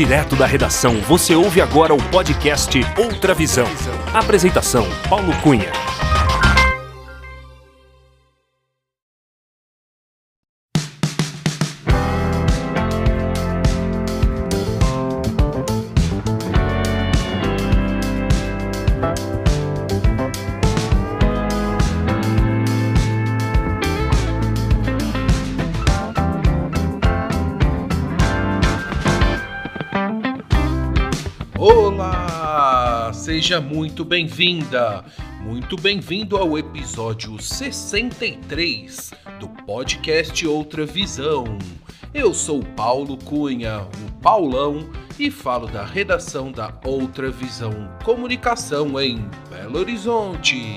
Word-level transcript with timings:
Direto 0.00 0.34
da 0.34 0.46
redação, 0.46 0.98
você 1.02 1.34
ouve 1.34 1.60
agora 1.60 1.92
o 1.92 2.02
podcast 2.04 2.80
Outra 2.96 3.34
Visão. 3.34 3.66
Apresentação: 4.14 4.88
Paulo 5.10 5.30
Cunha. 5.42 5.89
Seja 33.50 33.60
muito 33.60 34.04
bem-vinda, 34.04 35.04
muito 35.40 35.74
bem-vindo 35.76 36.36
ao 36.36 36.56
episódio 36.56 37.36
63 37.42 39.10
do 39.40 39.48
podcast 39.48 40.46
Outra 40.46 40.86
Visão. 40.86 41.58
Eu 42.14 42.32
sou 42.32 42.62
Paulo 42.62 43.16
Cunha, 43.16 43.80
o 43.80 44.12
Paulão, 44.22 44.88
e 45.18 45.32
falo 45.32 45.66
da 45.66 45.84
redação 45.84 46.52
da 46.52 46.72
Outra 46.84 47.28
Visão 47.28 47.72
Comunicação 48.04 49.00
em 49.00 49.28
Belo 49.50 49.80
Horizonte. 49.80 50.76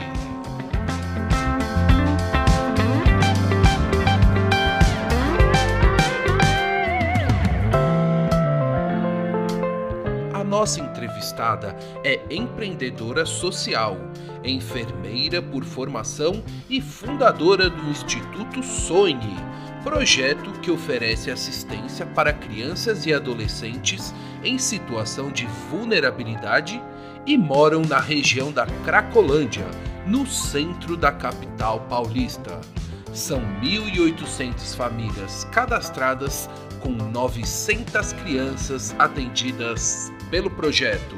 Nossa 10.64 10.80
entrevistada 11.24 11.76
é 12.04 12.20
empreendedora 12.30 13.26
social, 13.26 13.98
enfermeira 14.44 15.42
por 15.42 15.64
formação 15.64 16.44
e 16.70 16.82
fundadora 16.82 17.70
do 17.70 17.90
Instituto 17.90 18.62
Sonhe, 18.62 19.38
projeto 19.84 20.52
que 20.60 20.70
oferece 20.70 21.32
assistência 21.32 22.06
para 22.06 22.34
crianças 22.34 23.06
e 23.06 23.14
adolescentes 23.14 24.14
em 24.44 24.58
situação 24.58 25.32
de 25.32 25.46
vulnerabilidade 25.70 26.82
e 27.26 27.38
moram 27.38 27.82
na 27.82 28.00
região 28.00 28.52
da 28.52 28.66
Cracolândia, 28.84 29.66
no 30.06 30.28
centro 30.28 30.98
da 30.98 31.12
capital 31.12 31.80
paulista. 31.82 32.60
São 33.14 33.40
1.800 33.62 34.76
famílias 34.76 35.46
cadastradas 35.46 36.50
com 36.84 36.92
900 36.92 38.12
crianças 38.12 38.94
atendidas 39.00 40.12
pelo 40.30 40.52
projeto. 40.52 41.16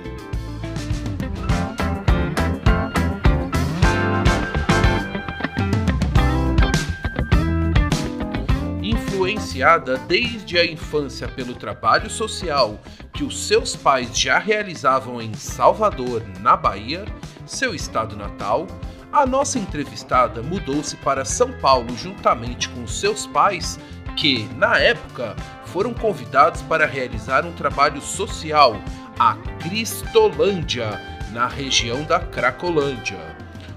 Influenciada 8.83 9.97
desde 9.97 10.59
a 10.59 10.66
infância 10.66 11.27
pelo 11.27 11.55
trabalho 11.55 12.11
social 12.11 12.80
que 13.11 13.23
os 13.23 13.47
seus 13.47 13.75
pais 13.75 14.16
já 14.16 14.38
realizavam 14.38 15.19
em 15.19 15.33
Salvador, 15.33 16.21
na 16.41 16.55
Bahia, 16.55 17.05
seu 17.47 17.73
estado 17.73 18.16
natal, 18.16 18.67
a 19.11 19.25
nossa 19.25 19.58
entrevistada 19.58 20.43
mudou-se 20.43 20.97
para 20.97 21.23
São 21.23 21.53
Paulo 21.53 21.95
juntamente 21.95 22.67
com 22.69 22.86
seus 22.86 23.25
pais, 23.25 23.80
que, 24.16 24.47
na 24.55 24.80
época, 24.80 25.35
foram 25.66 25.94
convidados 25.94 26.61
para 26.61 26.85
realizar 26.85 27.45
um 27.45 27.52
trabalho 27.52 28.02
social, 28.02 28.76
a 29.20 29.36
Cristolândia, 29.59 31.02
na 31.31 31.48
região 31.48 32.03
da 32.03 32.20
Cracolândia. 32.20 33.20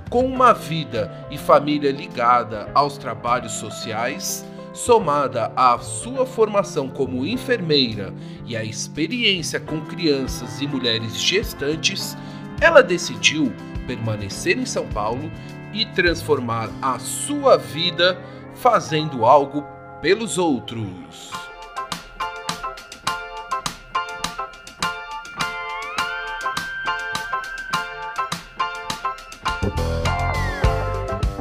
Com 0.09 0.25
uma 0.25 0.55
vida 0.55 1.27
e 1.31 1.37
família 1.37 1.91
ligada 1.91 2.71
aos 2.73 2.97
trabalhos 2.97 3.53
sociais, 3.53 4.47
somada 4.73 5.53
à 5.57 5.77
sua 5.79 6.25
formação 6.25 6.89
como 6.89 7.27
enfermeira 7.27 8.15
e 8.47 8.57
à 8.57 8.63
experiência 8.63 9.59
com 9.59 9.81
crianças 9.81 10.61
e 10.61 10.67
mulheres 10.67 11.21
gestantes, 11.21 12.17
ela 12.61 12.83
decidiu 12.83 13.53
permanecer 13.87 14.57
em 14.57 14.67
São 14.67 14.87
Paulo 14.87 15.31
e 15.73 15.85
transformar 15.87 16.71
a 16.81 16.99
sua 16.99 17.57
vida 17.57 18.19
fazendo 18.55 19.25
algo 19.25 19.65
pelos 20.01 20.39
outros. 20.39 21.33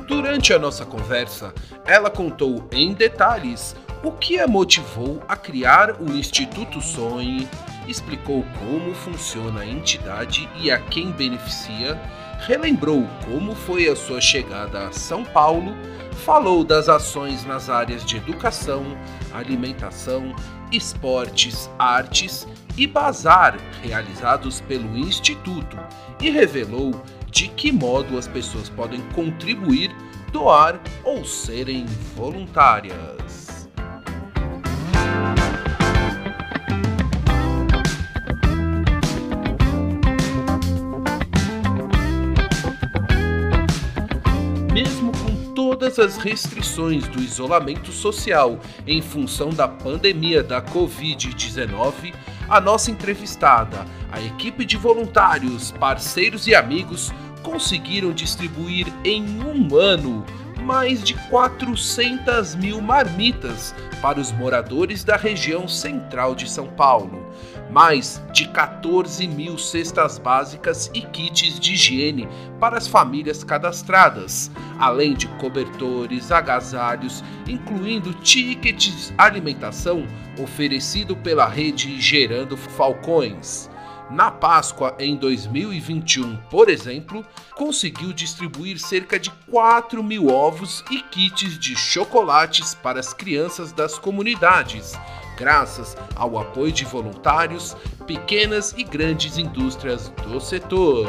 Durante 0.08 0.54
a 0.54 0.60
nossa 0.60 0.86
conversa, 0.86 1.54
ela 1.86 2.10
contou 2.10 2.68
em 2.72 2.94
detalhes 2.94 3.76
o 4.04 4.12
que 4.12 4.40
a 4.40 4.48
motivou 4.48 5.22
a 5.28 5.36
criar 5.36 6.02
o 6.02 6.12
Instituto 6.12 6.82
Sonhe, 6.82 7.48
explicou 7.88 8.44
como 8.60 8.94
funciona 8.94 9.62
a 9.62 9.66
entidade 9.66 10.50
e 10.56 10.72
a 10.72 10.80
quem 10.80 11.12
beneficia, 11.12 12.00
relembrou 12.40 13.08
como 13.26 13.56
foi 13.56 13.88
a 13.88 13.96
sua 13.96 14.22
chegada 14.22 14.88
a 14.88 14.92
São 14.92 15.24
Paulo, 15.24 15.76
falou 16.26 16.64
das 16.64 16.90
ações 16.90 17.46
nas 17.46 17.70
áreas 17.70 18.04
de 18.06 18.18
educação, 18.18 18.86
alimentação, 19.34 20.36
esportes, 20.72 21.70
artes 21.78 22.48
e 22.78 22.86
bazar 22.86 23.58
realizados 23.82 24.62
pelo 24.62 24.98
Instituto 24.98 25.78
e 26.22 26.30
revelou 26.30 26.92
de 27.32 27.48
que 27.50 27.72
modo 27.72 28.18
as 28.18 28.28
pessoas 28.28 28.70
podem 28.70 29.02
contribuir, 29.14 29.96
doar 30.32 30.80
ou 31.04 31.26
serem 31.26 31.86
voluntárias. 32.16 33.17
Todas 45.78 46.00
as 46.00 46.18
restrições 46.18 47.08
do 47.08 47.22
isolamento 47.22 47.92
social 47.92 48.60
em 48.88 49.00
função 49.00 49.50
da 49.50 49.68
pandemia 49.68 50.42
da 50.42 50.60
Covid-19, 50.60 52.16
a 52.50 52.60
nossa 52.60 52.90
entrevistada, 52.90 53.86
a 54.12 54.20
equipe 54.20 54.66
de 54.66 54.76
voluntários, 54.76 55.72
parceiros 55.74 56.48
e 56.48 56.56
amigos 56.56 57.14
conseguiram 57.44 58.12
distribuir 58.12 58.88
em 59.04 59.24
um 59.40 59.76
ano 59.76 60.26
mais 60.68 61.02
de 61.02 61.14
400 61.30 62.54
mil 62.56 62.82
marmitas 62.82 63.74
para 64.02 64.20
os 64.20 64.34
moradores 64.34 65.02
da 65.02 65.16
região 65.16 65.66
central 65.66 66.36
de 66.36 66.50
São 66.50 66.68
Paulo, 66.68 67.26
mais 67.72 68.22
de 68.34 68.50
14 68.50 69.26
mil 69.30 69.58
cestas 69.58 70.20
básicas 70.20 70.92
e 70.94 71.00
kits 71.04 71.58
de 71.58 71.72
higiene 71.72 72.28
para 72.60 72.78
as 72.78 72.86
famílias 72.86 73.46
cadastradas, 73.46 74.52
além 74.78 75.14
de 75.14 75.28
cobertores, 75.40 76.34
agasalhos, 76.34 77.24
incluindo 77.48 78.14
tickets 78.16 79.14
alimentação 79.18 80.06
oferecido 80.38 81.16
pela 81.16 81.48
rede 81.48 82.00
Gerando 82.02 82.58
Falcões. 82.58 83.70
Na 84.10 84.32
Páscoa 84.32 84.96
em 85.00 85.18
2021, 85.18 86.38
por 86.50 86.70
exemplo, 86.70 87.26
conseguiu 87.56 88.14
distribuir 88.14 88.80
cerca 88.80 89.20
de 89.20 89.30
4 89.52 90.02
mil 90.02 90.28
ovos 90.28 90.84
e 90.90 91.02
kits 91.02 91.60
de 91.60 91.76
chocolates 91.76 92.74
para 92.74 93.02
as 93.02 93.14
crianças 93.14 93.74
das 93.74 94.00
comunidades, 94.00 94.94
graças 95.38 95.98
ao 96.16 96.40
apoio 96.40 96.72
de 96.72 96.86
voluntários, 96.86 97.76
pequenas 98.06 98.74
e 98.78 98.84
grandes 98.84 99.38
indústrias 99.38 100.10
do 100.24 100.40
setor. 100.40 101.08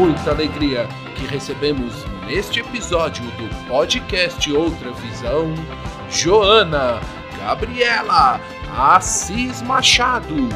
Muita 0.00 0.30
alegria 0.30 0.88
que 1.14 1.26
recebemos 1.26 2.06
neste 2.26 2.60
episódio 2.60 3.22
do 3.22 3.68
podcast 3.68 4.50
Outra 4.50 4.92
Visão, 4.92 5.52
Joana 6.08 6.98
Gabriela 7.36 8.40
Assis 8.74 9.60
Machado, 9.60 10.48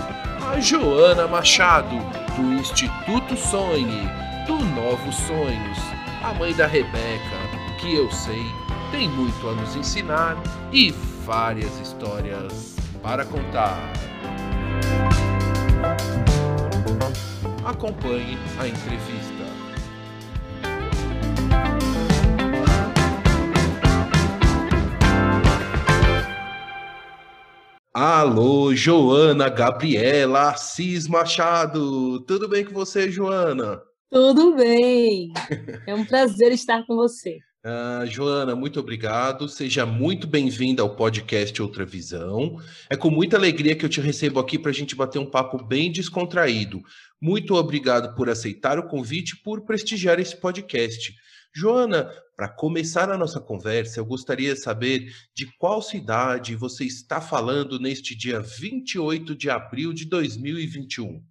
a 0.50 0.58
Joana 0.61 1.29
Machado, 1.29 1.94
do 2.37 2.55
Instituto 2.55 3.37
Sonhe, 3.37 4.08
do 4.46 4.64
Novos 4.75 5.14
Sonhos, 5.14 5.79
a 6.23 6.32
mãe 6.32 6.55
da 6.55 6.67
Rebeca, 6.67 7.37
que 7.79 7.96
eu 7.96 8.11
sei 8.11 8.46
tem 8.91 9.11
muito 9.11 9.46
a 9.46 9.52
nos 9.52 9.76
ensinar 9.76 10.43
e 10.73 10.91
várias 11.26 11.79
histórias 11.81 12.76
para 13.02 13.26
contar. 13.26 13.93
Acompanhe 17.62 18.38
a 18.58 18.69
entrevista. 18.69 19.34
Alô, 27.96 28.75
Joana 28.75 29.49
Gabriela 29.49 30.50
Assis 30.50 31.06
Machado. 31.06 32.19
Tudo 32.26 32.49
bem 32.49 32.64
com 32.64 32.73
você, 32.73 33.08
Joana? 33.08 33.81
Tudo 34.11 34.56
bem. 34.56 35.32
É 35.87 35.94
um 35.94 36.05
prazer 36.05 36.50
estar 36.50 36.85
com 36.88 36.96
você. 36.96 37.38
Uh, 37.64 38.05
Joana, 38.11 38.56
muito 38.56 38.81
obrigado. 38.81 39.49
Seja 39.49 39.87
muito 39.87 40.26
bem-vinda 40.26 40.82
ao 40.82 40.96
podcast 40.96 41.62
Outra 41.62 41.85
Visão. 41.85 42.56
É 42.91 42.96
com 42.96 43.11
muita 43.11 43.37
alegria 43.37 43.76
que 43.76 43.85
eu 43.85 43.88
te 43.88 44.00
recebo 44.00 44.41
aqui 44.41 44.58
para 44.58 44.73
a 44.73 44.75
gente 44.75 44.96
bater 44.96 45.20
um 45.20 45.31
papo 45.31 45.64
bem 45.64 45.93
descontraído. 45.93 46.82
Muito 47.23 47.55
obrigado 47.55 48.17
por 48.17 48.29
aceitar 48.29 48.76
o 48.76 48.88
convite 48.88 49.37
e 49.37 49.43
por 49.44 49.64
prestigiar 49.64 50.19
esse 50.19 50.37
podcast. 50.37 51.14
Joana, 51.56 52.11
para 52.37 52.49
começar 52.49 53.09
a 53.11 53.17
nossa 53.17 53.41
conversa, 53.41 54.01
eu 54.01 54.05
gostaria 54.05 54.55
de 54.55 54.61
saber 54.61 55.15
de 55.33 55.47
qual 55.56 55.81
cidade 55.81 56.56
você 56.56 56.85
está 56.85 57.21
falando 57.21 57.79
neste 57.79 58.17
dia 58.17 58.41
28 58.41 59.37
de 59.37 59.49
abril 59.49 59.93
de 59.93 60.05
2021. 60.05 61.23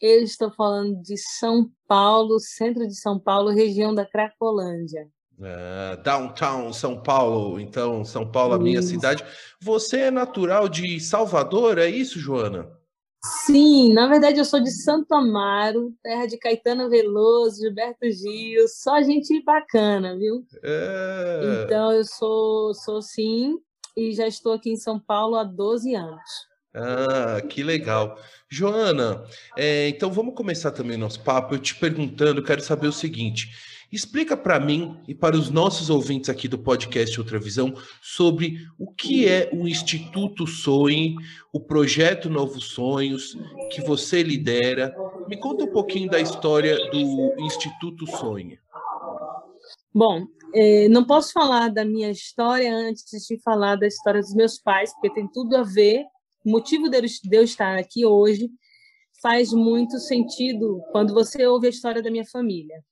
Eu 0.00 0.22
estou 0.22 0.52
falando 0.52 1.02
de 1.02 1.16
São 1.16 1.68
Paulo, 1.88 2.38
centro 2.38 2.86
de 2.86 2.94
São 2.94 3.18
Paulo, 3.18 3.50
região 3.50 3.92
da 3.92 4.06
Cracolândia. 4.06 5.08
Uh, 5.36 6.00
downtown 6.04 6.72
São 6.72 7.02
Paulo, 7.02 7.58
então 7.58 8.04
São 8.04 8.30
Paulo, 8.30 8.54
a 8.54 8.58
minha 8.58 8.82
cidade. 8.82 9.24
Você 9.60 10.02
é 10.02 10.10
natural 10.12 10.68
de 10.68 11.00
Salvador, 11.00 11.78
é 11.78 11.88
isso, 11.88 12.20
Joana? 12.20 12.77
Sim, 13.24 13.92
na 13.92 14.06
verdade 14.06 14.38
eu 14.38 14.44
sou 14.44 14.60
de 14.60 14.70
Santo 14.70 15.12
Amaro, 15.12 15.92
terra 16.02 16.26
de 16.26 16.38
Caetano 16.38 16.88
Veloso, 16.88 17.60
Gilberto 17.60 18.08
Gil, 18.10 18.68
só 18.68 19.02
gente 19.02 19.42
bacana, 19.42 20.16
viu? 20.16 20.46
É... 20.62 21.64
Então 21.64 21.92
eu 21.92 22.04
sou, 22.04 22.72
sou 22.74 23.02
sim, 23.02 23.58
e 23.96 24.12
já 24.12 24.26
estou 24.28 24.52
aqui 24.52 24.70
em 24.70 24.76
São 24.76 25.00
Paulo 25.00 25.34
há 25.34 25.42
12 25.42 25.94
anos. 25.94 26.48
Ah, 26.72 27.40
que 27.48 27.62
legal. 27.62 28.16
Joana, 28.48 29.24
é, 29.56 29.88
então 29.88 30.12
vamos 30.12 30.34
começar 30.34 30.70
também 30.70 30.96
nosso 30.96 31.20
papo. 31.24 31.54
Eu 31.54 31.58
te 31.58 31.74
perguntando, 31.74 32.42
quero 32.42 32.60
saber 32.62 32.86
o 32.86 32.92
seguinte: 32.92 33.48
explica 33.90 34.36
para 34.36 34.60
mim 34.60 34.96
e 35.06 35.14
para 35.14 35.36
os 35.36 35.50
nossos 35.50 35.90
ouvintes 35.90 36.28
aqui 36.28 36.46
do 36.46 36.58
podcast 36.58 37.18
Outra 37.18 37.38
Visão 37.38 37.74
sobre 38.02 38.58
o 38.78 38.92
que 38.92 39.26
é 39.26 39.50
o 39.52 39.66
Instituto 39.66 40.46
Sonhe, 40.46 41.16
o 41.52 41.60
projeto 41.60 42.28
Novos 42.28 42.70
Sonhos 42.70 43.36
que 43.72 43.80
você 43.80 44.22
lidera. 44.22 44.94
Me 45.28 45.38
conta 45.38 45.64
um 45.64 45.72
pouquinho 45.72 46.10
da 46.10 46.20
história 46.20 46.76
do 46.90 47.34
Instituto 47.40 48.06
Sonhe. 48.06 48.58
Bom, 49.94 50.26
é, 50.54 50.88
não 50.88 51.04
posso 51.04 51.32
falar 51.32 51.68
da 51.68 51.84
minha 51.84 52.10
história 52.10 52.74
antes 52.74 53.04
de 53.26 53.40
falar 53.42 53.76
da 53.76 53.86
história 53.86 54.20
dos 54.20 54.34
meus 54.34 54.58
pais, 54.58 54.92
porque 54.92 55.12
tem 55.12 55.26
tudo 55.28 55.56
a 55.56 55.62
ver 55.62 56.04
o 56.44 56.50
motivo 56.50 56.88
de 56.88 57.10
eu 57.32 57.42
estar 57.42 57.76
aqui 57.78 58.06
hoje 58.06 58.48
faz 59.20 59.52
muito 59.52 59.98
sentido 59.98 60.80
quando 60.92 61.12
você 61.12 61.46
ouve 61.46 61.66
a 61.66 61.70
história 61.70 62.02
da 62.02 62.10
minha 62.10 62.24
família. 62.24 62.82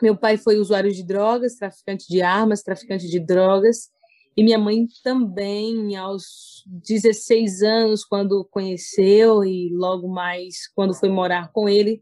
Meu 0.00 0.16
pai 0.16 0.36
foi 0.36 0.56
usuário 0.56 0.92
de 0.92 1.02
drogas, 1.02 1.56
traficante 1.56 2.06
de 2.08 2.22
armas, 2.22 2.62
traficante 2.62 3.08
de 3.08 3.18
drogas, 3.18 3.90
e 4.36 4.44
minha 4.44 4.58
mãe 4.58 4.86
também, 5.02 5.96
aos 5.96 6.62
16 6.66 7.62
anos, 7.62 8.04
quando 8.04 8.44
conheceu, 8.52 9.44
e 9.44 9.68
logo 9.74 10.06
mais 10.08 10.68
quando 10.76 10.94
foi 10.94 11.08
morar 11.08 11.50
com 11.52 11.68
ele 11.68 12.00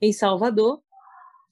em 0.00 0.10
Salvador, 0.10 0.80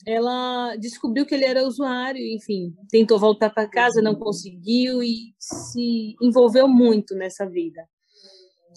ela 0.06 0.74
descobriu 0.76 1.26
que 1.26 1.34
ele 1.34 1.44
era 1.44 1.66
usuário, 1.66 2.20
enfim, 2.20 2.74
tentou 2.90 3.18
voltar 3.18 3.50
para 3.50 3.68
casa, 3.68 4.02
não 4.02 4.14
conseguiu 4.14 5.02
e 5.02 5.34
se 5.38 6.16
envolveu 6.20 6.66
muito 6.66 7.14
nessa 7.14 7.46
vida. 7.46 7.86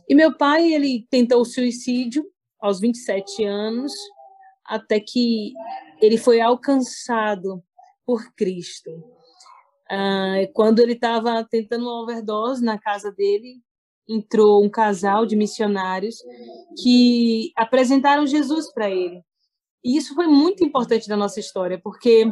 E 0.08 0.14
meu 0.14 0.36
pai, 0.36 0.74
ele 0.74 1.08
tentou 1.10 1.42
o 1.42 1.46
suicídio 1.46 2.26
aos 2.60 2.80
27 2.80 3.44
anos, 3.44 3.94
até 4.66 5.00
que 5.00 5.54
ele 6.02 6.18
foi 6.18 6.42
alcançado 6.42 7.64
por 8.06 8.34
Cristo. 8.36 8.92
Ah, 9.90 10.48
quando 10.54 10.80
ele 10.80 10.94
estava 10.94 11.44
tentando 11.44 11.84
uma 11.84 12.02
overdose 12.02 12.64
na 12.64 12.80
casa 12.80 13.12
dele, 13.12 13.62
entrou 14.08 14.64
um 14.64 14.70
casal 14.70 15.26
de 15.26 15.36
missionários 15.36 16.18
que 16.82 17.52
apresentaram 17.56 18.26
Jesus 18.26 18.72
para 18.72 18.90
ele. 18.90 19.22
E 19.84 19.98
isso 19.98 20.16
foi 20.16 20.28
muito 20.28 20.64
importante 20.64 21.08
na 21.08 21.18
nossa 21.18 21.40
história, 21.40 21.80
porque 21.84 22.26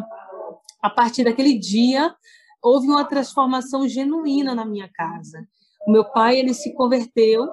a 0.81 0.89
partir 0.89 1.23
daquele 1.23 1.57
dia 1.57 2.15
houve 2.61 2.87
uma 2.87 3.05
transformação 3.05 3.87
genuína 3.87 4.55
na 4.55 4.65
minha 4.65 4.89
casa. 4.91 5.47
O 5.87 5.91
meu 5.91 6.05
pai 6.05 6.39
ele 6.39 6.53
se 6.53 6.73
converteu 6.73 7.47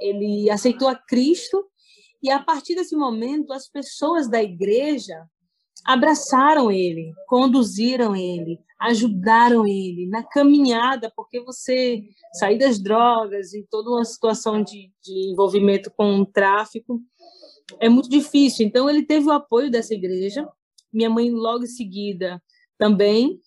ele 0.00 0.50
aceitou 0.50 0.88
a 0.88 0.94
Cristo 0.94 1.64
e 2.24 2.30
a 2.30 2.42
partir 2.42 2.74
desse 2.74 2.96
momento 2.96 3.52
as 3.52 3.68
pessoas 3.68 4.26
da 4.28 4.42
igreja 4.42 5.14
abraçaram 5.84 6.72
ele, 6.72 7.12
conduziram 7.28 8.16
ele, 8.16 8.58
ajudaram 8.80 9.66
ele 9.66 10.06
na 10.06 10.22
caminhada, 10.22 11.12
porque 11.14 11.40
você 11.40 12.02
sair 12.32 12.58
das 12.58 12.78
drogas 12.78 13.52
e 13.52 13.66
toda 13.70 13.90
uma 13.90 14.04
situação 14.06 14.62
de, 14.62 14.90
de 15.02 15.32
envolvimento 15.32 15.90
com 15.90 16.20
o 16.20 16.26
tráfico 16.26 16.98
é 17.78 17.90
muito 17.90 18.08
difícil. 18.08 18.66
Então 18.66 18.88
ele 18.88 19.02
teve 19.02 19.26
o 19.26 19.32
apoio 19.32 19.70
dessa 19.70 19.92
igreja. 19.92 20.48
Minha 20.90 21.10
mãe 21.10 21.30
logo 21.30 21.64
em 21.64 21.68
seguida 21.68 22.42
também 22.78 23.38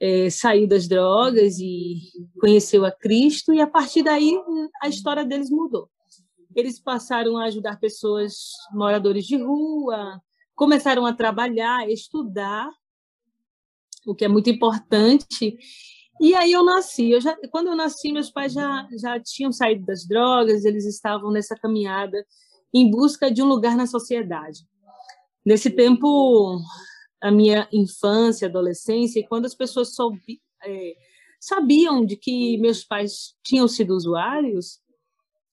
é, 0.00 0.30
saiu 0.30 0.66
das 0.66 0.88
drogas 0.88 1.58
e 1.58 1.96
conheceu 2.40 2.84
a 2.86 2.90
Cristo, 2.90 3.52
e 3.52 3.60
a 3.60 3.66
partir 3.66 4.02
daí 4.02 4.32
a 4.82 4.88
história 4.88 5.24
deles 5.24 5.50
mudou. 5.50 5.90
Eles 6.56 6.80
passaram 6.80 7.36
a 7.36 7.44
ajudar 7.44 7.78
pessoas, 7.78 8.38
moradores 8.72 9.26
de 9.26 9.36
rua, 9.36 10.20
começaram 10.54 11.04
a 11.04 11.12
trabalhar, 11.12 11.88
estudar, 11.90 12.70
o 14.06 14.14
que 14.14 14.24
é 14.24 14.28
muito 14.28 14.48
importante. 14.48 15.58
E 16.18 16.34
aí 16.34 16.52
eu 16.52 16.64
nasci. 16.64 17.10
Eu 17.10 17.20
já, 17.20 17.36
quando 17.50 17.66
eu 17.66 17.76
nasci, 17.76 18.10
meus 18.10 18.30
pais 18.30 18.54
já, 18.54 18.88
já 18.98 19.20
tinham 19.20 19.52
saído 19.52 19.84
das 19.84 20.08
drogas, 20.08 20.64
eles 20.64 20.86
estavam 20.86 21.30
nessa 21.30 21.54
caminhada 21.54 22.24
em 22.72 22.90
busca 22.90 23.30
de 23.30 23.42
um 23.42 23.46
lugar 23.46 23.76
na 23.76 23.86
sociedade. 23.86 24.60
Nesse 25.44 25.70
tempo, 25.70 26.58
a 27.20 27.30
minha 27.30 27.68
infância, 27.70 28.48
adolescência, 28.48 29.20
e 29.20 29.26
quando 29.26 29.44
as 29.44 29.54
pessoas 29.54 29.90
é, 30.64 30.94
sabiam 31.38 32.04
de 32.04 32.16
que 32.16 32.56
meus 32.58 32.82
pais 32.82 33.34
tinham 33.44 33.68
sido 33.68 33.94
usuários, 33.94 34.80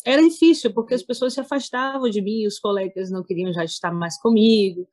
era 0.06 0.22
difícil, 0.22 0.74
porque 0.74 0.94
as 0.94 1.04
pessoas 1.04 1.34
se 1.34 1.40
afastavam 1.40 2.10
de 2.10 2.22
mim, 2.22 2.46
os 2.46 2.60
colegas 2.60 3.10
não 3.10 3.24
queriam 3.24 3.54
já 3.54 3.64
estar 3.64 3.92
mais 3.92 4.20
comigo. 4.20 4.88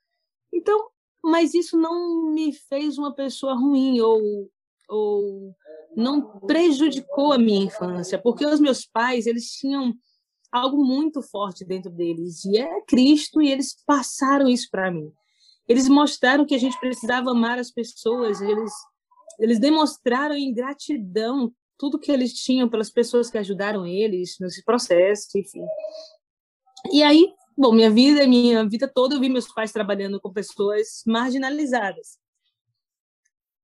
Então, 0.52 0.88
mas 1.23 1.55
isso 1.55 1.76
não 1.76 2.31
me 2.33 2.52
fez 2.52 2.97
uma 2.97 3.14
pessoa 3.14 3.55
ruim 3.55 4.00
ou, 4.00 4.50
ou 4.88 5.55
não 5.97 6.40
prejudicou 6.40 7.33
a 7.33 7.38
minha 7.38 7.64
infância, 7.64 8.19
porque 8.19 8.47
os 8.47 8.61
meus 8.61 8.87
pais, 8.87 9.26
eles 9.26 9.50
tinham 9.52 9.93
algo 10.52 10.85
muito 10.85 11.23
forte 11.23 11.64
dentro 11.64 11.90
deles, 11.90 12.45
e 12.45 12.59
é 12.59 12.83
Cristo, 12.83 13.40
e 13.40 13.50
eles 13.50 13.76
passaram 13.87 14.49
isso 14.49 14.69
para 14.71 14.90
mim. 14.90 15.12
Eles 15.69 15.88
mostraram 15.88 16.45
que 16.45 16.55
a 16.55 16.59
gente 16.59 16.79
precisava 16.81 17.31
amar 17.31 17.59
as 17.59 17.71
pessoas, 17.71 18.40
eles, 18.40 18.73
eles 19.38 19.61
demonstraram 19.61 20.35
em 20.35 20.52
gratidão 20.52 21.52
tudo 21.80 21.99
que 21.99 22.12
eles 22.12 22.34
tinham 22.34 22.68
pelas 22.68 22.90
pessoas 22.90 23.30
que 23.30 23.38
ajudaram 23.38 23.87
eles 23.87 24.37
nesse 24.38 24.62
processo, 24.62 25.38
enfim. 25.38 25.64
E 26.92 27.02
aí, 27.02 27.32
bom, 27.56 27.72
minha 27.72 27.90
vida, 27.90 28.26
minha 28.26 28.68
vida 28.68 28.87
toda 28.87 29.14
eu 29.14 29.20
vi 29.20 29.30
meus 29.30 29.50
pais 29.50 29.72
trabalhando 29.72 30.20
com 30.20 30.30
pessoas 30.30 31.02
marginalizadas. 31.06 32.18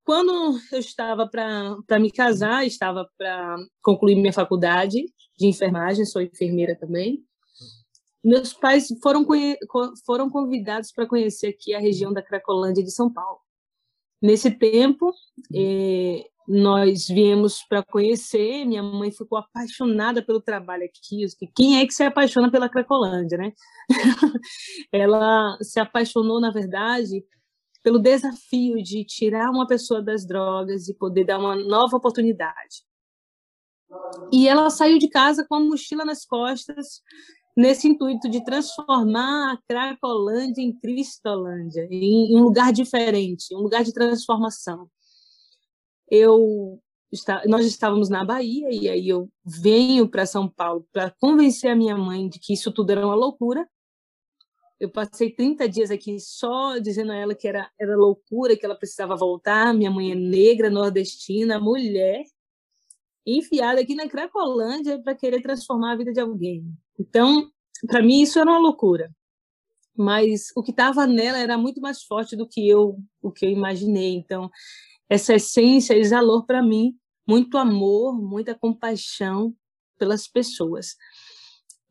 Quando 0.02 0.58
eu 0.72 0.78
estava 0.78 1.28
para 1.28 1.98
me 2.00 2.10
casar, 2.10 2.66
estava 2.66 3.06
para 3.18 3.56
concluir 3.82 4.16
minha 4.16 4.32
faculdade 4.32 5.04
de 5.38 5.46
enfermagem, 5.46 6.06
sou 6.06 6.22
enfermeira 6.22 6.74
também 6.74 7.22
meus 8.26 8.52
pais 8.52 8.88
foram, 9.00 9.24
foram 10.04 10.28
convidados 10.28 10.90
para 10.90 11.06
conhecer 11.06 11.46
aqui 11.46 11.72
a 11.72 11.78
região 11.78 12.12
da 12.12 12.20
Cracolândia 12.20 12.82
de 12.82 12.90
São 12.90 13.08
Paulo. 13.12 13.38
Nesse 14.20 14.50
tempo, 14.50 15.12
eh, 15.54 16.28
nós 16.48 17.06
viemos 17.08 17.62
para 17.68 17.82
conhecer, 17.82 18.64
minha 18.64 18.82
mãe 18.82 19.10
ficou 19.10 19.38
apaixonada 19.38 20.22
pelo 20.24 20.40
trabalho 20.40 20.84
aqui. 20.84 21.24
Quem 21.54 21.80
é 21.80 21.86
que 21.86 21.92
se 21.92 22.04
apaixona 22.04 22.50
pela 22.50 22.68
Cracolândia, 22.68 23.36
né? 23.36 23.52
Ela 24.92 25.56
se 25.60 25.80
apaixonou, 25.80 26.40
na 26.40 26.50
verdade, 26.50 27.24
pelo 27.82 27.98
desafio 27.98 28.82
de 28.82 29.04
tirar 29.04 29.50
uma 29.50 29.66
pessoa 29.66 30.02
das 30.02 30.26
drogas 30.26 30.88
e 30.88 30.94
poder 30.94 31.24
dar 31.24 31.38
uma 31.38 31.56
nova 31.56 31.96
oportunidade. 31.96 32.84
E 34.32 34.48
ela 34.48 34.68
saiu 34.70 34.98
de 34.98 35.08
casa 35.08 35.46
com 35.48 35.54
a 35.54 35.60
mochila 35.60 36.04
nas 36.04 36.24
costas, 36.24 37.00
nesse 37.56 37.88
intuito 37.88 38.28
de 38.28 38.44
transformar 38.44 39.52
a 39.52 39.58
Cracolândia 39.68 40.60
em 40.60 40.76
Cristolândia, 40.76 41.86
em 41.90 42.36
um 42.36 42.42
lugar 42.42 42.72
diferente, 42.72 43.54
um 43.54 43.60
lugar 43.60 43.84
de 43.84 43.92
transformação. 43.92 44.90
Eu 46.08 46.80
nós 47.46 47.64
estávamos 47.64 48.08
na 48.08 48.24
Bahia 48.24 48.68
e 48.70 48.88
aí 48.88 49.08
eu 49.08 49.30
venho 49.44 50.08
para 50.08 50.26
São 50.26 50.48
Paulo 50.48 50.86
para 50.92 51.10
convencer 51.18 51.70
a 51.70 51.76
minha 51.76 51.96
mãe 51.96 52.28
de 52.28 52.38
que 52.38 52.52
isso 52.52 52.70
tudo 52.72 52.90
era 52.90 53.06
uma 53.06 53.14
loucura. 53.14 53.66
Eu 54.78 54.90
passei 54.90 55.30
30 55.30 55.68
dias 55.68 55.90
aqui 55.90 56.20
só 56.20 56.78
dizendo 56.78 57.12
a 57.12 57.16
ela 57.16 57.34
que 57.34 57.48
era, 57.48 57.70
era 57.80 57.96
loucura, 57.96 58.56
que 58.56 58.66
ela 58.66 58.74
precisava 58.74 59.16
voltar. 59.16 59.72
Minha 59.72 59.90
mãe 59.90 60.12
é 60.12 60.14
negra, 60.14 60.68
nordestina, 60.68 61.58
mulher, 61.58 62.22
enfiada 63.24 63.80
aqui 63.80 63.94
na 63.94 64.08
Cracolândia 64.08 65.00
para 65.02 65.14
querer 65.14 65.40
transformar 65.40 65.92
a 65.92 65.96
vida 65.96 66.12
de 66.12 66.20
alguém. 66.20 66.64
Então, 66.98 67.50
para 67.86 68.02
mim, 68.02 68.20
isso 68.20 68.38
era 68.38 68.50
uma 68.50 68.58
loucura. 68.58 69.10
Mas 69.96 70.52
o 70.54 70.62
que 70.62 70.72
estava 70.72 71.06
nela 71.06 71.38
era 71.38 71.56
muito 71.56 71.80
mais 71.80 72.02
forte 72.02 72.36
do 72.36 72.46
que 72.46 72.68
eu, 72.68 72.98
o 73.22 73.32
que 73.32 73.46
eu 73.46 73.50
imaginei. 73.50 74.14
Então, 74.14 74.50
essa 75.08 75.34
essência 75.34 75.94
exalou 75.94 76.44
para 76.44 76.62
mim 76.62 76.96
muito 77.26 77.58
amor, 77.58 78.20
muita 78.20 78.54
compaixão 78.54 79.54
pelas 79.98 80.28
pessoas. 80.28 80.96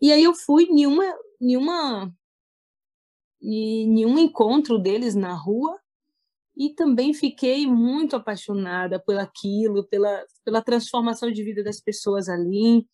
E 0.02 0.12
aí 0.12 0.24
eu 0.24 0.34
fui 0.34 0.66
em 0.66 0.86
uma, 0.86 1.06
em 1.42 1.58
uma 1.58 2.14
em 3.42 4.06
um 4.06 4.18
encontro 4.18 4.80
deles 4.80 5.14
na 5.14 5.34
rua 5.34 5.80
e 6.58 6.74
também 6.74 7.14
fiquei 7.14 7.68
muito 7.68 8.16
apaixonada 8.16 9.00
por 9.00 9.18
aquilo, 9.18 9.86
pela, 9.88 10.26
pela 10.44 10.62
transformação 10.62 11.30
de 11.32 11.44
vida 11.44 11.64
das 11.64 11.82
pessoas 11.82 12.30
ali. 12.30 12.88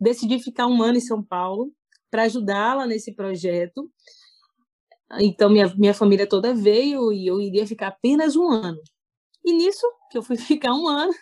Decidi 0.00 0.38
ficar 0.38 0.66
um 0.66 0.82
ano 0.82 0.96
em 0.96 1.00
São 1.00 1.22
Paulo 1.22 1.72
para 2.10 2.22
ajudá-la 2.22 2.86
nesse 2.86 3.14
projeto. 3.14 3.90
Então, 5.20 5.50
minha, 5.50 5.72
minha 5.76 5.94
família 5.94 6.26
toda 6.26 6.54
veio 6.54 7.12
e 7.12 7.26
eu 7.26 7.40
iria 7.40 7.66
ficar 7.66 7.88
apenas 7.88 8.34
um 8.34 8.48
ano. 8.50 8.80
E 9.44 9.52
nisso, 9.52 9.86
que 10.10 10.18
eu 10.18 10.22
fui 10.22 10.36
ficar 10.38 10.72
um 10.74 10.88
ano, 10.88 11.12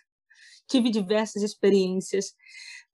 tive 0.69 0.91
diversas 0.91 1.43
experiências 1.43 2.35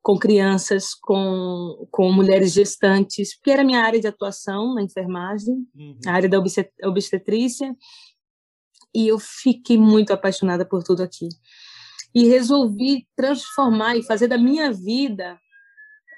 com 0.03 0.17
crianças, 0.17 0.95
com, 0.95 1.89
com 1.91 2.13
mulheres 2.13 2.53
gestantes, 2.53 3.35
porque 3.35 3.51
era 3.51 3.65
minha 3.65 3.81
área 3.81 4.01
de 4.01 4.07
atuação 4.07 4.73
na 4.73 4.83
enfermagem, 4.83 5.67
uhum. 5.75 5.99
a 6.07 6.13
área 6.13 6.29
da 6.29 6.39
obstetrícia, 6.85 7.75
e 8.95 9.09
eu 9.09 9.19
fiquei 9.19 9.77
muito 9.77 10.13
apaixonada 10.13 10.65
por 10.65 10.85
tudo 10.85 11.03
aqui. 11.03 11.29
E 12.15 12.29
resolvi 12.29 13.07
transformar 13.17 13.97
e 13.97 14.03
fazer 14.05 14.29
da 14.29 14.39
minha 14.39 14.73
vida 14.73 15.39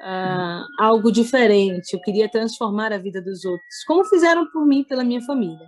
uh, 0.02 0.64
algo 0.78 1.10
diferente. 1.10 1.94
Eu 1.94 2.00
queria 2.02 2.30
transformar 2.30 2.92
a 2.92 2.98
vida 2.98 3.22
dos 3.22 3.44
outros, 3.44 3.84
como 3.86 4.04
fizeram 4.04 4.50
por 4.50 4.66
mim, 4.66 4.84
pela 4.84 5.02
minha 5.02 5.22
família. 5.22 5.66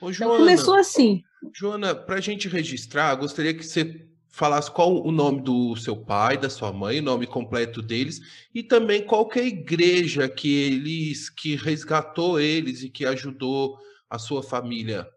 Ô, 0.00 0.10
Joana, 0.10 0.34
então, 0.34 0.44
começou 0.44 0.74
assim. 0.74 1.22
Joana, 1.54 1.94
para 1.94 2.16
a 2.16 2.20
gente 2.20 2.48
registrar, 2.48 3.14
gostaria 3.14 3.54
que 3.54 3.64
você 3.64 4.06
falasse 4.28 4.70
qual 4.70 5.04
o 5.04 5.10
nome 5.10 5.40
do 5.42 5.74
seu 5.76 5.96
pai, 5.96 6.38
da 6.38 6.48
sua 6.48 6.72
mãe, 6.72 7.00
o 7.00 7.02
nome 7.02 7.26
completo 7.26 7.82
deles, 7.82 8.20
e 8.54 8.62
também 8.62 9.04
qual 9.04 9.26
que 9.26 9.38
é 9.38 9.42
a 9.42 9.46
igreja 9.46 10.28
que 10.28 10.54
eles 10.54 11.28
que 11.28 11.56
resgatou 11.56 12.38
eles 12.38 12.82
e 12.82 12.88
que 12.88 13.04
ajudou 13.04 13.78
a 14.08 14.18
sua 14.18 14.42
família. 14.42 15.08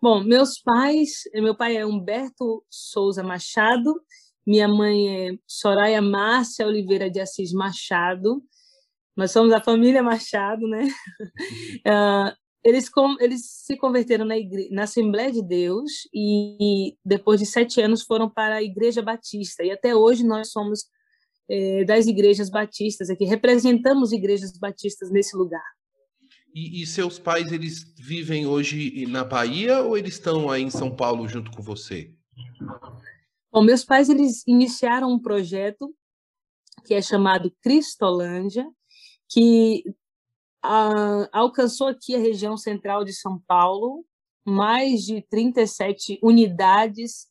Bom, 0.00 0.22
meus 0.22 0.60
pais, 0.60 1.22
meu 1.34 1.56
pai 1.56 1.76
é 1.76 1.86
Humberto 1.86 2.64
Souza 2.68 3.22
Machado, 3.22 4.00
minha 4.46 4.66
mãe 4.66 5.08
é 5.08 5.38
Soraya 5.46 6.02
Márcia 6.02 6.66
Oliveira 6.66 7.08
de 7.10 7.20
Assis 7.20 7.52
Machado. 7.52 8.42
Nós 9.16 9.30
somos 9.30 9.52
a 9.52 9.60
família 9.60 10.02
Machado, 10.02 10.66
né? 10.66 10.88
uh, 11.86 12.36
eles, 12.64 12.88
com, 12.88 13.16
eles 13.20 13.42
se 13.44 13.76
converteram 13.76 14.24
na, 14.24 14.38
igre, 14.38 14.68
na 14.70 14.84
Assembleia 14.84 15.32
de 15.32 15.42
Deus 15.42 15.90
e, 16.14 16.90
e, 16.90 16.96
depois 17.04 17.40
de 17.40 17.46
sete 17.46 17.80
anos 17.80 18.02
foram 18.02 18.30
para 18.30 18.56
a 18.56 18.62
Igreja 18.62 19.02
Batista. 19.02 19.64
E 19.64 19.70
até 19.70 19.94
hoje 19.94 20.24
nós 20.24 20.50
somos 20.52 20.86
é, 21.48 21.84
das 21.84 22.06
igrejas 22.06 22.48
batistas 22.48 23.10
aqui, 23.10 23.24
representamos 23.24 24.12
igrejas 24.12 24.52
batistas 24.56 25.10
nesse 25.10 25.36
lugar. 25.36 25.64
E, 26.54 26.82
e, 26.82 26.86
seus 26.86 27.18
pais, 27.18 27.50
eles 27.50 27.82
vivem 27.96 28.46
hoje 28.46 29.06
na 29.06 29.24
Bahia 29.24 29.80
ou 29.80 29.96
eles 29.96 30.14
estão 30.14 30.50
aí 30.50 30.62
em 30.62 30.70
São 30.70 30.94
Paulo 30.94 31.26
junto 31.26 31.50
com 31.50 31.62
você? 31.62 32.12
Bom, 33.50 33.62
meus 33.62 33.84
pais, 33.84 34.08
eles 34.08 34.46
iniciaram 34.46 35.10
um 35.10 35.18
projeto 35.18 35.92
que 36.84 36.94
é 36.94 37.02
chamado 37.02 37.52
Cristolândia, 37.62 38.66
que 39.30 39.82
a, 40.62 41.28
alcançou 41.32 41.88
aqui 41.88 42.14
a 42.14 42.18
região 42.18 42.56
central 42.56 43.04
de 43.04 43.12
São 43.12 43.38
Paulo, 43.46 44.04
mais 44.44 45.02
de 45.02 45.22
37 45.22 46.18
unidades 46.22 47.28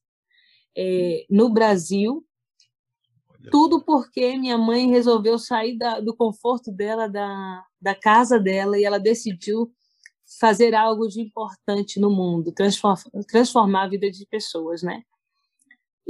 é, 0.77 1.25
no 1.29 1.49
Brasil, 1.49 2.25
tudo 3.49 3.83
porque 3.83 4.37
minha 4.37 4.57
mãe 4.57 4.89
resolveu 4.89 5.39
sair 5.39 5.77
da, 5.77 5.99
do 5.99 6.15
conforto 6.15 6.71
dela, 6.71 7.07
da, 7.07 7.65
da 7.81 7.95
casa 7.95 8.39
dela, 8.39 8.77
e 8.77 8.83
ela 8.83 8.99
decidiu 8.99 9.71
fazer 10.39 10.75
algo 10.75 11.07
de 11.07 11.21
importante 11.21 11.99
no 11.99 12.09
mundo, 12.09 12.51
transformar, 12.51 13.01
transformar 13.27 13.83
a 13.83 13.89
vida 13.89 14.11
de 14.11 14.25
pessoas, 14.27 14.83
né? 14.83 15.03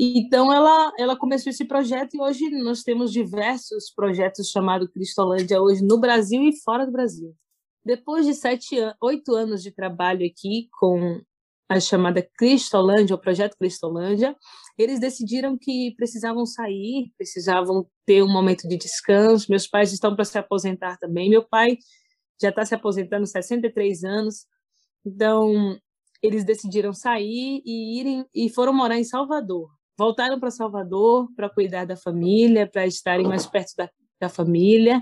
Então, 0.03 0.51
ela, 0.51 0.91
ela 0.97 1.15
começou 1.15 1.51
esse 1.51 1.63
projeto 1.63 2.15
e 2.15 2.19
hoje 2.19 2.49
nós 2.49 2.81
temos 2.81 3.11
diversos 3.11 3.91
projetos 3.91 4.49
chamados 4.49 4.89
Cristolândia 4.89 5.61
hoje 5.61 5.83
no 5.83 5.99
Brasil 5.99 6.41
e 6.41 6.59
fora 6.59 6.87
do 6.87 6.91
Brasil. 6.91 7.35
Depois 7.85 8.25
de 8.25 8.33
sete, 8.33 8.77
oito 8.99 9.35
anos 9.35 9.61
de 9.61 9.71
trabalho 9.71 10.25
aqui 10.25 10.67
com 10.79 11.21
a 11.69 11.79
chamada 11.79 12.27
Cristolândia, 12.35 13.15
o 13.15 13.19
projeto 13.19 13.55
Cristolândia, 13.55 14.35
eles 14.75 14.99
decidiram 14.99 15.55
que 15.55 15.93
precisavam 15.95 16.47
sair, 16.47 17.11
precisavam 17.15 17.87
ter 18.03 18.23
um 18.23 18.31
momento 18.31 18.67
de 18.67 18.77
descanso. 18.77 19.51
Meus 19.51 19.67
pais 19.67 19.93
estão 19.93 20.15
para 20.15 20.25
se 20.25 20.35
aposentar 20.35 20.97
também. 20.97 21.29
Meu 21.29 21.47
pai 21.47 21.77
já 22.41 22.49
está 22.49 22.65
se 22.65 22.73
aposentando, 22.73 23.27
63 23.27 24.03
anos. 24.03 24.47
Então, 25.05 25.79
eles 26.23 26.43
decidiram 26.43 26.91
sair 26.91 27.61
e 27.63 27.99
irem 27.99 28.25
e 28.33 28.49
foram 28.49 28.73
morar 28.73 28.97
em 28.97 29.03
Salvador 29.03 29.69
voltaram 29.97 30.39
para 30.39 30.51
Salvador 30.51 31.29
para 31.35 31.49
cuidar 31.49 31.85
da 31.85 31.95
família, 31.95 32.67
para 32.67 32.85
estarem 32.85 33.27
mais 33.27 33.45
perto 33.45 33.75
da, 33.77 33.89
da 34.19 34.29
família 34.29 35.01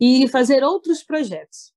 e 0.00 0.28
fazer 0.28 0.64
outros 0.64 1.02
projetos. 1.02 1.72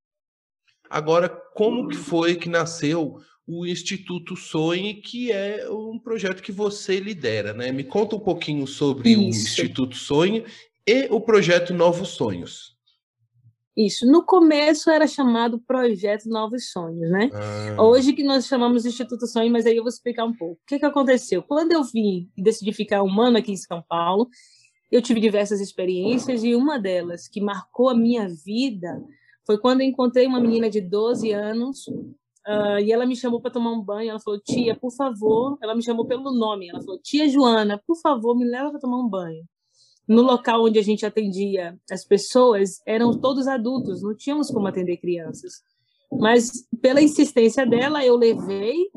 Agora, 0.89 1.29
como 1.29 1.87
que 1.87 1.95
foi 1.95 2.35
que 2.35 2.49
nasceu 2.49 3.19
o 3.47 3.65
Instituto 3.65 4.35
Sonhe, 4.35 4.95
que 4.95 5.31
é 5.31 5.69
um 5.69 5.99
projeto 5.99 6.41
que 6.41 6.51
você 6.51 6.99
lidera, 6.99 7.53
né? 7.53 7.71
Me 7.71 7.83
conta 7.83 8.15
um 8.15 8.19
pouquinho 8.19 8.65
sobre 8.65 9.09
Isso. 9.09 9.19
o 9.19 9.23
Instituto 9.23 9.95
Sonhe 9.95 10.45
e 10.87 11.07
o 11.11 11.21
projeto 11.21 11.73
Novos 11.73 12.09
Sonhos. 12.09 12.74
Isso. 13.75 14.05
No 14.05 14.23
começo 14.23 14.89
era 14.89 15.05
chamado 15.05 15.59
Projeto 15.59 16.29
Novos 16.29 16.71
Sonhos, 16.71 17.09
né? 17.11 17.29
Ah. 17.33 17.81
Hoje 17.83 18.13
que 18.13 18.23
nós 18.23 18.47
chamamos 18.47 18.85
Instituto 18.85 19.27
Sonho, 19.27 19.51
mas 19.51 19.65
aí 19.65 19.75
eu 19.75 19.83
vou 19.83 19.89
explicar 19.89 20.23
um 20.23 20.33
pouco. 20.33 20.53
O 20.53 20.65
que, 20.65 20.79
que 20.79 20.85
aconteceu? 20.85 21.43
Quando 21.43 21.73
eu 21.73 21.83
vim 21.83 22.29
e 22.37 22.41
decidi 22.41 22.71
ficar 22.71 23.03
um 23.03 23.21
ano 23.21 23.37
aqui 23.37 23.51
em 23.51 23.57
São 23.57 23.83
Paulo, 23.87 24.29
eu 24.89 25.01
tive 25.01 25.19
diversas 25.19 25.59
experiências 25.59 26.41
e 26.43 26.55
uma 26.55 26.79
delas 26.79 27.27
que 27.27 27.41
marcou 27.41 27.89
a 27.89 27.95
minha 27.95 28.29
vida 28.29 29.03
foi 29.45 29.57
quando 29.57 29.81
eu 29.81 29.87
encontrei 29.87 30.25
uma 30.25 30.39
menina 30.39 30.69
de 30.69 30.79
12 30.79 31.31
anos 31.31 31.85
uh, 31.87 32.79
e 32.81 32.93
ela 32.93 33.05
me 33.05 33.15
chamou 33.15 33.41
para 33.41 33.51
tomar 33.51 33.71
um 33.73 33.81
banho. 33.81 34.09
Ela 34.09 34.19
falou, 34.21 34.39
tia, 34.39 34.73
por 34.73 34.91
favor. 34.91 35.57
Ela 35.61 35.75
me 35.75 35.83
chamou 35.83 36.05
pelo 36.05 36.31
nome. 36.31 36.69
Ela 36.69 36.81
falou, 36.81 36.99
tia 36.99 37.27
Joana, 37.27 37.79
por 37.85 37.97
favor, 37.97 38.37
me 38.37 38.45
leva 38.45 38.71
para 38.71 38.79
tomar 38.79 38.97
um 38.97 39.09
banho 39.09 39.45
no 40.07 40.21
local 40.21 40.63
onde 40.63 40.79
a 40.79 40.83
gente 40.83 41.05
atendia 41.05 41.77
as 41.91 42.05
pessoas 42.05 42.81
eram 42.85 43.19
todos 43.19 43.47
adultos, 43.47 44.01
não 44.01 44.15
tínhamos 44.15 44.49
como 44.49 44.67
atender 44.67 44.97
crianças. 44.97 45.63
Mas 46.11 46.67
pela 46.81 47.01
insistência 47.01 47.65
dela, 47.65 48.05
eu 48.05 48.15
levei 48.15 48.89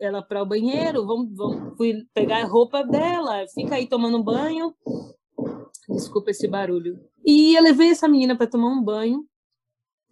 ela 0.00 0.22
para 0.22 0.42
o 0.42 0.46
banheiro, 0.46 1.06
vamos, 1.06 1.34
vamos, 1.34 1.76
fui 1.76 2.06
pegar 2.12 2.42
a 2.42 2.46
roupa 2.46 2.82
dela, 2.82 3.46
fica 3.54 3.76
aí 3.76 3.88
tomando 3.88 4.22
banho. 4.22 4.74
Desculpa 5.88 6.30
esse 6.30 6.48
barulho. 6.48 6.98
E 7.24 7.56
eu 7.56 7.62
levei 7.62 7.90
essa 7.90 8.08
menina 8.08 8.36
para 8.36 8.46
tomar 8.46 8.68
um 8.68 8.82
banho, 8.82 9.24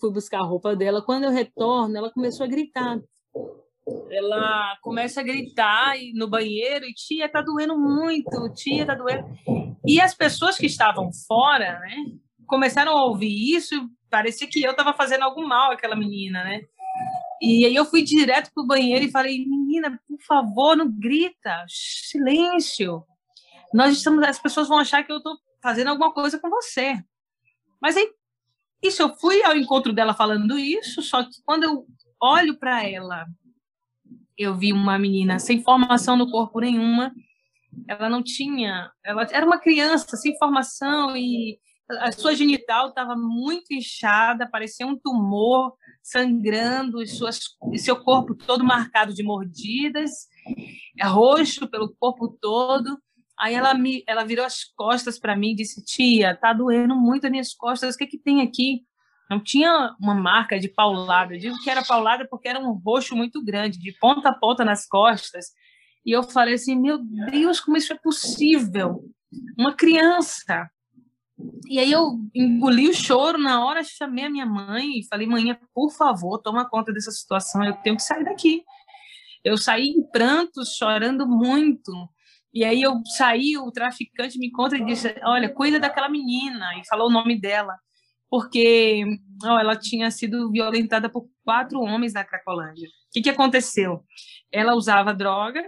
fui 0.00 0.10
buscar 0.10 0.40
a 0.40 0.46
roupa 0.46 0.74
dela. 0.74 1.02
Quando 1.02 1.24
eu 1.24 1.30
retorno, 1.30 1.96
ela 1.96 2.12
começou 2.12 2.44
a 2.44 2.48
gritar 2.48 3.00
ela 4.10 4.76
começa 4.80 5.20
a 5.20 5.24
gritar 5.24 5.94
no 6.14 6.28
banheiro 6.28 6.86
e 6.86 6.94
tia 6.94 7.28
tá 7.28 7.42
doendo 7.42 7.78
muito, 7.78 8.52
tia 8.54 8.86
tá 8.86 8.94
doendo. 8.94 9.26
E 9.86 10.00
as 10.00 10.14
pessoas 10.14 10.56
que 10.56 10.66
estavam 10.66 11.10
fora, 11.26 11.78
né, 11.80 11.96
começaram 12.46 12.96
a 12.96 13.04
ouvir 13.04 13.54
isso, 13.54 13.74
parecia 14.10 14.48
que 14.48 14.62
eu 14.62 14.70
estava 14.70 14.94
fazendo 14.94 15.22
algum 15.22 15.46
mal 15.46 15.72
àquela 15.72 15.96
menina, 15.96 16.42
né? 16.44 16.62
E 17.42 17.66
aí 17.66 17.74
eu 17.74 17.84
fui 17.84 18.02
direto 18.02 18.50
pro 18.54 18.66
banheiro 18.66 19.04
e 19.04 19.10
falei, 19.10 19.44
menina, 19.44 20.00
por 20.08 20.20
favor, 20.22 20.76
não 20.76 20.90
grita, 20.90 21.64
silêncio. 21.68 23.04
Nós 23.72 23.96
estamos, 23.96 24.24
as 24.24 24.38
pessoas 24.38 24.68
vão 24.68 24.78
achar 24.78 25.02
que 25.04 25.12
eu 25.12 25.18
estou 25.18 25.36
fazendo 25.62 25.88
alguma 25.88 26.12
coisa 26.12 26.38
com 26.38 26.48
você. 26.48 26.96
Mas 27.82 27.96
aí, 27.96 28.10
isso 28.82 29.02
eu 29.02 29.14
fui 29.16 29.42
ao 29.42 29.56
encontro 29.56 29.92
dela 29.92 30.14
falando 30.14 30.58
isso, 30.58 31.02
só 31.02 31.24
que 31.24 31.42
quando 31.44 31.64
eu 31.64 31.86
olho 32.20 32.56
para 32.58 32.88
ela, 32.88 33.26
eu 34.36 34.54
vi 34.54 34.72
uma 34.72 34.98
menina 34.98 35.38
sem 35.38 35.62
formação 35.62 36.16
no 36.16 36.30
corpo 36.30 36.60
nenhuma. 36.60 37.12
Ela 37.88 38.08
não 38.08 38.22
tinha, 38.22 38.90
ela 39.04 39.26
era 39.30 39.44
uma 39.44 39.58
criança 39.58 40.16
sem 40.16 40.36
formação 40.38 41.16
e 41.16 41.58
a 41.90 42.12
sua 42.12 42.34
genital 42.34 42.88
estava 42.88 43.14
muito 43.14 43.74
inchada, 43.74 44.48
parecia 44.48 44.86
um 44.86 44.98
tumor 44.98 45.74
sangrando, 46.02 47.06
suas, 47.06 47.40
seu 47.76 47.96
corpo 48.02 48.34
todo 48.34 48.64
marcado 48.64 49.12
de 49.12 49.22
mordidas, 49.22 50.26
é 50.98 51.06
roxo 51.06 51.68
pelo 51.68 51.94
corpo 51.98 52.28
todo. 52.40 52.98
Aí 53.38 53.54
ela 53.54 53.74
me, 53.74 54.04
ela 54.06 54.24
virou 54.24 54.46
as 54.46 54.64
costas 54.64 55.18
para 55.18 55.36
mim 55.36 55.50
e 55.52 55.56
disse: 55.56 55.84
"Tia, 55.84 56.36
tá 56.36 56.52
doendo 56.52 56.94
muito 56.94 57.26
as 57.26 57.30
minhas 57.30 57.52
costas. 57.52 57.94
O 57.94 57.98
que 57.98 58.06
que 58.06 58.18
tem 58.18 58.40
aqui?" 58.40 58.84
Não 59.30 59.42
tinha 59.42 59.94
uma 60.00 60.14
marca 60.14 60.58
de 60.58 60.68
paulada. 60.68 61.34
Eu 61.34 61.38
digo 61.38 61.56
que 61.62 61.70
era 61.70 61.84
paulada 61.84 62.26
porque 62.28 62.48
era 62.48 62.60
um 62.60 62.72
roxo 62.72 63.16
muito 63.16 63.42
grande, 63.42 63.78
de 63.78 63.92
ponta 63.98 64.28
a 64.28 64.34
ponta 64.34 64.64
nas 64.64 64.86
costas. 64.86 65.46
E 66.04 66.12
eu 66.12 66.22
falei 66.22 66.54
assim: 66.54 66.74
"Meu 66.78 66.98
Deus, 66.98 67.60
como 67.60 67.76
isso 67.76 67.92
é 67.92 67.96
possível? 67.96 69.04
Uma 69.58 69.74
criança 69.74 70.70
e 71.66 71.78
aí 71.78 71.90
eu 71.90 72.18
engoli 72.34 72.88
o 72.88 72.94
choro 72.94 73.38
na 73.38 73.64
hora, 73.64 73.82
chamei 73.82 74.24
a 74.24 74.30
minha 74.30 74.46
mãe 74.46 74.98
e 74.98 75.06
falei, 75.06 75.26
mãe, 75.26 75.56
por 75.74 75.90
favor, 75.90 76.38
toma 76.38 76.68
conta 76.68 76.92
dessa 76.92 77.10
situação, 77.10 77.64
eu 77.64 77.74
tenho 77.76 77.96
que 77.96 78.02
sair 78.02 78.24
daqui. 78.24 78.62
Eu 79.42 79.56
saí 79.58 79.88
em 79.88 80.02
prantos, 80.10 80.76
chorando 80.76 81.26
muito. 81.26 81.92
E 82.52 82.64
aí 82.64 82.80
eu 82.80 83.02
saí, 83.16 83.58
o 83.58 83.70
traficante 83.72 84.38
me 84.38 84.46
encontra 84.46 84.78
e 84.78 84.84
disse, 84.84 85.14
olha, 85.24 85.52
cuida 85.52 85.80
daquela 85.80 86.08
menina, 86.08 86.78
e 86.78 86.86
falou 86.86 87.08
o 87.08 87.12
nome 87.12 87.38
dela, 87.38 87.74
porque 88.34 89.04
ó, 89.44 89.60
ela 89.60 89.76
tinha 89.76 90.10
sido 90.10 90.50
violentada 90.50 91.08
por 91.08 91.30
quatro 91.44 91.78
homens 91.78 92.14
na 92.14 92.24
Cracolândia. 92.24 92.88
O 92.88 92.90
que, 93.12 93.22
que 93.22 93.30
aconteceu? 93.30 94.02
Ela 94.50 94.74
usava 94.74 95.14
droga, 95.14 95.64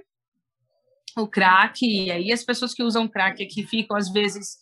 o 1.16 1.28
crack, 1.28 1.86
e 1.86 2.10
aí 2.10 2.32
as 2.32 2.42
pessoas 2.42 2.74
que 2.74 2.82
usam 2.82 3.06
crack 3.06 3.40
aqui 3.40 3.64
ficam, 3.64 3.96
às 3.96 4.10
vezes, 4.10 4.56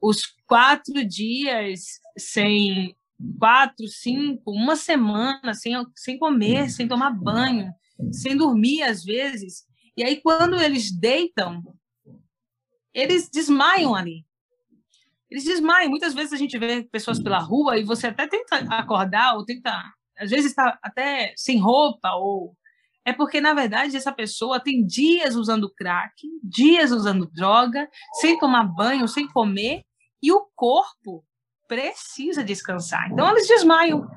os 0.00 0.22
quatro 0.46 1.06
dias 1.06 2.00
sem 2.16 2.96
quatro, 3.38 3.86
cinco, 3.86 4.50
uma 4.50 4.74
semana 4.74 5.52
sem, 5.52 5.74
sem 5.94 6.18
comer, 6.18 6.70
sem 6.70 6.88
tomar 6.88 7.10
banho, 7.10 7.70
sem 8.12 8.34
dormir 8.34 8.82
às 8.82 9.04
vezes. 9.04 9.66
E 9.94 10.02
aí, 10.02 10.22
quando 10.22 10.58
eles 10.58 10.90
deitam, 10.90 11.62
eles 12.94 13.28
desmaiam 13.28 13.94
ali. 13.94 14.24
Eles 15.30 15.44
desmaiam. 15.44 15.90
Muitas 15.90 16.14
vezes 16.14 16.32
a 16.32 16.36
gente 16.36 16.58
vê 16.58 16.82
pessoas 16.84 17.22
pela 17.22 17.38
rua 17.38 17.78
e 17.78 17.84
você 17.84 18.08
até 18.08 18.26
tenta 18.26 18.56
acordar, 18.74 19.34
ou 19.34 19.44
tenta, 19.44 19.82
às 20.18 20.30
vezes 20.30 20.46
está 20.46 20.78
até 20.82 21.32
sem 21.36 21.58
roupa, 21.58 22.12
ou. 22.14 22.56
É 23.04 23.12
porque, 23.12 23.40
na 23.40 23.54
verdade, 23.54 23.96
essa 23.96 24.12
pessoa 24.12 24.58
tem 24.58 24.84
dias 24.84 25.36
usando 25.36 25.72
crack, 25.72 26.12
dias 26.42 26.90
usando 26.90 27.30
droga, 27.32 27.88
sem 28.20 28.36
tomar 28.36 28.64
banho, 28.64 29.06
sem 29.06 29.28
comer, 29.28 29.82
e 30.20 30.32
o 30.32 30.48
corpo 30.56 31.24
precisa 31.68 32.42
descansar. 32.42 33.08
Então 33.12 33.30
eles 33.30 33.46
desmaiam. 33.46 34.08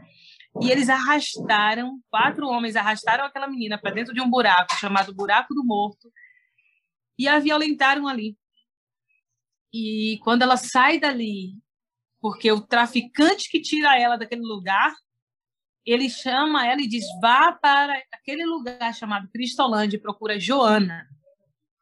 E 0.62 0.72
eles 0.72 0.90
arrastaram, 0.90 2.00
quatro 2.10 2.48
homens 2.48 2.76
arrastaram 2.76 3.24
aquela 3.24 3.48
menina 3.48 3.78
para 3.80 3.92
dentro 3.92 4.14
de 4.14 4.22
um 4.22 4.30
buraco 4.30 4.74
chamado 4.76 5.14
Buraco 5.14 5.54
do 5.54 5.64
Morto 5.64 6.12
e 7.18 7.28
a 7.28 7.40
violentaram 7.40 8.08
ali. 8.08 8.36
E 9.74 10.20
quando 10.24 10.42
ela 10.42 10.58
sai 10.58 11.00
dali, 11.00 11.54
porque 12.20 12.52
o 12.52 12.62
traficante 12.62 13.50
que 13.50 13.62
tira 13.62 14.00
ela 14.00 14.18
daquele 14.18 14.42
lugar, 14.42 14.94
ele 15.86 16.10
chama 16.10 16.68
ela 16.68 16.82
e 16.82 16.88
diz: 16.88 17.06
vá 17.22 17.52
para 17.52 18.02
aquele 18.14 18.46
lugar 18.46 18.94
chamado 18.94 19.30
Cristolândia 19.30 19.98
e 19.98 20.02
procura 20.02 20.40
Joana. 20.40 21.08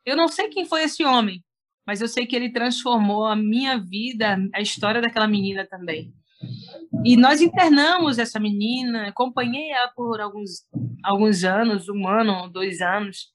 Eu 0.05 0.15
não 0.15 0.27
sei 0.27 0.49
quem 0.49 0.65
foi 0.65 0.83
esse 0.83 1.03
homem, 1.03 1.43
mas 1.85 2.01
eu 2.01 2.07
sei 2.07 2.25
que 2.25 2.35
ele 2.35 2.51
transformou 2.51 3.25
a 3.25 3.35
minha 3.35 3.77
vida, 3.77 4.37
a 4.53 4.61
história 4.61 5.01
daquela 5.01 5.27
menina 5.27 5.65
também. 5.65 6.13
E 7.03 7.17
nós 7.17 7.41
internamos 7.41 8.19
essa 8.19 8.39
menina, 8.39 9.07
acompanhei 9.07 9.71
ela 9.71 9.89
por 9.89 10.21
alguns, 10.21 10.65
alguns 11.03 11.43
anos, 11.43 11.89
um 11.89 12.07
ano, 12.07 12.49
dois 12.49 12.79
anos, 12.79 13.31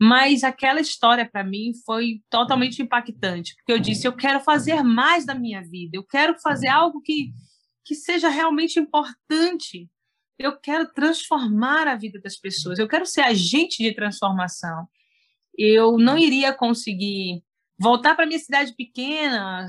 mas 0.00 0.42
aquela 0.42 0.80
história 0.80 1.28
para 1.28 1.44
mim 1.44 1.72
foi 1.84 2.22
totalmente 2.30 2.80
impactante, 2.80 3.54
porque 3.56 3.72
eu 3.72 3.78
disse: 3.78 4.06
eu 4.06 4.16
quero 4.16 4.40
fazer 4.40 4.82
mais 4.82 5.26
da 5.26 5.34
minha 5.34 5.62
vida, 5.62 5.90
eu 5.94 6.02
quero 6.02 6.40
fazer 6.40 6.68
algo 6.68 7.02
que, 7.02 7.30
que 7.84 7.94
seja 7.94 8.30
realmente 8.30 8.80
importante, 8.80 9.90
eu 10.38 10.58
quero 10.58 10.90
transformar 10.94 11.86
a 11.86 11.96
vida 11.96 12.18
das 12.18 12.36
pessoas, 12.36 12.78
eu 12.78 12.88
quero 12.88 13.04
ser 13.04 13.20
agente 13.20 13.82
de 13.82 13.94
transformação. 13.94 14.88
Eu 15.58 15.98
não 15.98 16.16
iria 16.16 16.54
conseguir 16.54 17.42
voltar 17.78 18.14
para 18.14 18.24
minha 18.24 18.38
cidade 18.38 18.74
pequena 18.74 19.66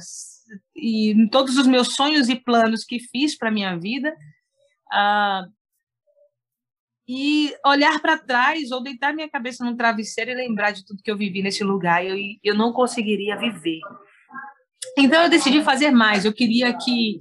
e 0.73 1.27
todos 1.29 1.57
os 1.57 1.67
meus 1.67 1.93
sonhos 1.95 2.29
e 2.29 2.35
planos 2.35 2.85
que 2.85 2.99
fiz 2.99 3.37
para 3.37 3.51
minha 3.51 3.77
vida 3.77 4.15
uh, 4.93 5.51
e 7.13 7.53
olhar 7.65 7.99
para 7.99 8.17
trás 8.17 8.71
ou 8.71 8.81
deitar 8.81 9.13
minha 9.13 9.29
cabeça 9.29 9.65
num 9.65 9.75
travesseiro 9.75 10.31
e 10.31 10.35
lembrar 10.35 10.71
de 10.71 10.85
tudo 10.85 11.03
que 11.03 11.11
eu 11.11 11.17
vivi 11.17 11.41
nesse 11.41 11.63
lugar 11.63 12.05
eu 12.05 12.15
eu 12.43 12.55
não 12.55 12.71
conseguiria 12.71 13.35
viver 13.35 13.79
então 14.97 15.23
eu 15.23 15.29
decidi 15.29 15.61
fazer 15.63 15.91
mais 15.91 16.23
eu 16.23 16.33
queria 16.33 16.73
que 16.77 17.19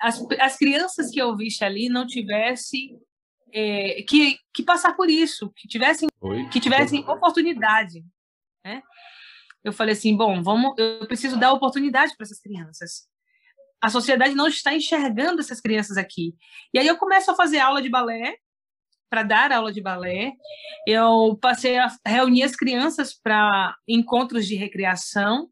as, 0.00 0.24
as 0.40 0.56
crianças 0.56 1.10
que 1.10 1.20
eu 1.20 1.36
visse 1.36 1.62
ali 1.62 1.88
não 1.88 2.06
tivessem 2.06 2.98
é, 3.52 4.02
que, 4.02 4.38
que 4.54 4.62
passar 4.62 4.94
por 4.94 5.10
isso, 5.10 5.52
que 5.56 5.68
tivessem, 5.68 6.08
Oi? 6.20 6.48
que 6.50 6.60
tivessem 6.60 7.00
oportunidade, 7.08 8.04
né? 8.64 8.80
eu 9.62 9.72
falei 9.72 9.92
assim, 9.92 10.16
bom, 10.16 10.42
vamos, 10.42 10.74
eu 10.78 11.06
preciso 11.06 11.38
dar 11.38 11.52
oportunidade 11.52 12.16
para 12.16 12.24
essas 12.24 12.40
crianças. 12.40 13.08
A 13.80 13.88
sociedade 13.88 14.34
não 14.34 14.48
está 14.48 14.74
enxergando 14.74 15.40
essas 15.40 15.60
crianças 15.60 15.96
aqui. 15.96 16.34
E 16.72 16.78
aí 16.78 16.86
eu 16.86 16.96
começo 16.96 17.30
a 17.30 17.34
fazer 17.34 17.58
aula 17.58 17.82
de 17.82 17.88
balé, 17.88 18.36
para 19.10 19.24
dar 19.24 19.52
aula 19.52 19.72
de 19.72 19.82
balé. 19.82 20.32
Eu 20.86 21.36
passei 21.42 21.76
a 21.76 21.88
reunir 22.06 22.44
as 22.44 22.54
crianças 22.54 23.12
para 23.12 23.74
encontros 23.86 24.46
de 24.46 24.54
recreação 24.54 25.48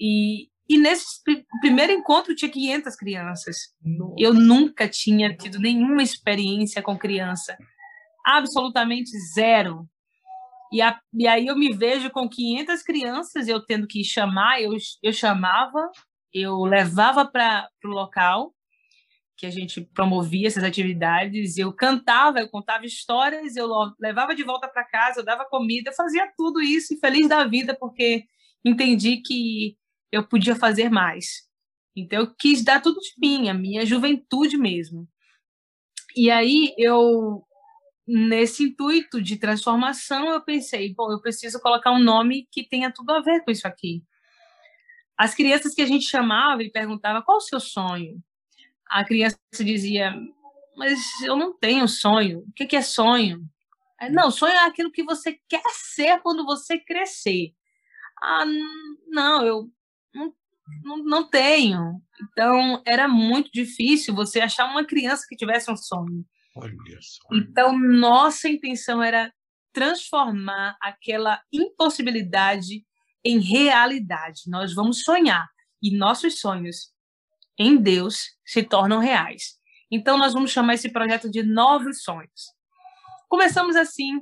e 0.00 0.48
e 0.68 0.78
nesse 0.78 1.20
primeiro 1.60 1.92
encontro 1.92 2.34
tinha 2.34 2.50
500 2.50 2.96
crianças. 2.96 3.56
Nossa. 3.84 4.14
Eu 4.18 4.32
nunca 4.32 4.88
tinha 4.88 5.36
tido 5.36 5.58
nenhuma 5.58 6.02
experiência 6.02 6.82
com 6.82 6.96
criança. 6.96 7.56
Absolutamente 8.24 9.10
zero. 9.34 9.86
E, 10.72 10.80
a, 10.80 10.98
e 11.12 11.28
aí 11.28 11.46
eu 11.46 11.56
me 11.56 11.72
vejo 11.72 12.10
com 12.10 12.28
500 12.28 12.82
crianças, 12.82 13.46
eu 13.46 13.64
tendo 13.64 13.86
que 13.86 14.02
chamar, 14.02 14.60
eu, 14.60 14.72
eu 15.02 15.12
chamava, 15.12 15.90
eu 16.32 16.64
levava 16.64 17.26
para 17.26 17.68
o 17.84 17.88
local 17.88 18.53
que 19.36 19.46
a 19.46 19.50
gente 19.50 19.80
promovia 19.80 20.46
essas 20.46 20.62
atividades, 20.62 21.58
eu 21.58 21.72
cantava, 21.72 22.40
eu 22.40 22.48
contava 22.48 22.86
histórias, 22.86 23.56
eu 23.56 23.68
levava 23.98 24.34
de 24.34 24.44
volta 24.44 24.68
para 24.68 24.84
casa, 24.84 25.20
eu 25.20 25.24
dava 25.24 25.44
comida, 25.44 25.90
eu 25.90 25.94
fazia 25.94 26.32
tudo 26.36 26.60
isso 26.60 26.94
e 26.94 26.98
feliz 26.98 27.28
da 27.28 27.44
vida 27.44 27.76
porque 27.78 28.24
entendi 28.64 29.18
que 29.18 29.76
eu 30.12 30.26
podia 30.26 30.54
fazer 30.54 30.88
mais. 30.88 31.48
Então 31.96 32.20
eu 32.20 32.34
quis 32.34 32.62
dar 32.62 32.80
tudo 32.80 33.00
de 33.00 33.14
mim, 33.18 33.48
a 33.48 33.54
minha 33.54 33.84
juventude 33.84 34.56
mesmo. 34.56 35.08
E 36.16 36.30
aí 36.30 36.72
eu 36.78 37.44
nesse 38.06 38.64
intuito 38.64 39.20
de 39.20 39.36
transformação, 39.36 40.28
eu 40.28 40.40
pensei, 40.42 40.94
bom, 40.94 41.10
eu 41.10 41.20
preciso 41.20 41.58
colocar 41.60 41.90
um 41.90 42.02
nome 42.02 42.46
que 42.52 42.62
tenha 42.68 42.92
tudo 42.92 43.10
a 43.12 43.20
ver 43.20 43.42
com 43.42 43.50
isso 43.50 43.66
aqui. 43.66 44.02
As 45.16 45.34
crianças 45.34 45.74
que 45.74 45.82
a 45.82 45.86
gente 45.86 46.04
chamava 46.04 46.62
e 46.62 46.70
perguntava 46.70 47.22
qual 47.22 47.38
o 47.38 47.40
seu 47.40 47.60
sonho, 47.60 48.22
a 48.88 49.04
criança 49.04 49.38
dizia, 49.60 50.14
mas 50.76 51.00
eu 51.22 51.36
não 51.36 51.56
tenho 51.56 51.86
sonho. 51.88 52.40
O 52.40 52.52
que 52.52 52.76
é 52.76 52.82
sonho? 52.82 53.44
Não, 54.10 54.30
sonho 54.30 54.52
é 54.52 54.66
aquilo 54.66 54.92
que 54.92 55.02
você 55.02 55.38
quer 55.48 55.62
ser 55.72 56.20
quando 56.20 56.44
você 56.44 56.78
crescer. 56.78 57.52
Ah, 58.22 58.44
não, 59.08 59.46
eu 59.46 59.70
não, 60.14 60.34
não, 60.82 60.96
não 60.98 61.28
tenho. 61.28 62.00
Então, 62.22 62.82
era 62.86 63.08
muito 63.08 63.50
difícil 63.52 64.14
você 64.14 64.40
achar 64.40 64.66
uma 64.66 64.84
criança 64.84 65.26
que 65.28 65.36
tivesse 65.36 65.70
um 65.70 65.76
sonho. 65.76 66.24
Olha 66.56 66.72
só. 67.00 67.28
Então, 67.32 67.76
nossa 67.78 68.48
intenção 68.48 69.02
era 69.02 69.32
transformar 69.72 70.76
aquela 70.80 71.42
impossibilidade 71.52 72.84
em 73.24 73.40
realidade. 73.40 74.42
Nós 74.46 74.72
vamos 74.72 75.02
sonhar 75.02 75.48
e 75.82 75.96
nossos 75.96 76.38
sonhos 76.40 76.93
em 77.58 77.76
Deus 77.76 78.30
se 78.44 78.62
tornam 78.62 78.98
reais. 78.98 79.58
Então, 79.90 80.18
nós 80.18 80.32
vamos 80.32 80.50
chamar 80.50 80.74
esse 80.74 80.90
projeto 80.90 81.30
de 81.30 81.42
Novos 81.42 82.02
Sonhos. 82.02 82.52
Começamos 83.28 83.76
assim, 83.76 84.20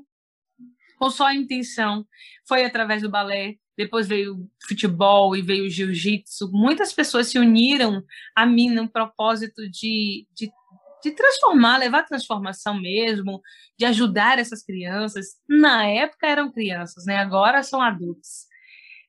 com 0.98 1.10
só 1.10 1.26
a 1.26 1.34
intenção. 1.34 2.06
Foi 2.46 2.64
através 2.64 3.02
do 3.02 3.10
balé, 3.10 3.56
depois 3.76 4.06
veio 4.06 4.36
o 4.36 4.50
futebol 4.68 5.34
e 5.34 5.42
veio 5.42 5.64
o 5.64 5.70
jiu-jitsu. 5.70 6.50
Muitas 6.52 6.92
pessoas 6.92 7.28
se 7.28 7.38
uniram 7.38 8.02
a 8.36 8.44
mim 8.44 8.70
no 8.70 8.88
propósito 8.88 9.68
de, 9.70 10.26
de, 10.34 10.50
de 11.02 11.10
transformar, 11.12 11.78
levar 11.78 12.04
transformação 12.04 12.80
mesmo, 12.80 13.40
de 13.78 13.84
ajudar 13.86 14.38
essas 14.38 14.62
crianças. 14.62 15.26
Na 15.48 15.86
época 15.86 16.26
eram 16.26 16.52
crianças, 16.52 17.04
né? 17.06 17.16
agora 17.16 17.62
são 17.62 17.80
adultos. 17.80 18.51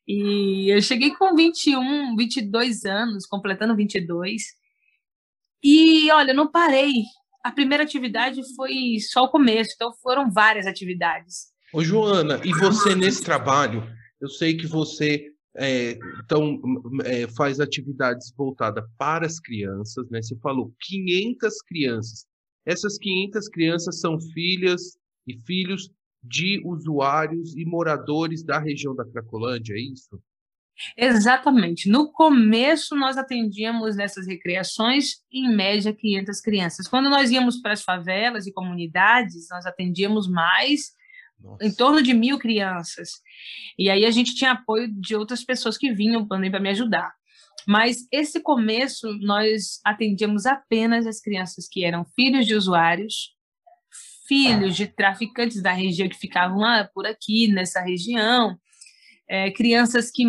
E 0.07 0.73
eu 0.73 0.81
cheguei 0.81 1.11
com 1.11 1.35
21, 1.35 2.15
22 2.15 2.85
anos, 2.85 3.25
completando 3.25 3.75
22. 3.75 4.43
E 5.63 6.11
olha, 6.11 6.33
não 6.33 6.51
parei. 6.51 7.03
A 7.43 7.51
primeira 7.51 7.83
atividade 7.83 8.41
foi 8.55 8.97
só 8.99 9.23
o 9.23 9.29
começo, 9.29 9.71
então 9.75 9.93
foram 10.01 10.31
várias 10.31 10.65
atividades. 10.65 11.53
Ô, 11.73 11.83
Joana, 11.83 12.39
e 12.43 12.51
você 12.51 12.95
nesse 12.95 13.23
trabalho, 13.23 13.83
eu 14.21 14.27
sei 14.27 14.55
que 14.55 14.67
você 14.67 15.33
é, 15.55 15.97
então 16.23 16.59
é, 17.03 17.27
faz 17.27 17.59
atividades 17.59 18.33
voltadas 18.35 18.83
para 18.97 19.25
as 19.25 19.39
crianças, 19.39 20.09
né? 20.09 20.21
Você 20.21 20.35
falou 20.37 20.73
500 20.79 21.61
crianças. 21.67 22.25
Essas 22.65 22.97
500 22.97 23.49
crianças 23.49 23.99
são 23.99 24.19
filhas 24.19 24.97
e 25.27 25.37
filhos 25.45 25.91
de 26.23 26.61
usuários 26.65 27.55
e 27.55 27.65
moradores 27.65 28.43
da 28.43 28.59
região 28.59 28.95
da 28.95 29.05
Cracolândia, 29.05 29.73
é 29.73 29.79
isso? 29.79 30.21
Exatamente. 30.97 31.89
No 31.89 32.11
começo, 32.11 32.95
nós 32.95 33.17
atendíamos 33.17 33.95
nessas 33.95 34.27
recreações, 34.27 35.17
em 35.31 35.53
média, 35.53 35.93
500 35.93 36.41
crianças. 36.41 36.87
Quando 36.87 37.09
nós 37.09 37.29
íamos 37.29 37.61
para 37.61 37.73
as 37.73 37.83
favelas 37.83 38.47
e 38.47 38.53
comunidades, 38.53 39.47
nós 39.51 39.65
atendíamos 39.65 40.27
mais, 40.27 40.93
Nossa. 41.39 41.63
em 41.65 41.71
torno 41.71 42.01
de 42.01 42.13
mil 42.13 42.39
crianças. 42.39 43.11
E 43.77 43.89
aí 43.89 44.05
a 44.05 44.11
gente 44.11 44.33
tinha 44.33 44.51
apoio 44.51 44.91
de 44.91 45.15
outras 45.15 45.43
pessoas 45.43 45.77
que 45.77 45.93
vinham 45.93 46.27
também 46.27 46.49
para 46.49 46.59
me 46.59 46.69
ajudar. 46.69 47.13
Mas 47.67 48.07
esse 48.11 48.41
começo, 48.41 49.07
nós 49.19 49.79
atendíamos 49.85 50.45
apenas 50.45 51.05
as 51.05 51.21
crianças 51.21 51.67
que 51.69 51.85
eram 51.85 52.03
filhos 52.03 52.45
de 52.45 52.55
usuários, 52.55 53.33
filhos 54.33 54.75
de 54.75 54.87
traficantes 54.87 55.61
da 55.61 55.71
região 55.71 56.09
que 56.09 56.17
ficavam 56.17 56.57
lá 56.57 56.89
por 56.91 57.05
aqui, 57.05 57.47
nessa 57.47 57.81
região, 57.81 58.57
é, 59.29 59.51
crianças 59.51 60.09
que 60.09 60.25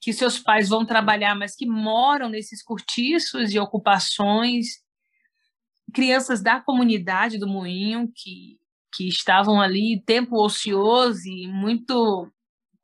que 0.00 0.12
seus 0.12 0.38
pais 0.38 0.68
vão 0.68 0.86
trabalhar, 0.86 1.34
mas 1.34 1.56
que 1.56 1.66
moram 1.66 2.28
nesses 2.28 2.62
cortiços 2.62 3.52
e 3.52 3.58
ocupações, 3.58 4.66
crianças 5.92 6.40
da 6.40 6.60
comunidade 6.60 7.36
do 7.36 7.48
Moinho 7.48 8.08
que, 8.14 8.58
que 8.94 9.08
estavam 9.08 9.60
ali 9.60 10.00
tempo 10.06 10.40
ocioso 10.40 11.26
e 11.26 11.48
muito 11.48 12.32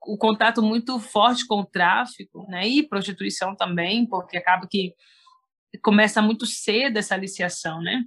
o 0.02 0.18
contato 0.18 0.60
muito 0.60 0.98
forte 0.98 1.46
com 1.46 1.60
o 1.60 1.64
tráfico, 1.64 2.44
né? 2.48 2.66
E 2.66 2.86
prostituição 2.86 3.54
também, 3.54 4.04
porque 4.06 4.36
acaba 4.36 4.66
que 4.68 4.92
começa 5.82 6.20
muito 6.20 6.44
cedo 6.44 6.98
essa 6.98 7.14
aliciação, 7.14 7.80
né? 7.80 8.02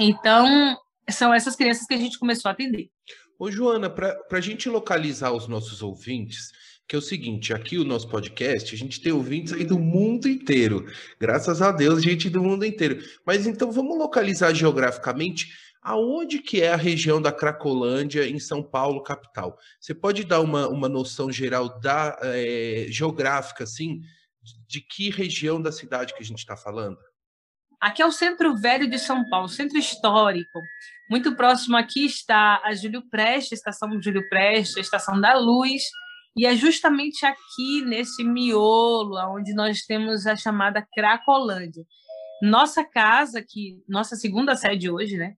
Então, 0.00 0.78
são 1.10 1.32
essas 1.32 1.56
crianças 1.56 1.86
que 1.86 1.94
a 1.94 1.98
gente 1.98 2.18
começou 2.18 2.48
a 2.48 2.52
atender. 2.52 2.90
Ô, 3.38 3.50
Joana, 3.50 3.88
para 3.88 4.18
a 4.32 4.40
gente 4.40 4.68
localizar 4.68 5.32
os 5.32 5.46
nossos 5.46 5.82
ouvintes, 5.82 6.50
que 6.88 6.96
é 6.96 6.98
o 6.98 7.02
seguinte, 7.02 7.52
aqui 7.52 7.78
o 7.78 7.84
nosso 7.84 8.08
podcast, 8.08 8.74
a 8.74 8.78
gente 8.78 9.00
tem 9.00 9.12
ouvintes 9.12 9.52
aí 9.52 9.64
do 9.64 9.78
mundo 9.78 10.26
inteiro. 10.26 10.86
Graças 11.20 11.60
a 11.60 11.70
Deus, 11.70 12.02
gente 12.02 12.30
do 12.30 12.42
mundo 12.42 12.64
inteiro. 12.64 13.04
Mas 13.26 13.46
então 13.46 13.70
vamos 13.70 13.96
localizar 13.98 14.54
geograficamente 14.54 15.52
aonde 15.82 16.40
que 16.40 16.62
é 16.62 16.72
a 16.72 16.76
região 16.76 17.20
da 17.20 17.30
Cracolândia 17.30 18.28
em 18.28 18.38
São 18.38 18.62
Paulo, 18.62 19.02
capital. 19.02 19.58
Você 19.80 19.94
pode 19.94 20.24
dar 20.24 20.40
uma, 20.40 20.68
uma 20.68 20.88
noção 20.88 21.30
geral 21.30 21.78
da 21.78 22.18
é, 22.22 22.86
geográfica, 22.88 23.64
assim, 23.64 24.00
de 24.66 24.80
que 24.80 25.10
região 25.10 25.60
da 25.60 25.70
cidade 25.70 26.14
que 26.14 26.22
a 26.22 26.26
gente 26.26 26.38
está 26.38 26.56
falando? 26.56 26.98
Aqui 27.80 28.02
é 28.02 28.06
o 28.06 28.10
Centro 28.10 28.56
Velho 28.56 28.90
de 28.90 28.98
São 28.98 29.28
Paulo, 29.28 29.48
centro 29.48 29.78
histórico. 29.78 30.60
Muito 31.08 31.36
próximo 31.36 31.76
aqui 31.76 32.06
está 32.06 32.60
a 32.64 32.74
Júlio 32.74 33.08
Preste, 33.08 33.54
estação 33.54 34.02
Júlio 34.02 34.28
Preste, 34.28 34.78
a 34.78 34.82
estação 34.82 35.20
da 35.20 35.38
Luz, 35.38 35.84
e 36.36 36.44
é 36.44 36.56
justamente 36.56 37.24
aqui, 37.24 37.82
nesse 37.84 38.24
miolo, 38.24 39.16
onde 39.32 39.54
nós 39.54 39.82
temos 39.82 40.26
a 40.26 40.34
chamada 40.34 40.84
Cracolândia. 40.92 41.84
Nossa 42.42 42.84
casa, 42.84 43.44
que 43.46 43.80
nossa 43.88 44.16
segunda 44.16 44.56
sede 44.56 44.90
hoje, 44.90 45.16
né, 45.16 45.34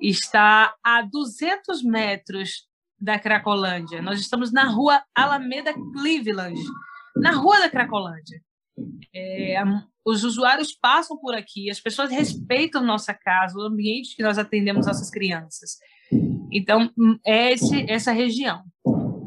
está 0.00 0.74
a 0.82 1.02
200 1.02 1.82
metros 1.82 2.66
da 2.98 3.18
Cracolândia. 3.18 4.00
Nós 4.00 4.18
estamos 4.18 4.50
na 4.50 4.64
rua 4.64 5.02
Alameda 5.14 5.74
Cleveland, 5.92 6.58
na 7.16 7.32
rua 7.32 7.60
da 7.60 7.68
Cracolândia. 7.68 8.40
É, 9.14 9.62
os 10.04 10.22
usuários 10.24 10.72
passam 10.72 11.18
por 11.18 11.34
aqui, 11.34 11.70
as 11.70 11.80
pessoas 11.80 12.10
respeitam 12.10 12.84
nossa 12.84 13.12
casa, 13.12 13.58
o 13.58 13.62
ambiente 13.62 14.14
que 14.14 14.22
nós 14.22 14.38
atendemos 14.38 14.86
nossas 14.86 15.10
crianças. 15.10 15.78
Então, 16.52 16.90
é 17.26 17.52
esse, 17.52 17.90
essa 17.90 18.12
região. 18.12 18.62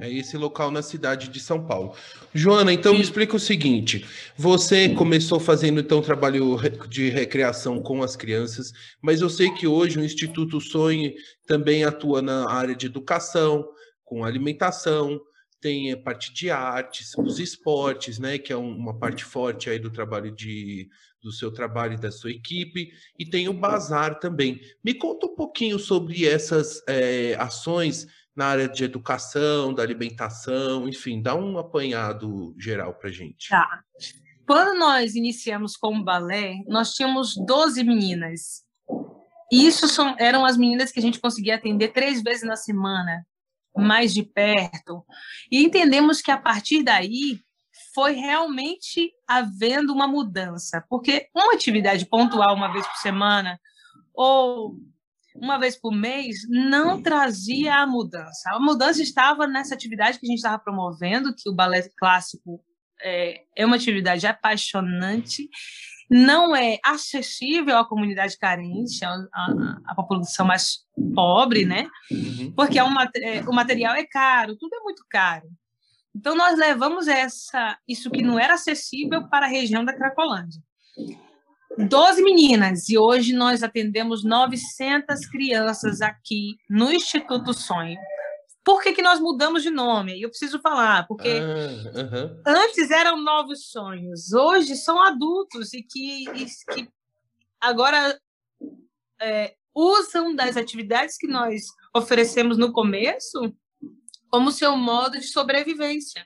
É 0.01 0.09
esse 0.09 0.37
local 0.37 0.71
na 0.71 0.81
cidade 0.81 1.27
de 1.27 1.39
São 1.41 1.65
Paulo. 1.65 1.93
Joana, 2.33 2.71
então 2.71 2.93
me 2.93 3.01
explica 3.01 3.35
o 3.35 3.39
seguinte: 3.39 4.05
você 4.37 4.87
começou 4.89 5.39
fazendo 5.39 5.81
então 5.81 6.01
trabalho 6.01 6.57
de 6.87 7.09
recreação 7.09 7.81
com 7.81 8.01
as 8.01 8.15
crianças, 8.15 8.71
mas 9.01 9.19
eu 9.19 9.29
sei 9.29 9.51
que 9.51 9.67
hoje 9.67 9.99
o 9.99 10.03
Instituto 10.03 10.61
Sonhe 10.61 11.15
também 11.45 11.83
atua 11.83 12.21
na 12.21 12.49
área 12.49 12.73
de 12.73 12.85
educação, 12.85 13.67
com 14.05 14.23
alimentação, 14.23 15.19
tem 15.59 15.91
a 15.91 15.97
parte 15.97 16.33
de 16.33 16.49
artes, 16.49 17.13
os 17.17 17.39
esportes, 17.39 18.17
né, 18.19 18.37
que 18.37 18.51
é 18.51 18.55
uma 18.55 18.97
parte 18.97 19.23
forte 19.23 19.69
aí 19.69 19.79
do 19.79 19.89
trabalho 19.89 20.31
de 20.31 20.89
do 21.21 21.31
seu 21.31 21.51
trabalho 21.51 21.95
e 21.95 21.99
da 21.99 22.11
sua 22.11 22.31
equipe, 22.31 22.91
e 23.17 23.25
tem 23.25 23.49
o 23.49 23.53
bazar 23.53 24.19
também. 24.19 24.59
Me 24.81 24.93
conta 24.93 25.25
um 25.25 25.35
pouquinho 25.35 25.77
sobre 25.77 26.25
essas 26.25 26.81
é, 26.87 27.35
ações 27.37 28.07
na 28.35 28.45
área 28.45 28.69
de 28.69 28.85
educação, 28.85 29.73
da 29.73 29.83
alimentação, 29.83 30.87
enfim, 30.87 31.21
dá 31.21 31.35
um 31.35 31.57
apanhado 31.57 32.55
geral 32.57 32.93
para 32.93 33.11
gente. 33.11 33.49
Tá. 33.49 33.83
Quando 34.47 34.79
nós 34.79 35.13
iniciamos 35.13 35.75
com 35.75 35.97
o 35.97 36.03
balé, 36.03 36.55
nós 36.67 36.93
tínhamos 36.93 37.35
12 37.45 37.83
meninas. 37.83 38.63
E 39.51 39.67
isso 39.67 39.87
são, 39.87 40.15
eram 40.17 40.45
as 40.45 40.55
meninas 40.55 40.91
que 40.91 40.99
a 40.99 41.01
gente 41.01 41.19
conseguia 41.19 41.55
atender 41.55 41.89
três 41.89 42.21
vezes 42.21 42.43
na 42.43 42.55
semana, 42.55 43.25
mais 43.79 44.13
de 44.13 44.23
perto. 44.23 45.03
E 45.51 45.63
entendemos 45.63 46.21
que 46.21 46.31
a 46.31 46.37
partir 46.37 46.83
daí 46.83 47.39
foi 47.93 48.13
realmente 48.13 49.11
havendo 49.27 49.93
uma 49.93 50.07
mudança, 50.07 50.85
porque 50.89 51.27
uma 51.35 51.53
atividade 51.53 52.05
pontual 52.05 52.55
uma 52.55 52.71
vez 52.71 52.85
por 52.85 52.97
semana 52.97 53.59
ou 54.13 54.75
uma 55.35 55.57
vez 55.57 55.75
por 55.75 55.91
mês, 55.91 56.37
não 56.49 57.01
trazia 57.01 57.75
a 57.75 57.87
mudança. 57.87 58.49
A 58.51 58.59
mudança 58.59 59.01
estava 59.01 59.47
nessa 59.47 59.73
atividade 59.73 60.19
que 60.19 60.25
a 60.25 60.29
gente 60.29 60.39
estava 60.39 60.59
promovendo, 60.59 61.33
que 61.35 61.49
o 61.49 61.53
balé 61.53 61.87
clássico 61.97 62.61
é, 63.01 63.43
é 63.55 63.65
uma 63.65 63.77
atividade 63.77 64.27
apaixonante, 64.27 65.49
não 66.09 66.55
é 66.55 66.79
acessível 66.83 67.77
à 67.77 67.85
comunidade 67.85 68.37
carente, 68.37 69.03
à, 69.05 69.93
população 69.95 70.45
mais 70.45 70.79
pobre, 71.13 71.65
né? 71.65 71.87
Uhum. 72.11 72.51
Porque 72.55 72.79
é 72.79 72.83
um, 72.83 72.93
é, 72.99 73.41
o 73.47 73.53
material 73.53 73.95
é 73.95 74.05
caro, 74.05 74.57
tudo 74.57 74.75
é 74.75 74.79
muito 74.79 75.03
caro. 75.09 75.47
Então, 76.15 76.35
nós 76.35 76.57
levamos 76.57 77.07
essa, 77.07 77.77
isso 77.87 78.09
que 78.09 78.23
não 78.23 78.39
era 78.39 78.55
acessível 78.55 79.27
para 79.29 79.45
a 79.45 79.49
região 79.49 79.85
da 79.85 79.93
Cracolândia. 79.93 80.61
12 81.77 82.23
meninas 82.23 82.89
e 82.89 82.97
hoje 82.97 83.31
nós 83.31 83.63
atendemos 83.63 84.23
900 84.23 85.25
crianças 85.27 86.01
aqui 86.01 86.57
no 86.69 86.91
Instituto 86.91 87.53
Sonho. 87.53 87.97
Por 88.63 88.81
que, 88.83 88.93
que 88.93 89.01
nós 89.01 89.19
mudamos 89.19 89.63
de 89.63 89.69
nome? 89.69 90.21
Eu 90.21 90.29
preciso 90.29 90.59
falar, 90.59 91.07
porque 91.07 91.29
ah, 91.29 92.43
antes 92.45 92.91
eram 92.91 93.21
novos 93.21 93.69
sonhos, 93.69 94.33
hoje 94.33 94.75
são 94.75 95.01
adultos 95.01 95.73
e 95.73 95.81
que, 95.81 96.29
e 96.29 96.45
que 96.45 96.89
agora 97.59 98.19
é, 99.21 99.55
usam 99.73 100.35
das 100.35 100.57
atividades 100.57 101.17
que 101.17 101.27
nós 101.27 101.67
oferecemos 101.95 102.57
no 102.57 102.71
começo 102.71 103.53
como 104.29 104.51
seu 104.51 104.77
modo 104.77 105.19
de 105.19 105.25
sobrevivência. 105.25 106.25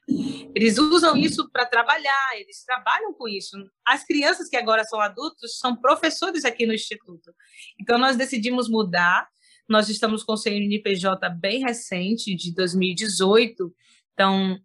Eles 0.53 0.77
usam 0.77 1.15
isso 1.15 1.49
para 1.49 1.65
trabalhar, 1.65 2.31
eles 2.35 2.63
trabalham 2.65 3.13
com 3.13 3.27
isso. 3.27 3.57
As 3.85 4.03
crianças 4.03 4.49
que 4.49 4.57
agora 4.57 4.83
são 4.83 4.99
adultos 4.99 5.57
são 5.57 5.75
professores 5.75 6.43
aqui 6.43 6.65
no 6.65 6.73
Instituto. 6.73 7.33
Então, 7.79 7.97
nós 7.97 8.17
decidimos 8.17 8.69
mudar. 8.69 9.27
Nós 9.67 9.89
estamos 9.89 10.23
com 10.23 10.33
o 10.33 10.37
CNPJ 10.37 11.29
bem 11.29 11.61
recente, 11.61 12.35
de 12.35 12.53
2018. 12.53 13.73
Então, 14.13 14.59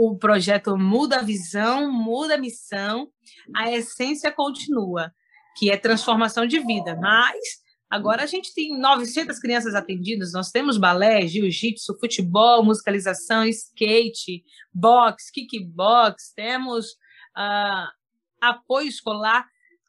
o 0.00 0.16
projeto 0.16 0.76
muda 0.76 1.18
a 1.18 1.22
visão, 1.22 1.90
muda 1.90 2.36
a 2.36 2.38
missão, 2.38 3.10
a 3.54 3.70
essência 3.72 4.30
continua, 4.30 5.12
que 5.56 5.70
é 5.70 5.76
transformação 5.76 6.46
de 6.46 6.60
vida. 6.60 6.96
Mas 6.96 7.38
agora 7.90 8.22
a 8.22 8.26
gente 8.26 8.54
tem 8.54 8.78
900 8.78 9.40
crianças 9.40 9.74
atendidas, 9.74 10.32
nós 10.32 10.50
temos 10.50 10.78
balé, 10.78 11.26
jiu-jitsu, 11.26 11.98
futebol, 11.98 12.64
musicalização, 12.64 13.44
skate, 13.44 14.44
boxe, 14.72 15.32
kickbox, 15.32 16.32
temos 16.32 16.92
uh, 17.36 17.88
apoio 18.40 18.88
escolar, 18.88 19.46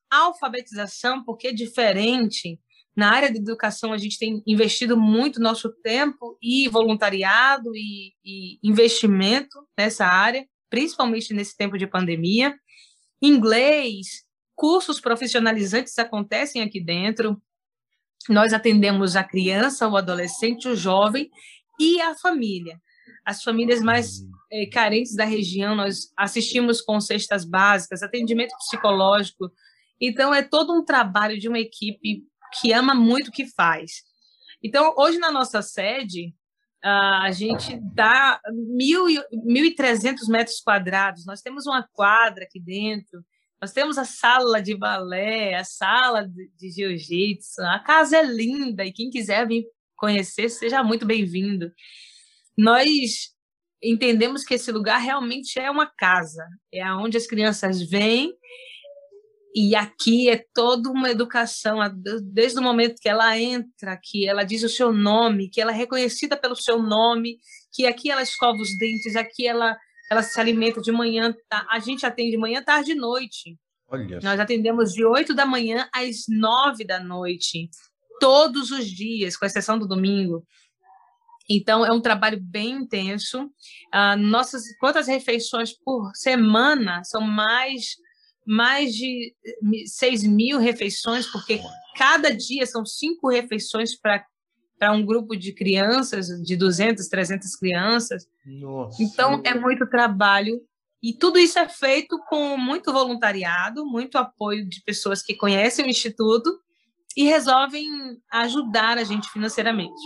alfabetização, 0.10 1.24
porque 1.24 1.50
é 1.50 1.54
diferente. 1.54 2.60
Na 3.00 3.14
área 3.14 3.32
de 3.32 3.38
educação, 3.38 3.94
a 3.94 3.98
gente 3.98 4.20
tem 4.20 4.44
investido 4.46 5.00
muito 5.00 5.40
nosso 5.40 5.70
tempo 5.82 6.38
e 6.42 6.68
voluntariado 6.68 7.74
e, 7.74 8.12
e 8.26 8.60
investimento 8.62 9.58
nessa 9.78 10.06
área, 10.06 10.46
principalmente 10.70 11.34
nesse 11.34 11.56
tempo 11.56 11.78
de 11.78 11.88
pandemia. 11.88 12.54
Inglês, 13.22 14.26
cursos 14.54 15.00
profissionalizantes 15.00 15.98
acontecem 15.98 16.62
aqui 16.62 16.84
dentro. 16.84 17.42
Nós 18.28 18.52
atendemos 18.52 19.16
a 19.16 19.24
criança, 19.24 19.88
o 19.88 19.96
adolescente, 19.96 20.68
o 20.68 20.76
jovem 20.76 21.30
e 21.80 22.02
a 22.02 22.16
família. 22.16 22.82
As 23.24 23.42
famílias 23.42 23.82
mais 23.82 24.26
é, 24.52 24.66
carentes 24.66 25.16
da 25.16 25.24
região, 25.24 25.74
nós 25.74 26.12
assistimos 26.18 26.82
com 26.82 27.00
cestas 27.00 27.46
básicas, 27.46 28.04
atendimento 28.04 28.54
psicológico. 28.58 29.50
Então, 30.02 30.34
é 30.34 30.44
todo 30.44 30.74
um 30.74 30.84
trabalho 30.84 31.40
de 31.40 31.48
uma 31.48 31.60
equipe 31.60 32.28
que 32.54 32.74
ama 32.74 32.94
muito 32.94 33.30
o 33.30 33.32
que 33.32 33.46
faz. 33.48 34.04
Então, 34.64 34.94
hoje 34.98 35.18
na 35.18 35.32
nossa 35.32 35.62
sede, 35.62 36.34
a 36.82 37.32
gente 37.32 37.80
dá 37.94 38.40
1.300 38.78 40.28
metros 40.30 40.62
quadrados, 40.62 41.26
nós 41.26 41.42
temos 41.42 41.66
uma 41.66 41.88
quadra 41.94 42.44
aqui 42.46 42.60
dentro, 42.60 43.24
nós 43.62 43.74
temos 43.74 43.98
a 43.98 44.06
sala 44.06 44.62
de 44.62 44.76
balé, 44.76 45.56
a 45.56 45.66
sala 45.66 46.26
de, 46.26 46.72
jiu-jitsu, 46.72 47.62
a 47.62 47.80
casa 47.80 48.18
é 48.18 48.24
linda 48.24 48.86
e 48.86 48.94
quem 48.94 49.10
quiser 49.10 49.46
vir 49.46 49.66
conhecer, 49.98 50.50
seja 50.50 50.82
muito 50.82 51.06
bem-vindo. 51.06 51.70
Nós 52.58 53.34
entendemos 53.84 54.46
que 54.46 54.54
esse 54.54 54.72
lugar 54.72 55.00
realmente 55.00 55.60
é 55.60 55.70
uma 55.70 55.86
casa, 55.86 56.46
é 56.72 56.86
onde 56.94 57.18
as 57.18 57.28
crianças 57.28 57.82
vêm 57.82 58.34
e 59.56 59.76
aqui 59.76 60.30
é 60.30 60.44
toda 60.54 60.90
uma 60.90 61.10
educação, 61.10 61.80
desde 62.24 62.60
o 62.60 62.62
momento 62.62 63.00
que 63.02 63.10
ela 63.10 63.38
entra, 63.38 64.00
que 64.02 64.28
ela 64.28 64.44
diz 64.44 64.64
o 64.64 64.70
seu 64.70 64.94
nome, 64.94 65.50
que 65.50 65.60
ela 65.60 65.72
é 65.72 65.76
reconhecida 65.76 66.38
pelo 66.38 66.56
seu 66.56 66.82
nome, 66.82 67.40
que 67.74 67.86
aqui 67.86 68.12
ela 68.12 68.22
escova 68.22 68.62
os 68.62 68.78
dentes, 68.78 69.16
aqui 69.16 69.48
ela, 69.48 69.76
ela 70.12 70.22
se 70.22 70.40
alimenta 70.40 70.82
de 70.82 70.92
manhã, 70.92 71.36
tá? 71.50 71.66
a 71.70 71.80
gente 71.80 72.06
atende 72.06 72.32
de 72.32 72.38
manhã, 72.38 72.62
tarde 72.64 72.92
e 72.92 72.96
noite. 72.96 73.58
Olha. 73.88 74.20
Nós 74.22 74.40
atendemos 74.40 74.94
de 74.94 75.04
8 75.04 75.34
da 75.34 75.48
manhã 75.48 75.90
às 75.94 76.26
9 76.30 76.86
da 76.86 77.00
noite, 77.00 77.70
todos 78.20 78.70
os 78.70 78.86
dias, 78.86 79.36
com 79.36 79.46
exceção 79.46 79.80
do 79.80 79.88
domingo. 79.88 80.46
Então, 81.50 81.84
é 81.84 81.92
um 81.92 82.00
trabalho 82.00 82.40
bem 82.40 82.74
intenso. 82.74 83.46
Uh, 83.46 84.16
nossas 84.20 84.62
quantas 84.80 85.08
refeições 85.08 85.74
por 85.74 86.12
semana 86.14 87.04
são 87.04 87.22
mais 87.22 87.96
mais 88.50 88.96
de 88.96 89.32
6 89.86 90.24
mil 90.24 90.58
refeições, 90.58 91.28
porque 91.28 91.62
cada 91.96 92.36
dia 92.36 92.66
são 92.66 92.84
cinco 92.84 93.30
refeições 93.30 93.92
para 93.96 94.92
um 94.92 95.06
grupo 95.06 95.36
de 95.36 95.54
crianças, 95.54 96.30
de 96.42 96.56
200, 96.56 97.08
300 97.08 97.56
crianças. 97.56 98.28
Nossa. 98.44 99.04
Então, 99.04 99.40
é 99.46 99.54
muito 99.54 99.88
trabalho. 99.88 100.60
E 101.02 101.14
tudo 101.14 101.38
isso 101.38 101.60
é 101.60 101.70
feito 101.70 102.20
com 102.28 102.58
muito 102.58 102.92
voluntariado, 102.92 103.86
muito 103.86 104.18
apoio 104.18 104.68
de 104.68 104.82
pessoas 104.82 105.22
que 105.22 105.36
conhecem 105.36 105.86
o 105.86 105.90
Instituto 105.90 106.60
e 107.16 107.26
resolvem 107.26 107.88
ajudar 108.32 108.98
a 108.98 109.04
gente 109.04 109.30
financeiramente. 109.30 110.02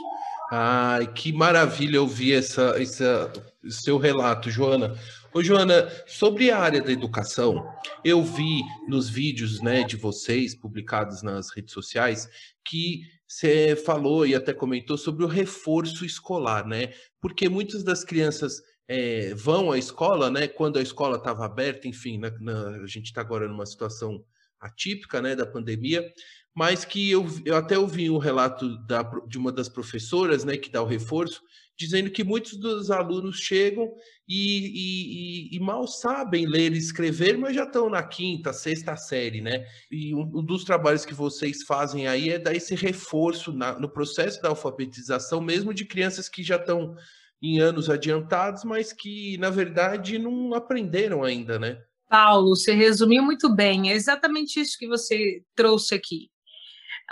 Ai, 0.51 1.07
que 1.13 1.31
maravilha 1.31 2.01
ouvir 2.01 2.33
essa, 2.33 2.75
essa, 2.77 3.31
seu 3.69 3.97
relato, 3.97 4.51
Joana. 4.51 4.93
Ô, 5.35 5.41
Joana, 5.41 5.89
sobre 6.05 6.51
a 6.51 6.59
área 6.59 6.79
da 6.79 6.91
educação, 6.91 7.67
eu 8.05 8.21
vi 8.21 8.61
nos 8.87 9.09
vídeos 9.09 9.61
né, 9.61 9.83
de 9.83 9.97
vocês 9.97 10.53
publicados 10.53 11.23
nas 11.23 11.49
redes 11.49 11.73
sociais 11.73 12.29
que 12.63 13.01
você 13.27 13.75
falou 13.75 14.27
e 14.27 14.35
até 14.35 14.53
comentou 14.53 14.95
sobre 14.95 15.25
o 15.25 15.27
reforço 15.27 16.05
escolar, 16.05 16.67
né? 16.67 16.93
Porque 17.19 17.49
muitas 17.49 17.83
das 17.83 18.03
crianças 18.03 18.61
é, 18.87 19.33
vão 19.33 19.71
à 19.71 19.77
escola, 19.79 20.29
né? 20.29 20.47
Quando 20.47 20.77
a 20.77 20.83
escola 20.83 21.17
estava 21.17 21.43
aberta, 21.43 21.87
enfim, 21.87 22.19
na, 22.19 22.29
na, 22.39 22.83
a 22.83 22.87
gente 22.87 23.05
está 23.05 23.21
agora 23.21 23.47
numa 23.47 23.65
situação 23.65 24.23
atípica, 24.59 25.19
né, 25.19 25.35
da 25.35 25.47
pandemia, 25.47 26.07
mas 26.53 26.85
que 26.85 27.09
eu, 27.09 27.25
eu 27.43 27.55
até 27.55 27.75
ouvi 27.77 28.07
um 28.07 28.19
relato 28.19 28.77
da, 28.85 29.01
de 29.27 29.39
uma 29.39 29.51
das 29.51 29.67
professoras, 29.67 30.45
né, 30.45 30.57
que 30.57 30.69
dá 30.69 30.81
o 30.81 30.87
reforço, 30.87 31.41
dizendo 31.77 32.09
que 32.09 32.23
muitos 32.23 32.57
dos 32.57 32.91
alunos 32.91 33.37
chegam 33.37 33.91
e, 34.27 35.51
e, 35.53 35.57
e, 35.57 35.59
mal 35.59 35.87
sabem 35.87 36.45
ler 36.45 36.73
e 36.73 36.77
escrever, 36.77 37.37
mas 37.37 37.55
já 37.55 37.63
estão 37.63 37.89
na 37.89 38.03
quinta, 38.03 38.53
sexta 38.53 38.95
série, 38.95 39.41
né? 39.41 39.65
E 39.91 40.13
um, 40.13 40.21
um 40.21 40.43
dos 40.43 40.63
trabalhos 40.63 41.05
que 41.05 41.13
vocês 41.13 41.63
fazem 41.63 42.07
aí 42.07 42.29
é 42.29 42.39
dar 42.39 42.55
esse 42.55 42.75
reforço 42.75 43.51
na, 43.51 43.77
no 43.79 43.89
processo 43.89 44.41
da 44.41 44.49
alfabetização, 44.49 45.41
mesmo 45.41 45.73
de 45.73 45.85
crianças 45.85 46.29
que 46.29 46.43
já 46.43 46.55
estão 46.55 46.95
em 47.41 47.59
anos 47.59 47.89
adiantados, 47.89 48.63
mas 48.63 48.93
que, 48.93 49.37
na 49.37 49.49
verdade, 49.49 50.17
não 50.17 50.53
aprenderam 50.53 51.23
ainda, 51.23 51.59
né? 51.59 51.81
Paulo, 52.09 52.55
você 52.55 52.73
resumiu 52.73 53.23
muito 53.23 53.53
bem. 53.53 53.89
É 53.89 53.93
exatamente 53.93 54.59
isso 54.59 54.77
que 54.77 54.87
você 54.87 55.43
trouxe 55.55 55.95
aqui. 55.95 56.29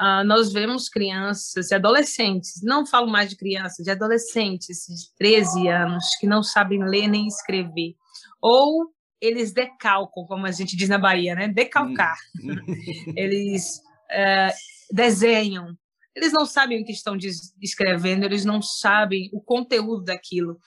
Uh, 0.02 0.24
nós 0.26 0.52
vemos 0.52 0.90
crianças 0.90 1.70
e 1.70 1.76
adolescentes, 1.76 2.60
não 2.64 2.88
falo 2.88 3.08
mais 3.08 3.30
de 3.30 3.36
crianças, 3.36 3.86
de 3.86 3.92
adolescentes 3.92 4.88
de 4.88 5.14
13 5.16 5.68
anos 5.68 6.04
que 6.20 6.26
não 6.26 6.42
sabem 6.42 6.84
ler 6.84 7.08
nem 7.08 7.28
escrever. 7.28 7.94
Ou 8.42 8.92
eles 9.22 9.54
decalcam, 9.54 10.26
como 10.26 10.48
a 10.48 10.52
gente 10.52 10.76
diz 10.76 10.90
na 10.90 10.98
Bahia, 10.98 11.36
né? 11.36 11.48
Decalcar. 11.48 12.18
Hum. 12.44 12.56
eles 13.16 13.78
uh, 14.12 14.52
desenham. 14.92 15.78
Eles 16.16 16.34
não 16.34 16.48
sabem 16.48 16.82
o 16.82 16.86
que 16.86 16.92
estão 16.92 17.16
escrevendo, 17.62 18.24
eles 18.24 18.44
não 18.44 18.60
sabem 18.60 19.30
o 19.32 19.40
conteúdo 19.40 20.04
daquilo. 20.04 20.60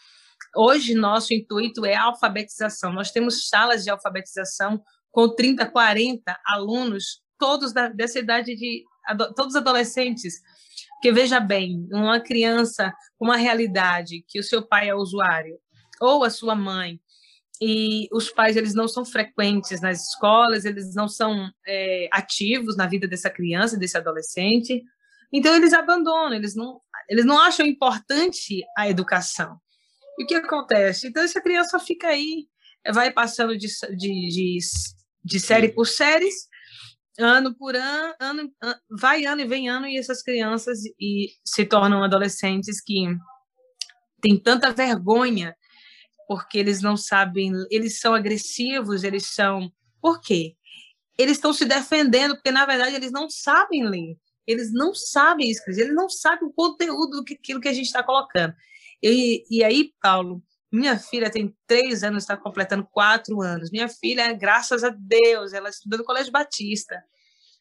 Hoje, 0.56 0.94
nosso 0.94 1.34
intuito 1.34 1.84
é 1.84 1.96
a 1.96 2.04
alfabetização. 2.04 2.92
Nós 2.92 3.10
temos 3.10 3.48
salas 3.48 3.82
de 3.82 3.90
alfabetização 3.90 4.80
com 5.10 5.34
30, 5.34 5.66
40 5.66 6.40
alunos, 6.46 7.20
todos 7.36 7.72
da, 7.72 7.88
dessa 7.88 8.20
idade 8.20 8.54
de 8.54 8.84
todos 9.36 9.56
adolescentes. 9.56 10.40
Porque 10.94 11.12
veja 11.12 11.38
bem, 11.38 11.86
uma 11.92 12.20
criança 12.20 12.92
com 13.18 13.26
uma 13.26 13.36
realidade 13.36 14.24
que 14.26 14.38
o 14.38 14.42
seu 14.42 14.66
pai 14.66 14.88
é 14.88 14.94
usuário 14.94 15.58
ou 16.00 16.24
a 16.24 16.30
sua 16.30 16.54
mãe 16.54 17.00
e 17.60 18.08
os 18.12 18.30
pais 18.30 18.56
eles 18.56 18.74
não 18.74 18.88
são 18.88 19.04
frequentes 19.04 19.80
nas 19.80 20.08
escolas, 20.08 20.64
eles 20.64 20.94
não 20.94 21.08
são 21.08 21.50
é, 21.66 22.08
ativos 22.10 22.76
na 22.76 22.86
vida 22.86 23.06
dessa 23.06 23.30
criança, 23.30 23.78
desse 23.78 23.96
adolescente, 23.96 24.82
então 25.32 25.54
eles 25.54 25.72
abandonam, 25.72 26.34
eles 26.34 26.54
não, 26.54 26.80
eles 27.08 27.24
não 27.24 27.38
acham 27.38 27.66
importante 27.66 28.64
a 28.76 28.88
educação. 28.88 29.58
E 30.18 30.24
o 30.24 30.26
que 30.26 30.34
acontece? 30.34 31.08
Então 31.08 31.22
essa 31.22 31.40
criança 31.40 31.78
fica 31.78 32.08
aí, 32.08 32.46
vai 32.92 33.12
passando 33.12 33.56
de, 33.56 33.66
de, 33.96 34.28
de, 34.28 34.58
de 35.24 35.40
série 35.40 35.68
por 35.68 35.86
séries 35.86 36.48
ano 37.18 37.54
por 37.54 37.76
ano, 37.76 38.14
ano, 38.20 38.52
vai 38.90 39.24
ano 39.24 39.42
e 39.42 39.46
vem 39.46 39.68
ano, 39.68 39.86
e 39.86 39.96
essas 39.96 40.22
crianças 40.22 40.80
e 41.00 41.28
se 41.44 41.64
tornam 41.64 42.02
adolescentes 42.02 42.80
que 42.80 43.06
têm 44.20 44.38
tanta 44.38 44.72
vergonha 44.72 45.54
porque 46.26 46.58
eles 46.58 46.80
não 46.80 46.96
sabem, 46.96 47.52
eles 47.70 48.00
são 48.00 48.14
agressivos, 48.14 49.04
eles 49.04 49.26
são. 49.26 49.70
Por 50.00 50.20
quê? 50.20 50.54
Eles 51.18 51.36
estão 51.36 51.52
se 51.52 51.64
defendendo 51.64 52.34
porque, 52.34 52.50
na 52.50 52.66
verdade, 52.66 52.96
eles 52.96 53.12
não 53.12 53.28
sabem 53.30 53.86
ler, 53.86 54.16
eles 54.46 54.72
não 54.72 54.94
sabem 54.94 55.50
escrever, 55.50 55.82
eles 55.82 55.94
não 55.94 56.08
sabem 56.08 56.48
o 56.48 56.52
conteúdo 56.52 57.22
daquilo 57.22 57.60
que 57.60 57.68
a 57.68 57.72
gente 57.72 57.86
está 57.86 58.02
colocando. 58.02 58.54
E, 59.02 59.44
e 59.50 59.62
aí, 59.62 59.92
Paulo, 60.00 60.42
minha 60.74 60.98
filha 60.98 61.30
tem 61.30 61.56
três 61.68 62.02
anos, 62.02 62.24
está 62.24 62.36
completando 62.36 62.84
quatro 62.90 63.40
anos. 63.40 63.70
Minha 63.70 63.88
filha, 63.88 64.32
graças 64.32 64.82
a 64.82 64.90
Deus, 64.90 65.52
ela 65.52 65.68
estuda 65.68 65.98
no 65.98 66.04
Colégio 66.04 66.32
Batista. 66.32 67.00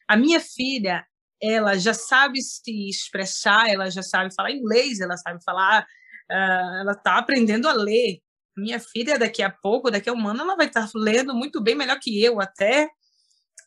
A 0.08 0.16
minha 0.16 0.40
filha, 0.40 1.06
ela 1.40 1.76
já 1.76 1.94
sabe 1.94 2.42
se 2.42 2.88
expressar, 2.88 3.68
ela 3.68 3.88
já 3.88 4.02
sabe 4.02 4.34
falar 4.34 4.50
inglês, 4.50 5.00
ela 5.00 5.16
sabe 5.16 5.42
falar, 5.44 5.82
uh, 5.82 6.80
ela 6.80 6.92
está 6.92 7.16
aprendendo 7.18 7.68
a 7.68 7.72
ler. 7.72 8.18
Minha 8.56 8.80
filha, 8.80 9.16
daqui 9.16 9.42
a 9.44 9.50
pouco, 9.50 9.92
daqui 9.92 10.08
a 10.08 10.12
um 10.12 10.28
ano, 10.28 10.42
ela 10.42 10.56
vai 10.56 10.66
estar 10.66 10.86
tá 10.86 10.92
lendo 10.96 11.34
muito 11.34 11.62
bem, 11.62 11.76
melhor 11.76 12.00
que 12.00 12.20
eu 12.20 12.40
até. 12.40 12.90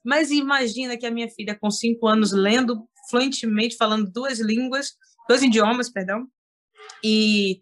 Mas 0.03 0.29
imagina 0.29 0.97
que 0.97 1.05
a 1.05 1.11
minha 1.11 1.29
filha, 1.29 1.57
com 1.57 1.71
cinco 1.71 2.05
anos, 2.07 2.33
lendo 2.33 2.85
fluentemente, 3.09 3.77
falando 3.77 4.11
duas 4.11 4.39
línguas, 4.39 4.93
dois 5.27 5.41
idiomas, 5.41 5.89
perdão, 5.89 6.27
e 7.03 7.61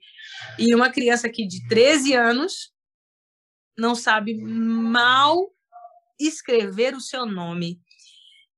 e 0.58 0.74
uma 0.74 0.92
criança 0.92 1.28
aqui 1.28 1.46
de 1.48 1.68
13 1.68 2.14
anos 2.14 2.72
não 3.78 3.94
sabe 3.96 4.36
mal 4.36 5.52
escrever 6.20 6.96
o 6.96 7.02
seu 7.02 7.26
nome. 7.26 7.80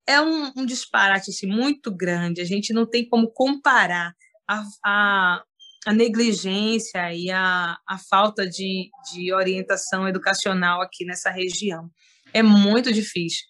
é 0.07 0.21
um, 0.21 0.53
um 0.55 0.65
disparate 0.65 1.31
assim, 1.31 1.47
muito 1.47 1.93
grande. 1.93 2.39
A 2.39 2.45
gente 2.45 2.71
não 2.71 2.85
tem 2.89 3.07
como 3.07 3.29
comparar 3.29 4.15
a, 4.47 4.63
a, 4.85 5.43
a 5.85 5.93
negligência 5.93 7.13
e 7.13 7.29
a, 7.29 7.77
a 7.85 7.97
falta 7.97 8.47
de, 8.47 8.89
de 9.11 9.33
orientação 9.33 10.07
educacional 10.07 10.81
aqui 10.81 11.03
nessa 11.03 11.29
região. 11.29 11.91
É 12.33 12.41
muito 12.41 12.93
difícil. 12.93 13.45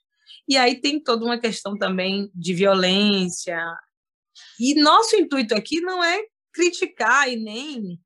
E 0.47 0.57
aí 0.57 0.79
tem 0.79 1.01
toda 1.01 1.25
uma 1.25 1.39
questão 1.39 1.77
também 1.77 2.31
de 2.33 2.53
violência. 2.53 3.59
E 4.59 4.81
nosso 4.81 5.15
intuito 5.15 5.53
aqui 5.53 5.81
não 5.81 6.03
é 6.03 6.19
criticar 6.53 7.29
e 7.29 7.35
nem. 7.35 7.99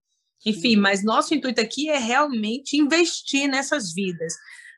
Enfim, 0.45 0.75
mas 0.75 1.03
nosso 1.03 1.33
intuito 1.33 1.61
aqui 1.61 1.89
é 1.89 1.97
realmente 1.97 2.77
investir 2.77 3.47
nessas 3.47 3.93
vidas. 3.93 4.33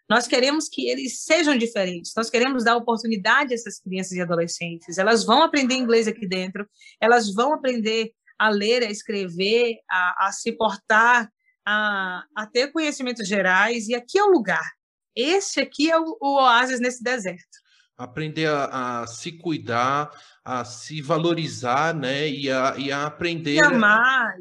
Nós 0.09 0.27
queremos 0.27 0.67
que 0.67 0.89
eles 0.89 1.23
sejam 1.23 1.57
diferentes, 1.57 2.11
nós 2.15 2.29
queremos 2.29 2.63
dar 2.63 2.75
oportunidade 2.75 3.53
a 3.53 3.55
essas 3.55 3.79
crianças 3.79 4.11
e 4.11 4.21
adolescentes. 4.21 4.97
Elas 4.97 5.23
vão 5.23 5.41
aprender 5.41 5.75
inglês 5.75 6.07
aqui 6.07 6.27
dentro, 6.27 6.67
elas 6.99 7.33
vão 7.33 7.53
aprender 7.53 8.11
a 8.37 8.49
ler, 8.49 8.83
a 8.83 8.91
escrever, 8.91 9.77
a, 9.89 10.27
a 10.27 10.31
se 10.31 10.51
portar, 10.51 11.31
a, 11.65 12.23
a, 12.35 12.45
ter 12.45 12.71
conhecimentos 12.71 13.27
gerais, 13.27 13.87
e 13.87 13.95
aqui 13.95 14.17
é 14.17 14.23
o 14.23 14.31
lugar. 14.31 14.69
Esse 15.15 15.61
aqui 15.61 15.89
é 15.89 15.97
o, 15.97 16.17
o 16.19 16.35
oásis 16.35 16.79
nesse 16.81 17.01
deserto. 17.01 17.63
Aprender 17.97 18.47
a, 18.47 19.01
a, 19.01 19.07
se 19.07 19.31
cuidar, 19.31 20.11
a 20.43 20.65
se 20.65 21.01
valorizar, 21.01 21.95
né? 21.95 22.27
E 22.27 22.51
a, 22.51 22.75
e 22.77 22.91
a 22.91 23.05
aprender. 23.05 23.55
E 23.55 23.63
amar. 23.63 24.33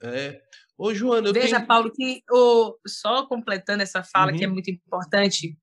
É, 0.00 0.40
Ô, 0.78 0.94
Joana, 0.94 1.28
eu 1.28 1.32
Veja, 1.32 1.56
tenho... 1.56 1.66
Paulo, 1.66 1.92
que 1.92 2.22
o, 2.30 2.78
só 2.86 3.26
completando 3.26 3.82
essa 3.82 4.04
fala, 4.04 4.30
uhum. 4.30 4.38
que 4.38 4.44
é 4.44 4.46
uhum. 4.46 4.54
muito 4.54 4.70
importante, 4.70 5.58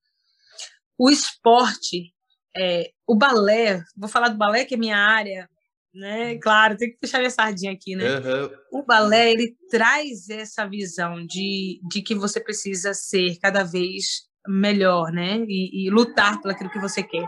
o 0.97 1.09
esporte, 1.09 2.13
é, 2.55 2.91
o 3.07 3.15
balé, 3.15 3.81
vou 3.95 4.09
falar 4.09 4.27
do 4.27 4.37
balé, 4.37 4.65
que 4.65 4.75
é 4.75 4.77
minha 4.77 4.97
área, 4.97 5.49
né? 5.93 6.37
Claro, 6.39 6.75
tem 6.75 6.91
que 6.91 6.97
puxar 6.99 7.19
minha 7.19 7.29
sardinha 7.29 7.71
aqui, 7.71 7.95
né? 7.95 8.17
Uhum. 8.17 8.49
O 8.73 8.85
balé, 8.85 9.31
ele 9.31 9.55
traz 9.69 10.29
essa 10.29 10.67
visão 10.67 11.25
de, 11.25 11.79
de 11.89 12.01
que 12.01 12.13
você 12.13 12.41
precisa 12.41 12.93
ser 12.93 13.37
cada 13.39 13.63
vez 13.63 14.23
melhor, 14.45 15.11
né? 15.13 15.37
E, 15.47 15.87
e 15.87 15.89
lutar 15.89 16.41
pelo 16.41 16.53
aquilo 16.53 16.69
que 16.69 16.79
você 16.79 17.01
quer. 17.01 17.27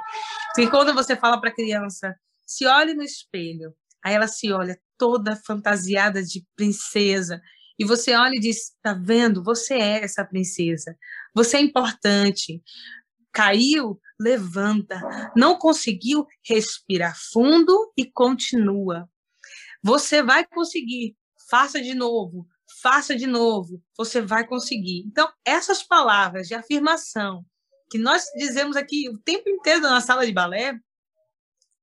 Porque 0.54 0.70
quando 0.70 0.94
você 0.94 1.16
fala 1.16 1.40
para 1.40 1.50
a 1.50 1.56
criança, 1.56 2.14
se 2.46 2.66
olhe 2.66 2.94
no 2.94 3.04
espelho, 3.04 3.74
aí 4.04 4.14
ela 4.14 4.28
se 4.28 4.52
olha 4.52 4.78
toda 4.98 5.36
fantasiada 5.46 6.22
de 6.22 6.46
princesa, 6.56 7.42
e 7.80 7.86
você 7.86 8.16
olha 8.16 8.36
e 8.36 8.40
diz: 8.40 8.74
tá 8.82 8.94
vendo? 8.94 9.44
Você 9.44 9.76
é 9.76 10.04
essa 10.04 10.26
princesa. 10.26 10.98
Você 11.34 11.58
é 11.58 11.62
importante. 11.62 12.62
Caiu, 13.32 14.00
levanta. 14.20 15.00
Não 15.36 15.58
conseguiu, 15.58 16.26
respira 16.44 17.14
fundo 17.32 17.92
e 17.96 18.06
continua. 18.06 19.10
Você 19.84 20.24
vai 20.24 20.46
conseguir. 20.46 21.16
Faça 21.50 21.82
de 21.82 21.94
novo. 21.94 22.48
Faça 22.82 23.16
de 23.16 23.28
novo. 23.28 23.82
Você 23.98 24.22
vai 24.22 24.46
conseguir. 24.46 25.04
Então, 25.06 25.32
essas 25.46 25.84
palavras 25.84 26.48
de 26.48 26.56
afirmação 26.56 27.46
que 27.90 27.98
nós 27.98 28.26
dizemos 28.36 28.76
aqui 28.76 29.08
o 29.10 29.18
tempo 29.20 29.50
inteiro 29.50 29.82
na 29.82 30.02
sala 30.02 30.26
de 30.26 30.34
balé, 30.34 30.78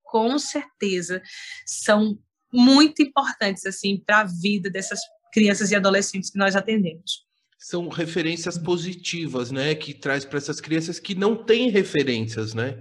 com 0.02 0.38
certeza 0.38 1.22
são 1.66 2.18
muito 2.52 3.02
importantes 3.02 3.64
assim 3.66 3.98
para 3.98 4.20
a 4.20 4.24
vida 4.24 4.70
dessas 4.70 5.00
crianças 5.34 5.72
e 5.72 5.74
adolescentes 5.74 6.30
que 6.30 6.38
nós 6.38 6.54
atendemos. 6.54 7.26
São 7.58 7.88
referências 7.88 8.56
positivas, 8.56 9.50
né, 9.50 9.74
que 9.74 9.92
traz 9.92 10.24
para 10.24 10.38
essas 10.38 10.60
crianças 10.60 11.00
que 11.00 11.14
não 11.14 11.34
têm 11.34 11.70
referências, 11.70 12.54
né? 12.54 12.80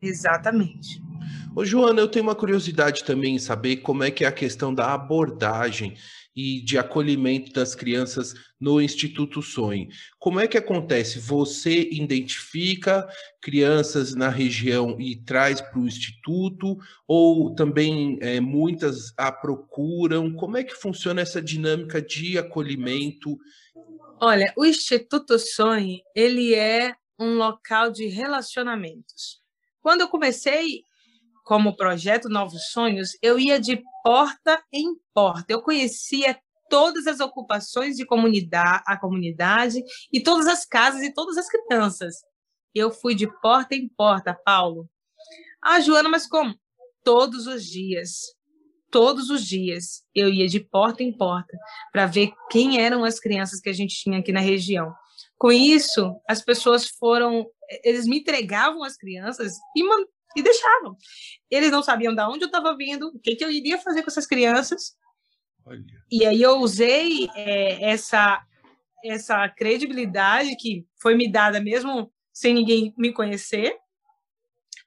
Exatamente. 0.00 0.98
Ô, 1.54 1.64
Joana, 1.64 2.00
eu 2.00 2.08
tenho 2.08 2.24
uma 2.24 2.34
curiosidade 2.34 3.04
também 3.04 3.36
em 3.36 3.38
saber 3.38 3.76
como 3.76 4.02
é 4.02 4.10
que 4.10 4.24
é 4.24 4.28
a 4.28 4.32
questão 4.32 4.74
da 4.74 4.94
abordagem 4.94 5.96
e 6.34 6.62
de 6.62 6.78
acolhimento 6.78 7.52
das 7.52 7.74
crianças 7.74 8.34
no 8.58 8.80
Instituto 8.80 9.42
Sonho. 9.42 9.88
Como 10.18 10.40
é 10.40 10.48
que 10.48 10.56
acontece? 10.56 11.18
Você 11.18 11.88
identifica 11.90 13.06
crianças 13.40 14.14
na 14.14 14.28
região 14.28 14.98
e 14.98 15.16
traz 15.16 15.60
para 15.60 15.78
o 15.78 15.86
Instituto, 15.86 16.78
ou 17.06 17.54
também 17.54 18.18
é, 18.22 18.40
muitas 18.40 19.12
a 19.16 19.30
procuram? 19.30 20.32
Como 20.32 20.56
é 20.56 20.64
que 20.64 20.74
funciona 20.74 21.20
essa 21.20 21.42
dinâmica 21.42 22.00
de 22.00 22.38
acolhimento? 22.38 23.38
Olha, 24.20 24.52
o 24.56 24.64
Instituto 24.64 25.38
Sonho, 25.38 26.00
ele 26.14 26.54
é 26.54 26.94
um 27.18 27.34
local 27.34 27.90
de 27.90 28.06
relacionamentos. 28.06 29.40
Quando 29.82 30.00
eu 30.02 30.08
comecei 30.08 30.84
como 31.42 31.76
projeto 31.76 32.28
Novos 32.28 32.70
Sonhos, 32.70 33.10
eu 33.20 33.38
ia 33.38 33.60
de 33.60 33.82
porta 34.02 34.62
em 34.72 34.94
porta. 35.12 35.52
Eu 35.52 35.62
conhecia 35.62 36.38
todas 36.68 37.06
as 37.06 37.20
ocupações 37.20 37.96
de 37.96 38.06
comunidade, 38.06 38.82
a 38.86 38.96
comunidade 38.96 39.82
e 40.12 40.22
todas 40.22 40.46
as 40.46 40.64
casas 40.64 41.02
e 41.02 41.12
todas 41.12 41.36
as 41.36 41.46
crianças. 41.48 42.14
Eu 42.74 42.90
fui 42.90 43.14
de 43.14 43.26
porta 43.40 43.74
em 43.74 43.88
porta, 43.88 44.38
Paulo. 44.44 44.88
Ah, 45.60 45.80
Joana, 45.80 46.08
mas 46.08 46.26
como? 46.26 46.54
Todos 47.04 47.46
os 47.46 47.64
dias. 47.64 48.20
Todos 48.90 49.30
os 49.30 49.44
dias 49.44 50.02
eu 50.14 50.28
ia 50.28 50.48
de 50.48 50.60
porta 50.60 51.02
em 51.02 51.12
porta 51.12 51.56
para 51.92 52.06
ver 52.06 52.32
quem 52.50 52.80
eram 52.80 53.04
as 53.04 53.18
crianças 53.18 53.60
que 53.60 53.68
a 53.68 53.72
gente 53.72 53.94
tinha 53.94 54.18
aqui 54.18 54.32
na 54.32 54.40
região. 54.40 54.94
Com 55.38 55.50
isso, 55.50 56.14
as 56.28 56.42
pessoas 56.42 56.88
foram, 56.88 57.46
eles 57.82 58.06
me 58.06 58.20
entregavam 58.20 58.82
as 58.84 58.96
crianças 58.96 59.54
e 59.76 59.82
e 60.36 60.42
deixavam. 60.42 60.96
Eles 61.50 61.70
não 61.70 61.82
sabiam 61.82 62.14
de 62.14 62.22
onde 62.22 62.44
eu 62.44 62.46
estava 62.46 62.76
vindo, 62.76 63.08
o 63.08 63.18
que, 63.18 63.36
que 63.36 63.44
eu 63.44 63.50
iria 63.50 63.78
fazer 63.78 64.02
com 64.02 64.10
essas 64.10 64.26
crianças. 64.26 64.96
Olha. 65.64 65.84
E 66.10 66.26
aí 66.26 66.42
eu 66.42 66.58
usei 66.58 67.28
é, 67.34 67.90
essa, 67.90 68.42
essa 69.04 69.48
credibilidade 69.48 70.56
que 70.56 70.86
foi 71.00 71.14
me 71.14 71.30
dada 71.30 71.60
mesmo 71.60 72.12
sem 72.32 72.54
ninguém 72.54 72.94
me 72.96 73.12
conhecer, 73.12 73.76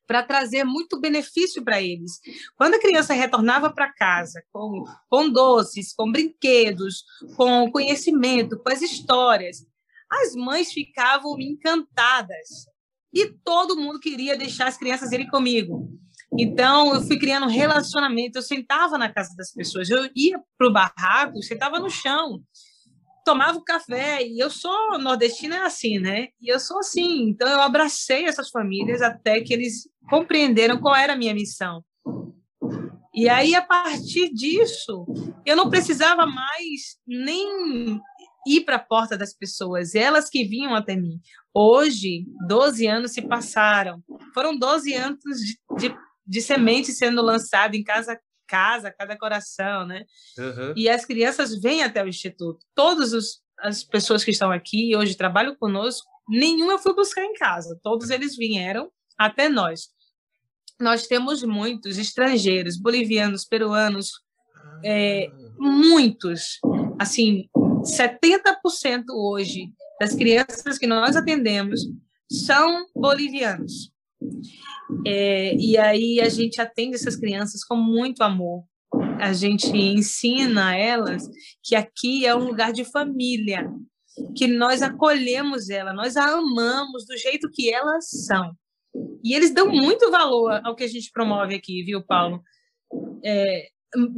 para 0.08 0.24
trazer 0.24 0.64
muito 0.64 1.00
benefício 1.00 1.64
para 1.64 1.82
eles. 1.82 2.20
Quando 2.56 2.76
a 2.76 2.80
criança 2.80 3.14
retornava 3.14 3.72
para 3.72 3.92
casa 3.92 4.44
com, 4.52 4.84
com 5.10 5.30
doces, 5.30 5.94
com 5.94 6.12
brinquedos, 6.12 7.04
com 7.36 7.72
conhecimento, 7.72 8.60
com 8.60 8.72
as 8.72 8.82
histórias, 8.82 9.66
as 10.10 10.36
mães 10.36 10.72
ficavam 10.72 11.40
encantadas 11.40 12.68
e 13.16 13.34
todo 13.46 13.78
mundo 13.78 13.98
queria 13.98 14.38
deixar 14.38 14.68
as 14.68 14.78
crianças 14.78 15.14
irem 15.14 15.28
comigo. 15.28 15.90
Então, 16.38 16.94
eu 16.94 17.02
fui 17.02 17.18
criando 17.18 17.46
um 17.46 17.50
relacionamento. 17.50 18.38
Eu 18.38 18.42
sentava 18.42 18.98
na 18.98 19.10
casa 19.10 19.34
das 19.38 19.54
pessoas, 19.54 19.90
eu 19.90 20.10
ia 20.14 20.38
para 20.58 20.68
o 20.68 20.74
barraco, 20.74 21.42
sentava 21.42 21.80
no 21.80 21.90
chão, 21.90 22.44
tomava 23.24 23.58
o 23.58 23.64
café. 23.64 24.22
E 24.22 24.38
eu 24.38 24.50
sou 24.50 25.00
nordestina, 25.00 25.56
é 25.56 25.60
assim, 25.60 25.98
né? 25.98 26.28
E 26.42 26.52
eu 26.52 26.60
sou 26.60 26.80
assim. 26.80 27.30
Então, 27.30 27.48
eu 27.48 27.62
abracei 27.62 28.26
essas 28.26 28.50
famílias 28.50 29.02
até 29.02 29.40
que 29.40 29.54
eles 29.54 29.88
compreenderam 30.10 30.78
qual 30.82 30.94
era 30.94 31.14
a 31.14 31.18
minha 31.18 31.34
missão. 31.34 31.82
E 33.14 33.30
aí, 33.30 33.56
a 33.56 33.62
partir 33.62 34.28
disso, 34.34 35.06
eu 35.46 35.56
não 35.56 35.70
precisava 35.70 36.26
mais 36.26 36.98
nem 37.08 38.02
ir 38.46 38.62
para 38.66 38.76
a 38.76 38.80
porta 38.80 39.18
das 39.18 39.34
pessoas, 39.34 39.96
elas 39.96 40.30
que 40.30 40.44
vinham 40.44 40.76
até 40.76 40.98
mim. 40.98 41.22
Hoje, 41.58 42.26
12 42.48 42.86
anos 42.86 43.12
se 43.14 43.22
passaram. 43.22 44.04
Foram 44.34 44.58
12 44.58 44.94
anos 44.94 45.20
de, 45.20 45.58
de, 45.78 45.96
de 46.28 46.42
semente 46.42 46.92
sendo 46.92 47.22
lançada 47.22 47.78
em 47.78 47.84
casa 47.84 48.20
casa, 48.48 48.92
cada 48.92 49.18
coração, 49.18 49.88
né? 49.88 50.06
Uhum. 50.38 50.74
E 50.76 50.88
as 50.88 51.04
crianças 51.06 51.60
vêm 51.60 51.82
até 51.82 52.04
o 52.04 52.08
instituto. 52.08 52.64
Todas 52.76 53.42
as 53.58 53.84
pessoas 53.84 54.24
que 54.24 54.32
estão 54.32 54.52
aqui 54.52 54.96
hoje 54.96 55.16
trabalham 55.16 55.56
conosco, 55.56 56.08
nenhum 56.30 56.70
eu 56.70 56.78
fui 56.78 56.94
buscar 56.94 57.24
em 57.24 57.34
casa. 57.34 57.80
Todos 57.82 58.10
eles 58.10 58.36
vieram 58.36 58.92
até 59.18 59.50
nós. 59.50 59.90
Nós 60.80 61.08
temos 61.08 61.42
muitos 61.42 61.98
estrangeiros, 61.98 62.78
bolivianos, 62.78 63.46
peruanos, 63.46 64.12
é, 64.84 65.32
muitos, 65.58 66.60
assim, 67.00 67.50
70% 67.82 69.06
hoje 69.10 69.72
das 70.00 70.16
crianças 70.16 70.78
que 70.78 70.88
nós 70.88 71.16
atendemos 71.16 71.82
são 72.30 72.86
bolivianos. 72.96 73.92
É, 75.06 75.56
e 75.56 75.78
aí 75.78 76.20
a 76.20 76.30
gente 76.30 76.60
atende 76.62 76.96
essas 76.96 77.16
crianças 77.16 77.64
com 77.64 77.76
muito 77.76 78.22
amor. 78.22 78.64
A 79.20 79.34
gente 79.34 79.68
ensina 79.68 80.70
a 80.70 80.76
elas 80.76 81.28
que 81.64 81.76
aqui 81.76 82.26
é 82.26 82.36
um 82.36 82.46
lugar 82.46 82.72
de 82.72 82.86
família, 82.86 83.70
que 84.36 84.48
nós 84.48 84.82
acolhemos 84.82 85.70
ela, 85.70 85.94
nós 85.94 86.16
a 86.16 86.26
amamos 86.26 87.06
do 87.06 87.18
jeito 87.18 87.50
que 87.52 87.74
elas 87.74 88.10
são. 88.10 88.56
E 89.24 89.34
eles 89.34 89.54
dão 89.54 89.70
muito 89.70 90.10
valor 90.10 90.62
ao 90.64 90.76
que 90.76 90.84
a 90.84 90.88
gente 90.88 91.12
promove 91.12 91.56
aqui, 91.56 91.84
viu, 91.84 92.04
Paulo? 92.06 92.42
É, 93.24 93.68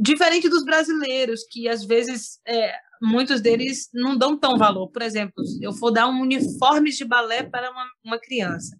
diferente 0.00 0.48
dos 0.48 0.64
brasileiros, 0.64 1.40
que 1.50 1.68
às 1.68 1.84
vezes 1.84 2.40
é, 2.46 2.74
muitos 3.02 3.40
deles 3.40 3.88
não 3.92 4.16
dão 4.16 4.38
tão 4.38 4.56
valor. 4.56 4.88
Por 4.90 5.02
exemplo, 5.02 5.42
eu 5.60 5.72
for 5.72 5.90
dar 5.90 6.08
um 6.08 6.20
uniforme 6.20 6.90
de 6.90 7.04
balé 7.04 7.42
para 7.42 7.70
uma, 7.70 7.86
uma 8.04 8.18
criança. 8.18 8.78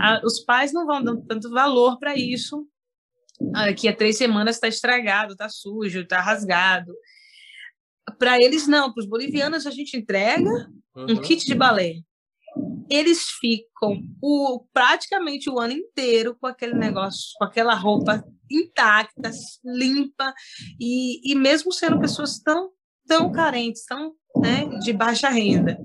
A, 0.00 0.20
os 0.24 0.40
pais 0.40 0.72
não 0.72 0.86
vão 0.86 1.02
dar 1.02 1.16
tanto 1.28 1.50
valor 1.50 1.98
para 1.98 2.16
isso. 2.16 2.66
Aqui 3.54 3.88
há 3.88 3.96
três 3.96 4.16
semanas 4.18 4.56
está 4.56 4.68
estragado, 4.68 5.32
está 5.32 5.48
sujo, 5.48 6.00
está 6.00 6.20
rasgado. 6.20 6.92
Para 8.18 8.38
eles, 8.38 8.66
não. 8.66 8.92
Para 8.92 9.00
os 9.00 9.08
bolivianos, 9.08 9.66
a 9.66 9.70
gente 9.70 9.96
entrega 9.96 10.50
uhum. 10.94 11.06
um 11.10 11.20
kit 11.20 11.44
de 11.46 11.54
balé. 11.54 11.94
Eles 12.90 13.28
ficam 13.40 14.02
o, 14.20 14.66
praticamente 14.72 15.48
o 15.48 15.58
ano 15.58 15.72
inteiro 15.72 16.36
com 16.38 16.46
aquele 16.46 16.74
negócio, 16.74 17.30
com 17.38 17.44
aquela 17.44 17.74
roupa 17.74 18.24
intacta, 18.50 19.30
limpa, 19.64 20.34
e, 20.78 21.32
e 21.32 21.34
mesmo 21.36 21.72
sendo 21.72 22.00
pessoas 22.00 22.40
tão, 22.40 22.70
tão 23.10 23.32
carentes, 23.32 23.84
tão 23.84 24.12
né, 24.36 24.68
de 24.84 24.92
baixa 24.92 25.28
renda. 25.28 25.76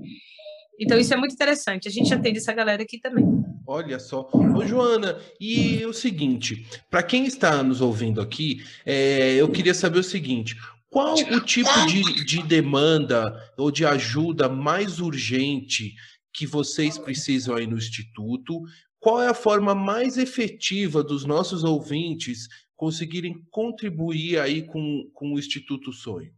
Então, 0.78 0.96
isso 0.96 1.12
é 1.12 1.16
muito 1.16 1.32
interessante. 1.32 1.88
A 1.88 1.90
gente 1.90 2.14
atende 2.14 2.38
essa 2.38 2.52
galera 2.52 2.84
aqui 2.84 3.00
também. 3.00 3.24
Olha 3.66 3.98
só. 3.98 4.30
Ô, 4.32 4.64
Joana, 4.64 5.18
e 5.40 5.84
o 5.84 5.92
seguinte, 5.92 6.64
para 6.88 7.02
quem 7.02 7.26
está 7.26 7.64
nos 7.64 7.80
ouvindo 7.80 8.20
aqui, 8.20 8.62
é, 8.84 9.34
eu 9.34 9.50
queria 9.50 9.74
saber 9.74 9.98
o 9.98 10.04
seguinte: 10.04 10.56
qual 10.88 11.14
o 11.14 11.40
tipo 11.40 11.86
de, 11.88 12.24
de 12.24 12.42
demanda 12.44 13.24
ou 13.58 13.72
de 13.72 13.84
ajuda 13.84 14.48
mais 14.48 15.00
urgente 15.00 15.94
que 16.32 16.46
vocês 16.46 16.96
precisam 16.96 17.56
aí 17.56 17.66
no 17.66 17.76
Instituto? 17.76 18.62
Qual 19.00 19.20
é 19.20 19.26
a 19.26 19.34
forma 19.34 19.74
mais 19.74 20.16
efetiva 20.16 21.02
dos 21.02 21.24
nossos 21.24 21.64
ouvintes 21.64 22.46
conseguirem 22.76 23.42
contribuir 23.50 24.38
aí 24.38 24.62
com, 24.62 25.10
com 25.12 25.32
o 25.32 25.38
Instituto 25.40 25.92
Sonho? 25.92 26.30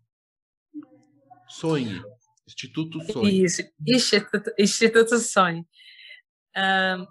Sonhe. 1.49 2.03
Instituto 2.47 3.01
Sonho. 3.13 3.29
Isso, 3.29 3.63
Instituto, 3.87 4.53
Instituto 4.59 5.19
Sonho. 5.19 5.67
Uh, 6.57 7.07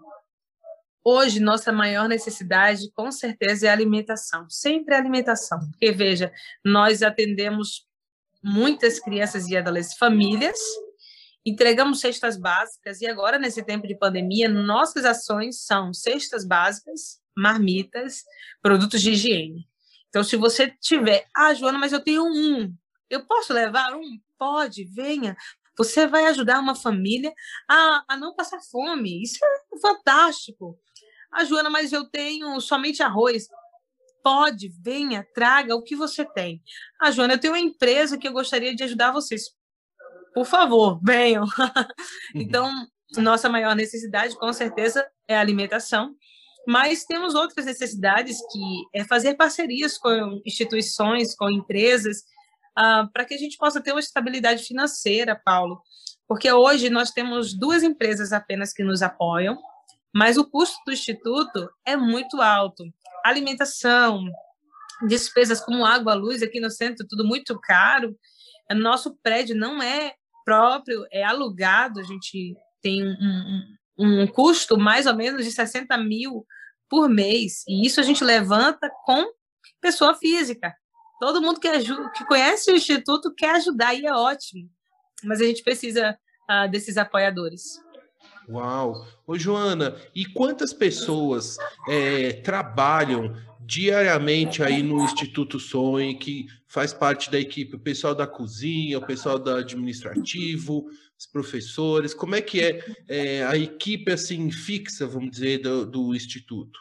hoje, 1.03 1.39
nossa 1.39 1.71
maior 1.71 2.07
necessidade, 2.07 2.91
com 2.93 3.11
certeza, 3.11 3.67
é 3.67 3.69
alimentação. 3.69 4.49
Sempre 4.49 4.95
alimentação. 4.95 5.59
Porque, 5.71 5.91
veja, 5.91 6.31
nós 6.65 7.03
atendemos 7.03 7.87
muitas 8.43 8.99
crianças 8.99 9.47
e 9.47 9.57
adolescentes, 9.57 9.97
famílias, 9.97 10.59
entregamos 11.45 11.99
cestas 11.99 12.37
básicas, 12.37 13.01
e 13.01 13.07
agora, 13.07 13.37
nesse 13.39 13.63
tempo 13.63 13.87
de 13.87 13.97
pandemia, 13.97 14.49
nossas 14.49 15.05
ações 15.05 15.61
são 15.61 15.93
cestas 15.93 16.45
básicas, 16.45 17.19
marmitas, 17.35 18.23
produtos 18.61 19.01
de 19.01 19.11
higiene. 19.11 19.67
Então, 20.09 20.23
se 20.23 20.35
você 20.35 20.73
tiver, 20.81 21.25
ah, 21.35 21.53
Joana, 21.53 21.77
mas 21.77 21.93
eu 21.93 22.03
tenho 22.03 22.23
um, 22.23 22.73
eu 23.09 23.25
posso 23.25 23.53
levar 23.53 23.95
um? 23.95 24.19
Pode, 24.37 24.85
venha. 24.85 25.35
Você 25.77 26.07
vai 26.07 26.25
ajudar 26.25 26.59
uma 26.59 26.75
família 26.75 27.31
a, 27.69 28.03
a 28.09 28.17
não 28.17 28.35
passar 28.35 28.59
fome. 28.71 29.21
Isso 29.21 29.37
é 29.43 29.79
fantástico. 29.79 30.77
Ah, 31.31 31.43
Joana, 31.43 31.69
mas 31.69 31.93
eu 31.93 32.05
tenho 32.09 32.59
somente 32.59 33.03
arroz. 33.03 33.47
Pode, 34.23 34.69
venha, 34.81 35.25
traga 35.33 35.75
o 35.75 35.83
que 35.83 35.95
você 35.95 36.25
tem. 36.25 36.61
Ah, 36.99 37.11
Joana, 37.11 37.35
eu 37.35 37.39
tenho 37.39 37.53
uma 37.53 37.59
empresa 37.59 38.17
que 38.17 38.27
eu 38.27 38.33
gostaria 38.33 38.75
de 38.75 38.83
ajudar 38.83 39.11
vocês. 39.11 39.43
Por 40.33 40.45
favor, 40.45 40.99
venham. 41.03 41.45
Uhum. 42.35 42.41
então, 42.41 42.69
nossa 43.15 43.47
maior 43.47 43.73
necessidade, 43.73 44.35
com 44.37 44.51
certeza, 44.51 45.07
é 45.27 45.37
a 45.37 45.39
alimentação. 45.39 46.13
Mas 46.67 47.05
temos 47.05 47.33
outras 47.35 47.65
necessidades 47.65 48.37
que 48.51 48.83
é 48.93 49.05
fazer 49.05 49.35
parcerias 49.35 49.97
com 49.97 50.41
instituições, 50.45 51.33
com 51.33 51.49
empresas, 51.49 52.23
uh, 52.77 53.11
para 53.11 53.25
que 53.25 53.33
a 53.33 53.37
gente 53.37 53.57
possa 53.57 53.81
ter 53.81 53.91
uma 53.91 53.99
estabilidade 53.99 54.63
financeira, 54.63 55.35
Paulo. 55.35 55.81
Porque 56.27 56.51
hoje 56.51 56.89
nós 56.89 57.11
temos 57.11 57.53
duas 57.57 57.83
empresas 57.83 58.31
apenas 58.31 58.73
que 58.73 58.83
nos 58.83 59.01
apoiam, 59.01 59.57
mas 60.13 60.37
o 60.37 60.49
custo 60.49 60.77
do 60.85 60.91
instituto 60.91 61.69
é 61.85 61.95
muito 61.95 62.41
alto. 62.41 62.83
Alimentação, 63.23 64.25
despesas 65.07 65.61
como 65.61 65.85
água, 65.85 66.13
luz 66.13 66.43
aqui 66.43 66.59
no 66.59 66.69
centro, 66.69 67.07
tudo 67.07 67.25
muito 67.25 67.57
caro. 67.59 68.17
Nosso 68.71 69.17
prédio 69.23 69.55
não 69.55 69.81
é 69.81 70.13
próprio, 70.43 71.05
é 71.11 71.23
alugado, 71.23 71.99
a 71.99 72.03
gente 72.03 72.55
tem 72.81 73.03
um, 73.03 73.65
um, 73.97 74.21
um 74.21 74.27
custo 74.27 74.77
mais 74.77 75.05
ou 75.05 75.15
menos 75.15 75.43
de 75.43 75.51
60 75.51 75.97
mil 75.97 76.45
por 76.89 77.09
mês, 77.09 77.63
e 77.67 77.85
isso 77.85 77.99
a 77.99 78.03
gente 78.03 78.23
levanta 78.23 78.89
com 79.05 79.25
pessoa 79.81 80.15
física. 80.15 80.73
Todo 81.19 81.41
mundo 81.41 81.59
que, 81.59 81.69
que 81.79 82.25
conhece 82.25 82.71
o 82.71 82.75
Instituto 82.75 83.33
quer 83.33 83.55
ajudar 83.55 83.93
e 83.93 84.05
é 84.05 84.13
ótimo. 84.13 84.69
Mas 85.23 85.41
a 85.41 85.45
gente 85.45 85.63
precisa 85.63 86.17
uh, 86.49 86.69
desses 86.69 86.97
apoiadores. 86.97 87.81
Uau! 88.49 89.05
Ô, 89.25 89.37
Joana, 89.37 89.99
e 90.15 90.25
quantas 90.25 90.71
pessoas 90.73 91.57
é, 91.89 92.33
trabalham 92.33 93.35
diariamente 93.67 94.63
aí 94.63 94.81
no 94.81 95.03
Instituto 95.03 95.59
Sonho, 95.59 96.17
que 96.17 96.45
faz 96.65 96.93
parte 96.93 97.29
da 97.29 97.37
equipe, 97.37 97.75
o 97.75 97.79
pessoal 97.79 98.15
da 98.15 98.25
cozinha, 98.25 98.97
o 98.97 99.05
pessoal 99.05 99.37
do 99.37 99.53
administrativo, 99.53 100.89
os 101.19 101.25
professores, 101.25 102.13
como 102.13 102.35
é 102.35 102.41
que 102.41 102.61
é, 102.61 102.79
é 103.09 103.45
a 103.45 103.57
equipe 103.57 104.11
assim 104.11 104.49
fixa, 104.49 105.05
vamos 105.05 105.31
dizer, 105.31 105.57
do, 105.57 105.85
do 105.85 106.15
Instituto? 106.15 106.79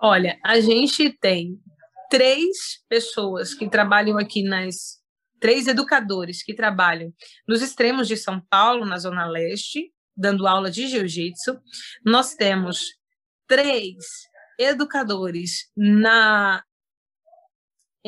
Olha, 0.00 0.38
a 0.42 0.58
gente 0.60 1.10
tem 1.10 1.60
três 2.10 2.82
pessoas 2.88 3.54
que 3.54 3.68
trabalham 3.68 4.18
aqui 4.18 4.42
nas 4.42 5.00
três 5.40 5.66
educadores 5.66 6.42
que 6.42 6.54
trabalham 6.54 7.12
nos 7.46 7.62
extremos 7.62 8.08
de 8.08 8.16
São 8.16 8.40
Paulo, 8.48 8.86
na 8.86 8.98
zona 8.98 9.26
leste, 9.26 9.92
dando 10.16 10.46
aula 10.46 10.70
de 10.70 10.86
jiu-jitsu. 10.86 11.60
Nós 12.04 12.34
temos 12.34 12.84
três 13.46 13.96
educadores 14.58 15.70
na 15.76 16.62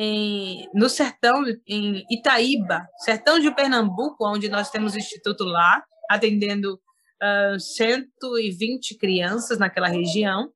em, 0.01 0.65
no 0.73 0.87
sertão, 0.87 1.43
em 1.67 2.05
Itaíba, 2.09 2.87
sertão 2.99 3.37
de 3.37 3.53
Pernambuco, 3.53 4.25
onde 4.25 4.47
nós 4.47 4.71
temos 4.71 4.93
o 4.93 4.97
instituto 4.97 5.43
lá, 5.43 5.83
atendendo 6.09 6.79
uh, 7.21 7.59
120 7.59 8.97
crianças 8.97 9.59
naquela 9.59 9.89
região. 9.89 10.53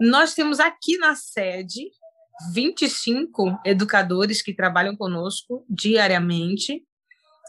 Nós 0.00 0.32
temos 0.34 0.60
aqui 0.60 0.96
na 0.96 1.16
sede 1.16 1.90
25 2.52 3.60
educadores 3.64 4.42
que 4.42 4.54
trabalham 4.54 4.96
conosco 4.96 5.64
diariamente. 5.68 6.84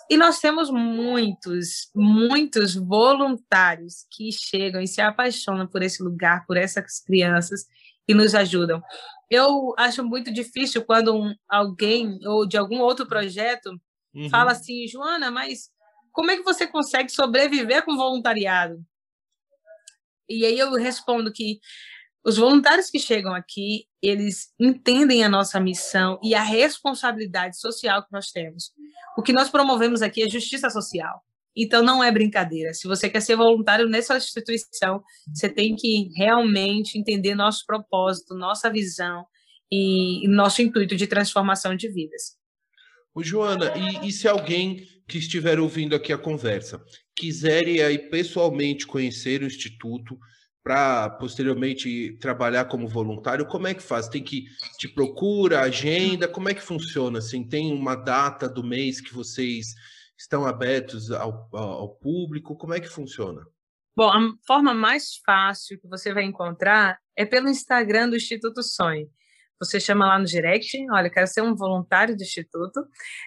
E 0.09 0.17
nós 0.17 0.39
temos 0.39 0.69
muitos, 0.69 1.89
muitos 1.95 2.75
voluntários 2.75 4.05
que 4.11 4.31
chegam 4.31 4.81
e 4.81 4.87
se 4.87 5.01
apaixonam 5.01 5.67
por 5.67 5.81
esse 5.81 6.03
lugar, 6.03 6.45
por 6.45 6.57
essas 6.57 6.99
crianças 6.99 7.65
e 8.07 8.13
nos 8.13 8.35
ajudam. 8.35 8.81
Eu 9.29 9.73
acho 9.77 10.03
muito 10.03 10.31
difícil 10.31 10.83
quando 10.83 11.15
um, 11.15 11.33
alguém 11.47 12.19
ou 12.25 12.45
de 12.45 12.57
algum 12.57 12.79
outro 12.79 13.07
projeto 13.07 13.79
uhum. 14.13 14.29
fala 14.29 14.51
assim, 14.51 14.87
Joana, 14.87 15.31
mas 15.31 15.71
como 16.11 16.29
é 16.29 16.37
que 16.37 16.43
você 16.43 16.67
consegue 16.67 17.09
sobreviver 17.09 17.83
com 17.83 17.95
voluntariado? 17.95 18.83
E 20.29 20.45
aí 20.45 20.57
eu 20.57 20.71
respondo 20.73 21.31
que 21.31 21.59
os 22.25 22.37
voluntários 22.37 22.89
que 22.89 22.99
chegam 22.99 23.33
aqui, 23.33 23.85
eles 24.01 24.53
entendem 24.59 25.23
a 25.23 25.29
nossa 25.29 25.59
missão 25.59 26.19
e 26.23 26.33
a 26.33 26.41
responsabilidade 26.41 27.59
social 27.59 28.03
que 28.03 28.13
nós 28.13 28.31
temos. 28.31 28.71
O 29.17 29.21
que 29.21 29.33
nós 29.33 29.49
promovemos 29.49 30.01
aqui 30.01 30.23
é 30.23 30.29
justiça 30.29 30.69
social. 30.69 31.21
Então, 31.55 31.83
não 31.83 32.03
é 32.03 32.11
brincadeira. 32.11 32.73
Se 32.73 32.87
você 32.87 33.09
quer 33.09 33.21
ser 33.21 33.35
voluntário 33.35 33.87
nessa 33.87 34.17
instituição, 34.17 35.03
você 35.33 35.47
tem 35.49 35.75
que 35.75 36.09
realmente 36.15 36.97
entender 36.97 37.35
nosso 37.35 37.63
propósito, 37.65 38.33
nossa 38.33 38.71
visão 38.71 39.25
e, 39.71 40.27
nosso 40.27 40.61
intuito 40.61 40.95
de 40.95 41.05
transformação 41.05 41.75
de 41.75 41.89
vidas. 41.89 42.37
O 43.13 43.23
Joana, 43.23 43.73
e, 43.77 44.07
e, 44.07 44.11
se 44.11 44.27
alguém 44.27 44.87
que 45.07 45.19
estiver 45.19 45.59
ouvindo 45.59 45.95
aqui 45.95 46.11
a 46.11 46.17
conversa 46.17 46.83
quiser 47.15 47.67
ir 47.67 47.83
aí 47.83 47.99
pessoalmente 48.09 48.87
conhecer 48.87 49.43
o 49.43 49.45
Instituto, 49.45 50.17
para 50.63 51.09
posteriormente 51.09 52.17
trabalhar 52.19 52.65
como 52.65 52.87
voluntário, 52.87 53.45
como 53.45 53.67
é 53.67 53.73
que 53.73 53.83
faz? 53.83 54.07
Tem 54.07 54.23
que 54.23 54.45
te 54.77 54.87
procura, 54.87 55.59
agenda, 55.59 56.27
como 56.27 56.47
é 56.47 56.53
que 56.53 56.61
funciona? 56.61 57.19
Assim, 57.19 57.47
tem 57.47 57.73
uma 57.73 57.95
data 57.95 58.47
do 58.47 58.63
mês 58.63 59.01
que 59.01 59.13
vocês 59.13 59.75
estão 60.17 60.45
abertos 60.45 61.11
ao, 61.11 61.49
ao 61.51 61.89
público? 61.95 62.55
Como 62.55 62.73
é 62.73 62.79
que 62.79 62.87
funciona? 62.87 63.41
Bom, 63.95 64.09
a 64.09 64.19
forma 64.47 64.73
mais 64.73 65.17
fácil 65.25 65.79
que 65.79 65.87
você 65.87 66.13
vai 66.13 66.23
encontrar 66.23 66.97
é 67.15 67.25
pelo 67.25 67.49
Instagram 67.49 68.09
do 68.09 68.15
Instituto 68.15 68.63
Sonho. 68.63 69.07
Você 69.59 69.79
chama 69.79 70.07
lá 70.07 70.17
no 70.17 70.25
direct, 70.25 70.77
olha, 70.91 71.09
quero 71.09 71.27
ser 71.27 71.41
um 71.41 71.55
voluntário 71.55 72.15
do 72.15 72.23
Instituto, 72.23 72.85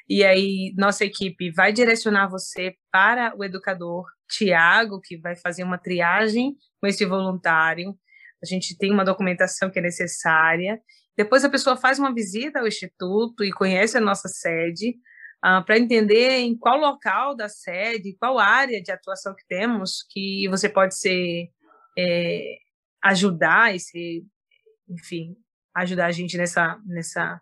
e 0.08 0.24
aí 0.24 0.74
nossa 0.76 1.04
equipe 1.04 1.50
vai 1.50 1.72
direcionar 1.72 2.28
você 2.28 2.74
para 2.90 3.34
o 3.36 3.44
educador 3.44 4.04
Tiago, 4.28 5.00
que 5.00 5.16
vai 5.16 5.36
fazer 5.36 5.62
uma 5.62 5.78
triagem 5.78 6.56
com 6.80 6.86
esse 6.86 7.04
voluntário. 7.04 7.96
A 8.42 8.46
gente 8.46 8.76
tem 8.76 8.92
uma 8.92 9.04
documentação 9.04 9.70
que 9.70 9.78
é 9.78 9.82
necessária. 9.82 10.80
Depois 11.16 11.44
a 11.44 11.50
pessoa 11.50 11.76
faz 11.76 11.98
uma 11.98 12.12
visita 12.12 12.60
ao 12.60 12.66
instituto 12.66 13.42
e 13.42 13.52
conhece 13.52 13.96
a 13.96 14.00
nossa 14.00 14.28
sede 14.28 14.96
uh, 15.44 15.64
para 15.64 15.78
entender 15.78 16.38
em 16.38 16.56
qual 16.56 16.78
local 16.78 17.34
da 17.34 17.48
sede, 17.48 18.16
qual 18.20 18.38
área 18.38 18.82
de 18.82 18.92
atuação 18.92 19.34
que 19.34 19.46
temos, 19.48 20.04
que 20.10 20.46
você 20.48 20.68
pode 20.68 20.96
ser 20.96 21.48
é, 21.98 22.58
ajudar 23.02 23.74
esse, 23.74 24.24
enfim, 24.88 25.36
ajudar 25.74 26.06
a 26.06 26.12
gente 26.12 26.36
nessa, 26.36 26.78
nessa, 26.86 27.40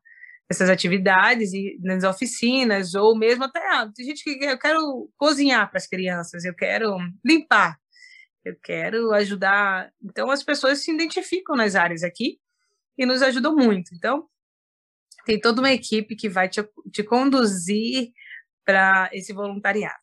nessas 0.50 0.68
atividades 0.68 1.52
e 1.52 1.78
nas 1.82 2.04
oficinas, 2.04 2.94
ou 2.94 3.16
mesmo 3.16 3.44
até, 3.44 3.60
ah, 3.72 3.90
tem 3.94 4.06
gente 4.06 4.22
que 4.22 4.44
eu 4.44 4.58
quero 4.58 5.10
cozinhar 5.16 5.68
para 5.70 5.78
as 5.78 5.86
crianças, 5.86 6.44
eu 6.44 6.54
quero 6.54 6.96
limpar, 7.24 7.78
eu 8.44 8.56
quero 8.62 9.12
ajudar. 9.12 9.90
Então, 10.02 10.30
as 10.30 10.42
pessoas 10.42 10.84
se 10.84 10.92
identificam 10.92 11.56
nas 11.56 11.74
áreas 11.74 12.02
aqui 12.02 12.38
e 12.96 13.06
nos 13.06 13.22
ajudam 13.22 13.56
muito. 13.56 13.94
Então, 13.94 14.28
tem 15.24 15.40
toda 15.40 15.60
uma 15.60 15.72
equipe 15.72 16.14
que 16.14 16.28
vai 16.28 16.48
te, 16.48 16.62
te 16.92 17.02
conduzir 17.02 18.12
para 18.64 19.08
esse 19.12 19.32
voluntariado. 19.32 20.02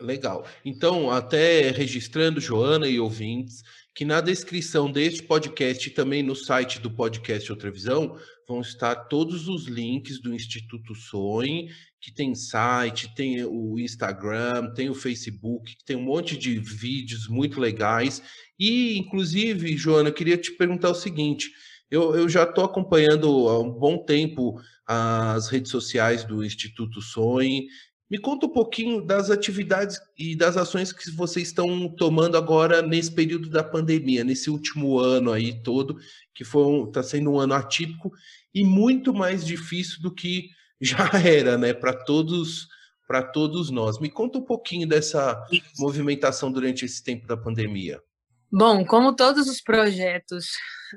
Legal. 0.00 0.46
Então, 0.64 1.10
até 1.10 1.70
registrando, 1.70 2.40
Joana 2.40 2.88
e 2.88 2.98
ouvintes, 3.00 3.62
que 3.96 4.04
na 4.04 4.20
descrição 4.20 4.92
deste 4.92 5.22
podcast 5.22 5.88
e 5.88 5.90
também 5.90 6.22
no 6.22 6.36
site 6.36 6.78
do 6.78 6.90
podcast 6.90 7.50
Outra 7.50 7.70
Visão 7.70 8.14
vão 8.46 8.60
estar 8.60 8.94
todos 8.94 9.48
os 9.48 9.64
links 9.64 10.20
do 10.20 10.34
Instituto 10.34 10.94
Sonhe, 10.94 11.70
que 11.98 12.12
tem 12.12 12.34
site, 12.34 13.14
tem 13.14 13.42
o 13.42 13.78
Instagram, 13.78 14.70
tem 14.74 14.90
o 14.90 14.94
Facebook, 14.94 15.74
tem 15.86 15.96
um 15.96 16.02
monte 16.02 16.36
de 16.36 16.58
vídeos 16.58 17.26
muito 17.26 17.58
legais. 17.58 18.22
E, 18.58 18.98
inclusive, 18.98 19.74
Joana, 19.78 20.10
eu 20.10 20.14
queria 20.14 20.36
te 20.36 20.52
perguntar 20.52 20.90
o 20.90 20.94
seguinte: 20.94 21.50
eu, 21.90 22.14
eu 22.14 22.28
já 22.28 22.42
estou 22.42 22.66
acompanhando 22.66 23.48
há 23.48 23.60
um 23.62 23.72
bom 23.72 24.04
tempo 24.04 24.60
as 24.86 25.48
redes 25.48 25.70
sociais 25.70 26.22
do 26.22 26.44
Instituto 26.44 27.00
Sonhe. 27.00 27.66
Me 28.08 28.18
conta 28.18 28.46
um 28.46 28.50
pouquinho 28.50 29.04
das 29.04 29.30
atividades 29.30 30.00
e 30.16 30.36
das 30.36 30.56
ações 30.56 30.92
que 30.92 31.10
vocês 31.10 31.48
estão 31.48 31.88
tomando 31.88 32.36
agora 32.36 32.80
nesse 32.80 33.10
período 33.10 33.50
da 33.50 33.64
pandemia, 33.64 34.22
nesse 34.22 34.48
último 34.48 34.98
ano 34.98 35.32
aí 35.32 35.60
todo, 35.60 35.98
que 36.32 36.44
está 36.44 36.58
um, 36.58 37.02
sendo 37.02 37.32
um 37.32 37.40
ano 37.40 37.54
atípico 37.54 38.12
e 38.54 38.64
muito 38.64 39.12
mais 39.12 39.44
difícil 39.44 40.00
do 40.00 40.14
que 40.14 40.50
já 40.80 41.10
era, 41.24 41.58
né, 41.58 41.72
para 41.72 41.92
todos 41.92 42.68
para 43.06 43.22
todos 43.22 43.70
nós. 43.70 44.00
Me 44.00 44.10
conta 44.10 44.38
um 44.38 44.42
pouquinho 44.42 44.86
dessa 44.86 45.40
movimentação 45.78 46.50
durante 46.50 46.84
esse 46.84 47.02
tempo 47.02 47.24
da 47.24 47.36
pandemia. 47.36 48.02
Bom, 48.50 48.84
como 48.84 49.14
todos 49.14 49.48
os 49.48 49.60
projetos 49.60 50.46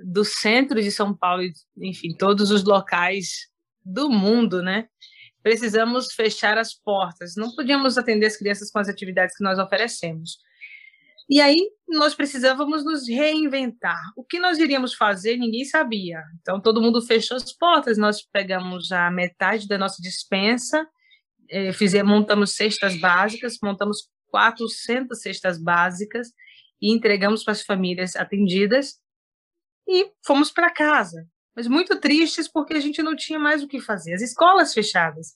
do 0.03 0.25
centro 0.25 0.81
de 0.81 0.91
São 0.91 1.15
Paulo, 1.15 1.43
enfim, 1.77 2.13
todos 2.17 2.49
os 2.49 2.63
locais 2.63 3.47
do 3.85 4.09
mundo, 4.09 4.61
né? 4.61 4.87
Precisamos 5.41 6.13
fechar 6.13 6.57
as 6.57 6.73
portas. 6.73 7.33
Não 7.37 7.53
podíamos 7.55 7.97
atender 7.97 8.25
as 8.25 8.37
crianças 8.37 8.69
com 8.69 8.79
as 8.79 8.89
atividades 8.89 9.35
que 9.35 9.43
nós 9.43 9.57
oferecemos. 9.57 10.37
E 11.29 11.39
aí 11.39 11.57
nós 11.87 12.15
precisávamos 12.15 12.83
nos 12.83 13.07
reinventar. 13.07 14.01
O 14.17 14.23
que 14.23 14.39
nós 14.39 14.57
iríamos 14.57 14.95
fazer, 14.95 15.37
ninguém 15.37 15.63
sabia. 15.63 16.23
Então 16.41 16.59
todo 16.59 16.81
mundo 16.81 17.01
fechou 17.01 17.37
as 17.37 17.53
portas. 17.53 17.97
Nós 17.97 18.23
pegamos 18.23 18.91
a 18.91 19.11
metade 19.11 19.67
da 19.67 19.77
nossa 19.77 20.01
dispensa, 20.01 20.87
eh, 21.49 21.71
fizemos, 21.71 22.11
montamos 22.11 22.55
cestas 22.55 22.99
básicas, 22.99 23.57
montamos 23.61 24.09
400 24.29 25.21
cestas 25.21 25.61
básicas 25.61 26.29
e 26.81 26.91
entregamos 26.91 27.43
para 27.43 27.51
as 27.51 27.61
famílias 27.61 28.15
atendidas 28.15 28.95
e 29.87 30.11
fomos 30.25 30.51
para 30.51 30.71
casa. 30.71 31.27
Mas 31.59 31.67
muito 31.67 31.99
tristes 31.99 32.47
porque 32.47 32.73
a 32.73 32.79
gente 32.79 33.03
não 33.03 33.17
tinha 33.17 33.37
mais 33.37 33.61
o 33.61 33.67
que 33.67 33.81
fazer. 33.81 34.13
As 34.13 34.21
escolas 34.21 34.73
fechadas. 34.73 35.35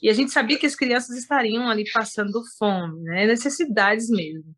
E 0.00 0.08
a 0.08 0.12
gente 0.12 0.30
sabia 0.30 0.56
que 0.56 0.64
as 0.66 0.76
crianças 0.76 1.16
estariam 1.16 1.68
ali 1.68 1.82
passando 1.92 2.40
fome, 2.56 3.02
né? 3.02 3.26
necessidades 3.26 4.08
mesmo. 4.08 4.54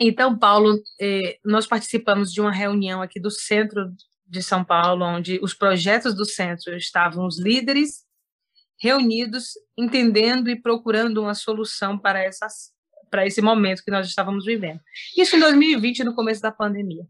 Então, 0.00 0.38
Paulo, 0.38 0.78
eh, 0.98 1.38
nós 1.44 1.66
participamos 1.66 2.32
de 2.32 2.40
uma 2.40 2.50
reunião 2.50 3.02
aqui 3.02 3.20
do 3.20 3.30
centro 3.30 3.92
de 4.26 4.42
São 4.42 4.64
Paulo, 4.64 5.04
onde 5.04 5.38
os 5.42 5.52
projetos 5.52 6.14
do 6.14 6.24
centro 6.24 6.74
estavam 6.74 7.26
os 7.26 7.38
líderes 7.38 8.06
reunidos, 8.80 9.50
entendendo 9.76 10.48
e 10.48 10.58
procurando 10.58 11.20
uma 11.20 11.34
solução 11.34 11.98
para 11.98 12.22
essas 12.24 12.72
para 13.10 13.26
esse 13.26 13.42
momento 13.42 13.82
que 13.84 13.90
nós 13.90 14.06
estávamos 14.06 14.46
vivendo. 14.46 14.80
Isso 15.14 15.36
em 15.36 15.40
2020, 15.40 16.04
no 16.04 16.14
começo 16.14 16.40
da 16.40 16.52
pandemia. 16.52 17.06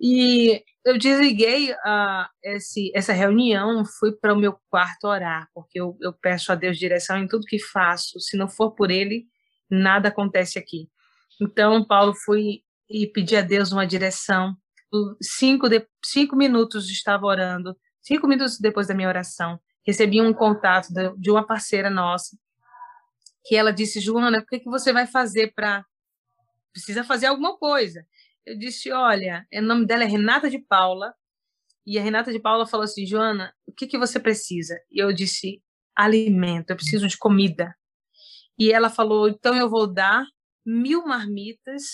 E 0.00 0.62
eu 0.86 0.96
desliguei 0.96 1.72
uh, 1.72 2.26
esse, 2.44 2.92
essa 2.94 3.12
reunião, 3.12 3.84
fui 3.98 4.12
para 4.12 4.32
o 4.32 4.38
meu 4.38 4.56
quarto 4.70 5.08
orar, 5.08 5.48
porque 5.52 5.80
eu, 5.80 5.98
eu 6.00 6.12
peço 6.12 6.52
a 6.52 6.54
Deus 6.54 6.78
direção 6.78 7.18
em 7.18 7.26
tudo 7.26 7.44
que 7.44 7.58
faço. 7.58 8.20
Se 8.20 8.36
não 8.36 8.48
for 8.48 8.70
por 8.70 8.88
Ele, 8.88 9.26
nada 9.68 10.10
acontece 10.10 10.60
aqui. 10.60 10.88
Então, 11.42 11.84
Paulo, 11.84 12.14
fui 12.14 12.62
e 12.88 13.04
pedi 13.08 13.34
a 13.36 13.42
Deus 13.42 13.72
uma 13.72 13.84
direção. 13.84 14.56
Cinco, 15.20 15.68
de, 15.68 15.84
cinco 16.04 16.36
minutos 16.36 16.88
estava 16.88 17.26
orando, 17.26 17.76
cinco 18.00 18.28
minutos 18.28 18.60
depois 18.60 18.86
da 18.86 18.94
minha 18.94 19.08
oração, 19.08 19.58
recebi 19.84 20.20
um 20.20 20.32
contato 20.32 20.94
de, 20.94 21.12
de 21.18 21.32
uma 21.32 21.44
parceira 21.44 21.90
nossa, 21.90 22.38
que 23.44 23.56
ela 23.56 23.72
disse, 23.72 23.98
Joana, 23.98 24.38
o 24.38 24.46
que, 24.46 24.60
que 24.60 24.70
você 24.70 24.92
vai 24.92 25.08
fazer 25.08 25.52
para... 25.52 25.84
Precisa 26.72 27.02
fazer 27.02 27.26
alguma 27.26 27.58
coisa. 27.58 28.06
Eu 28.46 28.56
disse, 28.56 28.92
olha, 28.92 29.44
o 29.52 29.60
nome 29.60 29.84
dela 29.84 30.04
é 30.04 30.06
Renata 30.06 30.48
de 30.48 30.60
Paula, 30.60 31.12
e 31.84 31.98
a 31.98 32.02
Renata 32.02 32.32
de 32.32 32.38
Paula 32.38 32.64
falou 32.64 32.84
assim, 32.84 33.04
Joana, 33.04 33.52
o 33.66 33.72
que, 33.72 33.88
que 33.88 33.98
você 33.98 34.20
precisa? 34.20 34.78
E 34.90 35.02
eu 35.02 35.12
disse, 35.12 35.60
alimento, 35.96 36.70
eu 36.70 36.76
preciso 36.76 37.08
de 37.08 37.18
comida. 37.18 37.76
E 38.56 38.72
ela 38.72 38.88
falou, 38.88 39.28
então 39.28 39.54
eu 39.56 39.68
vou 39.68 39.92
dar 39.92 40.24
mil 40.64 41.04
marmitas 41.04 41.84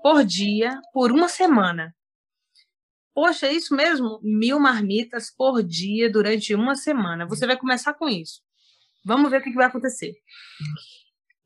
por 0.00 0.24
dia 0.24 0.80
por 0.92 1.10
uma 1.10 1.28
semana. 1.28 1.94
Poxa, 3.12 3.46
é 3.46 3.52
isso 3.52 3.74
mesmo? 3.74 4.20
Mil 4.22 4.60
marmitas 4.60 5.34
por 5.34 5.62
dia 5.62 6.10
durante 6.10 6.54
uma 6.54 6.76
semana. 6.76 7.26
Você 7.26 7.46
vai 7.46 7.56
começar 7.56 7.94
com 7.94 8.08
isso. 8.08 8.40
Vamos 9.04 9.30
ver 9.30 9.40
o 9.40 9.42
que 9.42 9.52
vai 9.52 9.66
acontecer. 9.66 10.14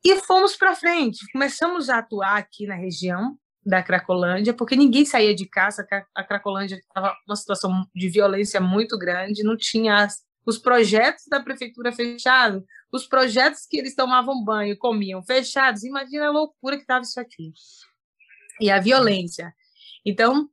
E 0.03 0.17
fomos 0.21 0.55
para 0.55 0.75
frente, 0.75 1.25
começamos 1.33 1.89
a 1.89 1.97
atuar 1.97 2.37
aqui 2.37 2.67
na 2.67 2.75
região 2.75 3.37
da 3.65 3.81
Cracolândia, 3.81 4.53
porque 4.53 4.75
ninguém 4.75 5.05
saía 5.05 5.33
de 5.33 5.47
casa, 5.47 5.87
a 6.13 6.23
Cracolândia 6.23 6.75
estava 6.75 7.15
numa 7.27 7.35
situação 7.35 7.87
de 7.95 8.09
violência 8.09 8.61
muito 8.61 8.97
grande, 8.97 9.43
não 9.43 9.57
tinha 9.57 10.07
os 10.45 10.59
projetos 10.59 11.23
da 11.27 11.41
prefeitura 11.41 11.91
fechados, 11.91 12.63
os 12.91 13.07
projetos 13.07 13.65
que 13.67 13.77
eles 13.77 13.95
tomavam 13.95 14.43
banho 14.43 14.77
comiam 14.77 15.23
fechados. 15.23 15.83
Imagina 15.83 16.27
a 16.27 16.31
loucura 16.31 16.75
que 16.75 16.83
estava 16.83 17.03
isso 17.03 17.19
aqui. 17.19 17.51
E 18.61 18.69
a 18.69 18.79
violência. 18.79 19.53
Então, 20.05 20.47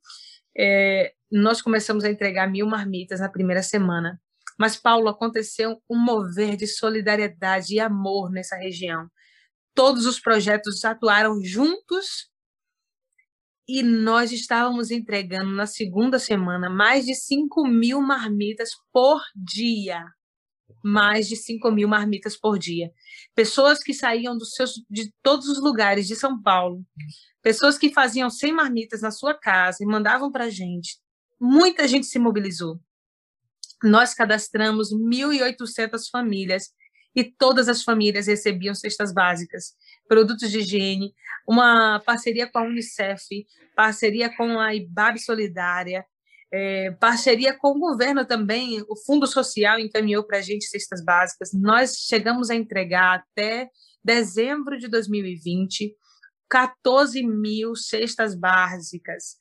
é, 0.56 1.12
nós 1.30 1.60
começamos 1.60 2.04
a 2.04 2.10
entregar 2.10 2.50
mil 2.50 2.66
marmitas 2.66 3.20
na 3.20 3.28
primeira 3.28 3.62
semana. 3.62 4.18
Mas, 4.58 4.76
Paulo, 4.76 5.08
aconteceu 5.08 5.82
um 5.88 5.98
mover 5.98 6.56
de 6.56 6.66
solidariedade 6.66 7.74
e 7.74 7.80
amor 7.80 8.30
nessa 8.30 8.56
região. 8.56 9.08
Todos 9.74 10.06
os 10.06 10.18
projetos 10.18 10.84
atuaram 10.84 11.42
juntos 11.42 12.32
e 13.68 13.82
nós 13.82 14.32
estávamos 14.32 14.90
entregando 14.90 15.50
na 15.52 15.66
segunda 15.66 16.18
semana 16.18 16.68
mais 16.68 17.04
de 17.04 17.14
5 17.14 17.66
mil 17.66 18.00
marmitas 18.00 18.70
por 18.92 19.20
dia. 19.34 20.04
Mais 20.84 21.28
de 21.28 21.36
5 21.36 21.70
mil 21.70 21.88
marmitas 21.88 22.36
por 22.36 22.58
dia. 22.58 22.90
Pessoas 23.34 23.82
que 23.82 23.94
saíam 23.94 24.36
dos 24.36 24.54
seus, 24.54 24.72
de 24.90 25.12
todos 25.22 25.48
os 25.48 25.60
lugares 25.62 26.08
de 26.08 26.16
São 26.16 26.42
Paulo, 26.42 26.84
pessoas 27.40 27.78
que 27.78 27.92
faziam 27.92 28.28
100 28.28 28.52
marmitas 28.52 29.00
na 29.00 29.10
sua 29.10 29.34
casa 29.34 29.78
e 29.80 29.86
mandavam 29.86 30.32
para 30.32 30.44
a 30.44 30.50
gente. 30.50 30.98
Muita 31.40 31.86
gente 31.86 32.06
se 32.06 32.18
mobilizou 32.18 32.80
nós 33.82 34.14
cadastramos 34.14 34.94
1.800 34.94 36.08
famílias 36.10 36.70
e 37.14 37.24
todas 37.24 37.68
as 37.68 37.82
famílias 37.82 38.26
recebiam 38.26 38.74
cestas 38.74 39.12
básicas, 39.12 39.74
produtos 40.08 40.50
de 40.50 40.60
higiene, 40.60 41.14
uma 41.46 42.00
parceria 42.00 42.46
com 42.46 42.58
a 42.58 42.62
Unicef, 42.62 43.46
parceria 43.76 44.34
com 44.36 44.58
a 44.58 44.74
IBAB 44.74 45.18
Solidária, 45.18 46.04
é, 46.50 46.90
parceria 46.92 47.56
com 47.56 47.68
o 47.68 47.78
governo 47.78 48.26
também, 48.26 48.84
o 48.88 48.96
Fundo 48.96 49.26
Social 49.26 49.78
encaminhou 49.78 50.24
para 50.24 50.38
a 50.38 50.42
gente 50.42 50.66
cestas 50.66 51.02
básicas. 51.02 51.50
Nós 51.52 51.96
chegamos 51.96 52.50
a 52.50 52.54
entregar 52.54 53.20
até 53.20 53.70
dezembro 54.04 54.78
de 54.78 54.88
2020 54.88 55.94
14 56.48 57.22
mil 57.22 57.74
cestas 57.74 58.34
básicas 58.34 59.36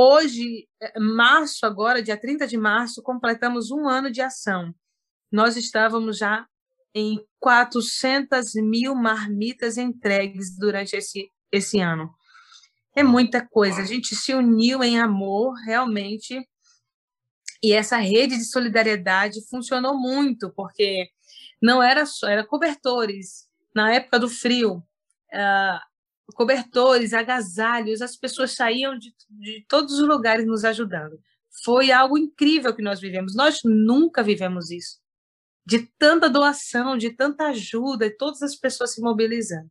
Hoje, 0.00 0.68
é, 0.80 0.96
março, 1.00 1.66
agora, 1.66 2.00
dia 2.00 2.16
30 2.16 2.46
de 2.46 2.56
março, 2.56 3.02
completamos 3.02 3.72
um 3.72 3.88
ano 3.88 4.12
de 4.12 4.22
ação. 4.22 4.72
Nós 5.28 5.56
estávamos 5.56 6.18
já 6.18 6.46
em 6.94 7.20
400 7.38 8.54
mil 8.54 8.94
marmitas 8.94 9.76
entregues 9.76 10.56
durante 10.56 10.96
esse, 10.96 11.30
esse 11.52 11.80
ano. 11.80 12.10
É 12.94 13.02
muita 13.02 13.46
coisa. 13.46 13.82
A 13.82 13.84
gente 13.84 14.16
se 14.16 14.34
uniu 14.34 14.82
em 14.82 14.98
amor, 14.98 15.54
realmente. 15.64 16.44
E 17.62 17.72
essa 17.72 17.96
rede 17.96 18.36
de 18.36 18.44
solidariedade 18.44 19.46
funcionou 19.48 19.98
muito, 19.98 20.50
porque 20.50 21.08
não 21.62 21.82
era 21.82 22.06
só, 22.06 22.28
era 22.28 22.44
cobertores. 22.44 23.48
Na 23.74 23.92
época 23.92 24.18
do 24.18 24.28
frio, 24.28 24.82
uh, 25.32 26.34
cobertores, 26.34 27.12
agasalhos, 27.12 28.02
as 28.02 28.16
pessoas 28.16 28.54
saíam 28.54 28.98
de, 28.98 29.14
de 29.30 29.64
todos 29.68 29.98
os 29.98 30.06
lugares 30.06 30.46
nos 30.46 30.64
ajudando. 30.64 31.20
Foi 31.64 31.90
algo 31.90 32.16
incrível 32.16 32.74
que 32.74 32.82
nós 32.82 33.00
vivemos. 33.00 33.34
Nós 33.34 33.60
nunca 33.64 34.22
vivemos 34.22 34.70
isso. 34.70 34.98
De 35.68 35.86
tanta 35.98 36.30
doação, 36.30 36.96
de 36.96 37.14
tanta 37.14 37.48
ajuda, 37.48 38.10
todas 38.18 38.40
as 38.40 38.56
pessoas 38.56 38.94
se 38.94 39.02
mobilizando. 39.02 39.70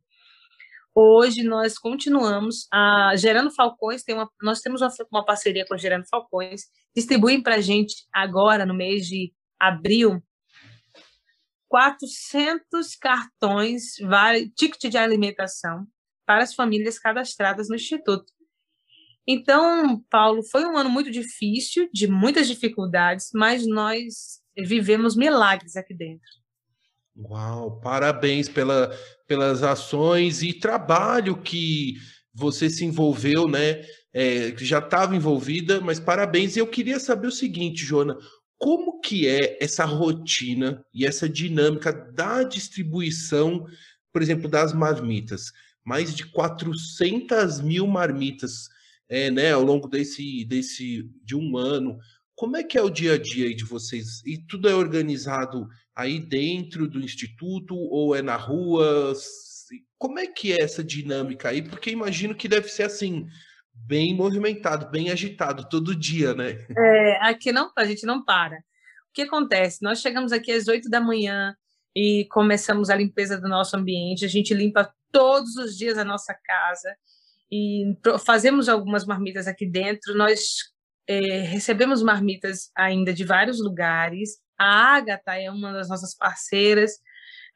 Hoje 0.94 1.42
nós 1.42 1.76
continuamos 1.76 2.68
a 2.72 3.14
Gerando 3.16 3.50
Falcões, 3.50 4.04
tem 4.04 4.14
uma, 4.14 4.30
nós 4.40 4.60
temos 4.60 4.80
uma, 4.80 4.92
uma 5.10 5.24
parceria 5.24 5.66
com 5.66 5.74
a 5.74 5.76
Gerando 5.76 6.06
Falcões, 6.08 6.66
distribuem 6.94 7.42
para 7.42 7.56
a 7.56 7.60
gente 7.60 8.06
agora, 8.14 8.64
no 8.64 8.74
mês 8.74 9.08
de 9.08 9.32
abril, 9.58 10.22
400 11.66 12.94
cartões, 12.94 13.96
vale, 14.00 14.50
ticket 14.50 14.88
de 14.88 14.96
alimentação 14.96 15.84
para 16.24 16.44
as 16.44 16.54
famílias 16.54 16.96
cadastradas 16.96 17.68
no 17.68 17.74
Instituto. 17.74 18.32
Então, 19.26 20.00
Paulo, 20.08 20.44
foi 20.44 20.64
um 20.64 20.76
ano 20.76 20.90
muito 20.90 21.10
difícil, 21.10 21.90
de 21.92 22.06
muitas 22.06 22.46
dificuldades, 22.46 23.30
mas 23.34 23.66
nós 23.66 24.40
vivemos 24.64 25.16
milagres 25.16 25.76
aqui 25.76 25.94
dentro. 25.94 26.28
Uau, 27.16 27.80
parabéns 27.80 28.48
pela, 28.48 28.96
pelas 29.26 29.62
ações 29.62 30.42
e 30.42 30.52
trabalho 30.52 31.36
que 31.36 31.96
você 32.32 32.70
se 32.70 32.84
envolveu, 32.84 33.48
né? 33.48 33.82
É, 34.12 34.54
já 34.56 34.78
estava 34.78 35.16
envolvida, 35.16 35.80
mas 35.80 35.98
parabéns. 35.98 36.56
E 36.56 36.60
eu 36.60 36.66
queria 36.66 37.00
saber 37.00 37.26
o 37.26 37.32
seguinte, 37.32 37.84
Jona, 37.84 38.16
como 38.56 39.00
que 39.00 39.26
é 39.26 39.58
essa 39.62 39.84
rotina 39.84 40.84
e 40.94 41.04
essa 41.06 41.28
dinâmica 41.28 41.92
da 41.92 42.42
distribuição, 42.42 43.66
por 44.12 44.22
exemplo, 44.22 44.48
das 44.48 44.72
marmitas? 44.72 45.52
Mais 45.84 46.14
de 46.14 46.26
400 46.26 47.60
mil 47.60 47.86
marmitas, 47.86 48.68
é, 49.08 49.30
né, 49.30 49.52
ao 49.52 49.62
longo 49.62 49.88
desse, 49.88 50.44
desse 50.44 51.08
de 51.24 51.34
um 51.34 51.56
ano. 51.56 51.98
Como 52.38 52.56
é 52.56 52.62
que 52.62 52.78
é 52.78 52.82
o 52.82 52.88
dia 52.88 53.14
a 53.14 53.18
dia 53.18 53.52
de 53.52 53.64
vocês? 53.64 54.24
E 54.24 54.38
tudo 54.38 54.68
é 54.68 54.74
organizado 54.74 55.66
aí 55.92 56.20
dentro 56.20 56.86
do 56.86 57.00
instituto 57.00 57.74
ou 57.74 58.14
é 58.14 58.22
na 58.22 58.36
rua? 58.36 59.12
Como 59.98 60.20
é 60.20 60.28
que 60.28 60.52
é 60.52 60.62
essa 60.62 60.84
dinâmica 60.84 61.48
aí? 61.48 61.68
Porque 61.68 61.90
imagino 61.90 62.36
que 62.36 62.46
deve 62.46 62.68
ser 62.68 62.84
assim, 62.84 63.26
bem 63.74 64.14
movimentado, 64.14 64.88
bem 64.88 65.10
agitado 65.10 65.68
todo 65.68 65.96
dia, 65.96 66.32
né? 66.32 66.64
É, 66.78 67.28
aqui 67.28 67.50
não, 67.50 67.72
a 67.76 67.84
gente 67.84 68.06
não 68.06 68.24
para. 68.24 68.54
O 68.54 69.12
que 69.14 69.22
acontece? 69.22 69.82
Nós 69.82 70.00
chegamos 70.00 70.30
aqui 70.30 70.52
às 70.52 70.68
oito 70.68 70.88
da 70.88 71.00
manhã 71.00 71.56
e 71.92 72.24
começamos 72.30 72.88
a 72.88 72.94
limpeza 72.94 73.36
do 73.36 73.48
nosso 73.48 73.76
ambiente. 73.76 74.24
A 74.24 74.28
gente 74.28 74.54
limpa 74.54 74.94
todos 75.10 75.56
os 75.56 75.76
dias 75.76 75.98
a 75.98 76.04
nossa 76.04 76.32
casa 76.44 76.96
e 77.50 77.96
fazemos 78.24 78.68
algumas 78.68 79.04
marmitas 79.04 79.48
aqui 79.48 79.66
dentro. 79.66 80.16
Nós 80.16 80.68
é, 81.08 81.40
recebemos 81.40 82.02
marmitas 82.02 82.70
ainda 82.76 83.14
de 83.14 83.24
vários 83.24 83.58
lugares. 83.60 84.38
A 84.58 84.96
Agatha 84.96 85.34
é 85.34 85.50
uma 85.50 85.72
das 85.72 85.88
nossas 85.88 86.14
parceiras. 86.14 86.92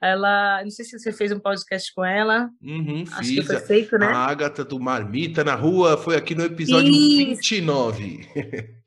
Ela, 0.01 0.63
não 0.65 0.71
sei 0.71 0.85
se 0.85 0.99
você 0.99 1.13
fez 1.13 1.31
um 1.31 1.39
podcast 1.39 1.95
com 1.95 2.05
ela. 2.05 2.51
Uhum, 2.61 3.05
Acho 3.13 3.29
fiz. 3.29 3.41
que 3.41 3.43
foi 3.43 3.61
feito, 3.61 3.99
né? 3.99 4.07
A 4.07 4.27
Agatha 4.27 4.65
do 4.65 4.81
Marmita 4.81 5.45
na 5.45 5.55
Rua 5.55 5.97
foi 5.97 6.17
aqui 6.17 6.35
no 6.35 6.45
episódio 6.45 6.91
Isso. 6.91 7.37
29. 7.37 8.29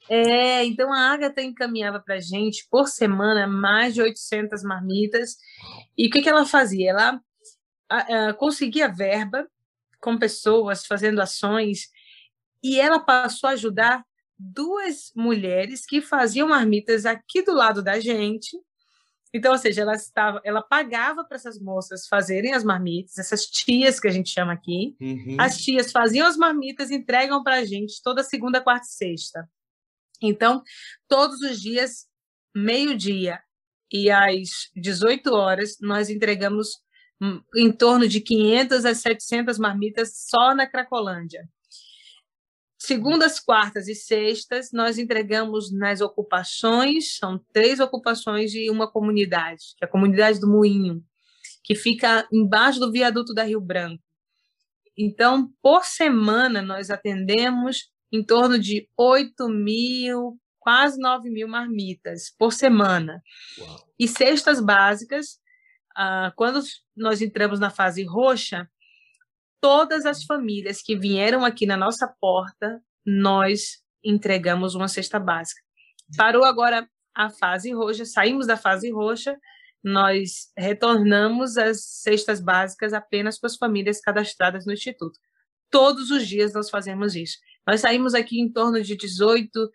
É, 0.08 0.64
então 0.64 0.94
a 0.94 1.14
Agatha 1.14 1.42
encaminhava 1.42 2.00
para 2.00 2.20
gente 2.20 2.68
por 2.70 2.88
semana 2.88 3.48
mais 3.48 3.94
de 3.94 4.02
800 4.02 4.62
marmitas. 4.64 5.36
E 5.98 6.08
o 6.08 6.10
que, 6.12 6.22
que 6.22 6.30
ela 6.30 6.46
fazia? 6.46 6.92
Ela 6.92 7.20
a, 7.90 8.30
a, 8.30 8.34
conseguia 8.34 8.88
verba 8.88 9.48
com 10.00 10.18
pessoas 10.18 10.86
fazendo 10.86 11.22
ações 11.22 11.88
e 12.64 12.80
ela 12.80 13.00
passou 13.00 13.50
a 13.50 13.54
ajudar 13.54 14.04
duas 14.38 15.12
mulheres 15.16 15.86
que 15.86 16.02
faziam 16.02 16.50
marmitas 16.50 17.06
aqui 17.06 17.42
do 17.42 17.54
lado 17.54 17.82
da 17.82 18.00
gente. 18.00 18.58
Então, 19.34 19.52
ou 19.52 19.58
seja, 19.58 19.82
ela 19.82 19.96
estava, 19.96 20.42
ela 20.46 20.62
pagava 20.62 21.26
para 21.26 21.36
essas 21.36 21.60
moças 21.60 22.08
fazerem 22.08 22.54
as 22.54 22.64
marmitas, 22.64 23.18
essas 23.18 23.46
tias 23.46 24.00
que 24.00 24.08
a 24.08 24.12
gente 24.12 24.30
chama 24.30 24.54
aqui. 24.54 24.96
Uhum. 25.00 25.38
As 25.40 25.58
tias 25.58 25.92
faziam 25.92 26.26
as 26.26 26.38
marmitas 26.38 26.90
e 26.90 26.96
entregam 26.96 27.44
para 27.44 27.58
a 27.58 27.66
gente 27.66 28.02
toda 28.02 28.24
segunda, 28.24 28.62
quarta 28.62 28.86
e 28.86 28.92
sexta. 28.92 29.50
Então, 30.22 30.64
todos 31.08 31.42
os 31.42 31.60
dias, 31.60 32.08
meio-dia 32.56 33.42
e 33.92 34.10
às 34.10 34.70
18 34.76 35.34
horas, 35.34 35.78
nós 35.82 36.10
entregamos 36.10 36.70
hum, 37.22 37.42
em 37.56 37.72
torno 37.72 38.08
de 38.08 38.22
500 38.22 38.86
a 38.86 38.96
700 38.96 39.60
marmitas 39.60 40.14
só 40.30 40.56
na 40.56 40.66
Cracolândia. 40.66 41.48
Segundas, 42.86 43.40
quartas 43.40 43.88
e 43.88 43.96
sextas, 43.96 44.72
nós 44.72 45.00
entregamos 45.00 45.72
nas 45.72 46.02
ocupações, 46.02 47.18
são 47.18 47.44
três 47.52 47.80
ocupações 47.80 48.52
de 48.52 48.70
uma 48.70 48.88
comunidade, 48.88 49.74
que 49.76 49.84
é 49.84 49.88
a 49.88 49.92
comunidade 49.92 50.40
do 50.40 50.48
Moinho, 50.48 51.04
que 51.64 51.74
fica 51.74 52.28
embaixo 52.32 52.80
do 52.80 52.92
viaduto 52.92 53.34
da 53.34 53.42
Rio 53.42 53.60
Branco. 53.60 54.04
Então, 54.96 55.52
por 55.64 55.84
semana, 55.84 56.62
nós 56.62 56.92
atendemos 56.92 57.90
em 58.12 58.24
torno 58.24 58.60
de 58.60 58.88
8 58.96 59.50
mil, 59.50 60.40
quase 60.60 61.00
9 61.00 61.32
mil 61.32 61.48
marmitas 61.48 62.32
por 62.38 62.54
semana. 62.54 63.20
Uau. 63.58 63.94
E 63.98 64.08
cestas 64.08 64.62
básicas, 64.62 65.40
ah, 65.98 66.32
quando 66.36 66.62
nós 66.96 67.20
entramos 67.20 67.60
na 67.60 67.72
fase 67.72 68.04
roxa, 68.04 68.70
todas 69.62 70.06
as 70.06 70.24
famílias 70.24 70.82
que 70.82 70.96
vieram 70.96 71.44
aqui 71.44 71.66
na 71.66 71.78
nossa 71.78 72.08
porta, 72.20 72.82
nós 73.06 73.80
entregamos 74.04 74.76
uma 74.76 74.88
cesta 74.88 75.20
básica. 75.20 75.62
Parou 76.18 76.44
agora 76.44 76.88
a 77.16 77.30
fase 77.30 77.72
roxa, 77.74 78.06
saímos 78.06 78.46
da 78.46 78.58
fase 78.58 78.92
roxa, 78.92 79.38
nós 79.84 80.52
retornamos 80.58 81.58
às 81.58 81.84
cestas 81.86 82.40
básicas 82.40 82.94
apenas 82.94 83.40
para 83.40 83.48
as 83.48 83.56
famílias 83.56 84.02
cadastradas 84.02 84.66
no 84.66 84.74
Instituto. 84.74 85.20
Todos 85.70 86.12
os 86.12 86.28
dias 86.28 86.54
nós 86.54 86.70
fazemos 86.70 87.16
isso. 87.16 87.38
Nós 87.68 87.82
saímos 87.82 88.14
aqui 88.14 88.40
em 88.40 88.52
torno 88.52 88.82
de 88.82 88.96
18, 88.96 89.72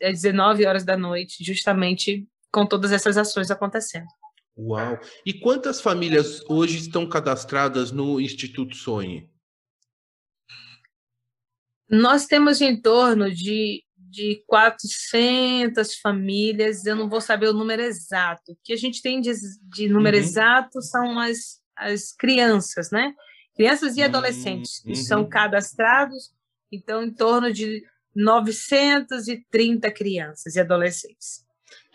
19 0.00 0.66
horas 0.66 0.84
da 0.84 0.96
noite, 0.96 1.42
justamente 1.44 2.26
com 2.50 2.66
todas 2.66 2.92
essas 2.92 3.16
ações 3.16 3.50
acontecendo. 3.50 4.06
Uau! 4.56 4.98
E 5.24 5.32
quantas 5.32 5.80
famílias 5.80 6.42
hoje 6.48 6.78
estão 6.78 7.08
cadastradas 7.08 7.90
no 7.90 8.20
Instituto 8.20 8.76
Sonhe? 8.76 9.30
Nós 11.88 12.26
temos 12.26 12.60
em 12.60 12.80
torno 12.80 13.30
de, 13.30 13.82
de 13.96 14.42
400 14.46 15.96
famílias, 15.96 16.86
eu 16.86 16.96
não 16.96 17.08
vou 17.08 17.20
saber 17.20 17.48
o 17.48 17.52
número 17.52 17.82
exato. 17.82 18.52
O 18.52 18.58
que 18.62 18.72
a 18.72 18.76
gente 18.76 19.02
tem 19.02 19.20
de, 19.20 19.32
de 19.62 19.88
número 19.88 20.16
uhum. 20.16 20.22
exato 20.22 20.80
são 20.82 21.18
as, 21.18 21.60
as 21.76 22.12
crianças, 22.12 22.90
né? 22.90 23.14
Crianças 23.54 23.96
e 23.96 24.00
uhum. 24.00 24.06
adolescentes 24.06 24.82
uhum. 24.84 24.92
que 24.92 24.96
são 24.96 25.28
cadastrados, 25.28 26.30
então, 26.70 27.02
em 27.02 27.12
torno 27.12 27.52
de 27.52 27.84
930 28.14 29.90
crianças 29.90 30.56
e 30.56 30.60
adolescentes. 30.60 31.44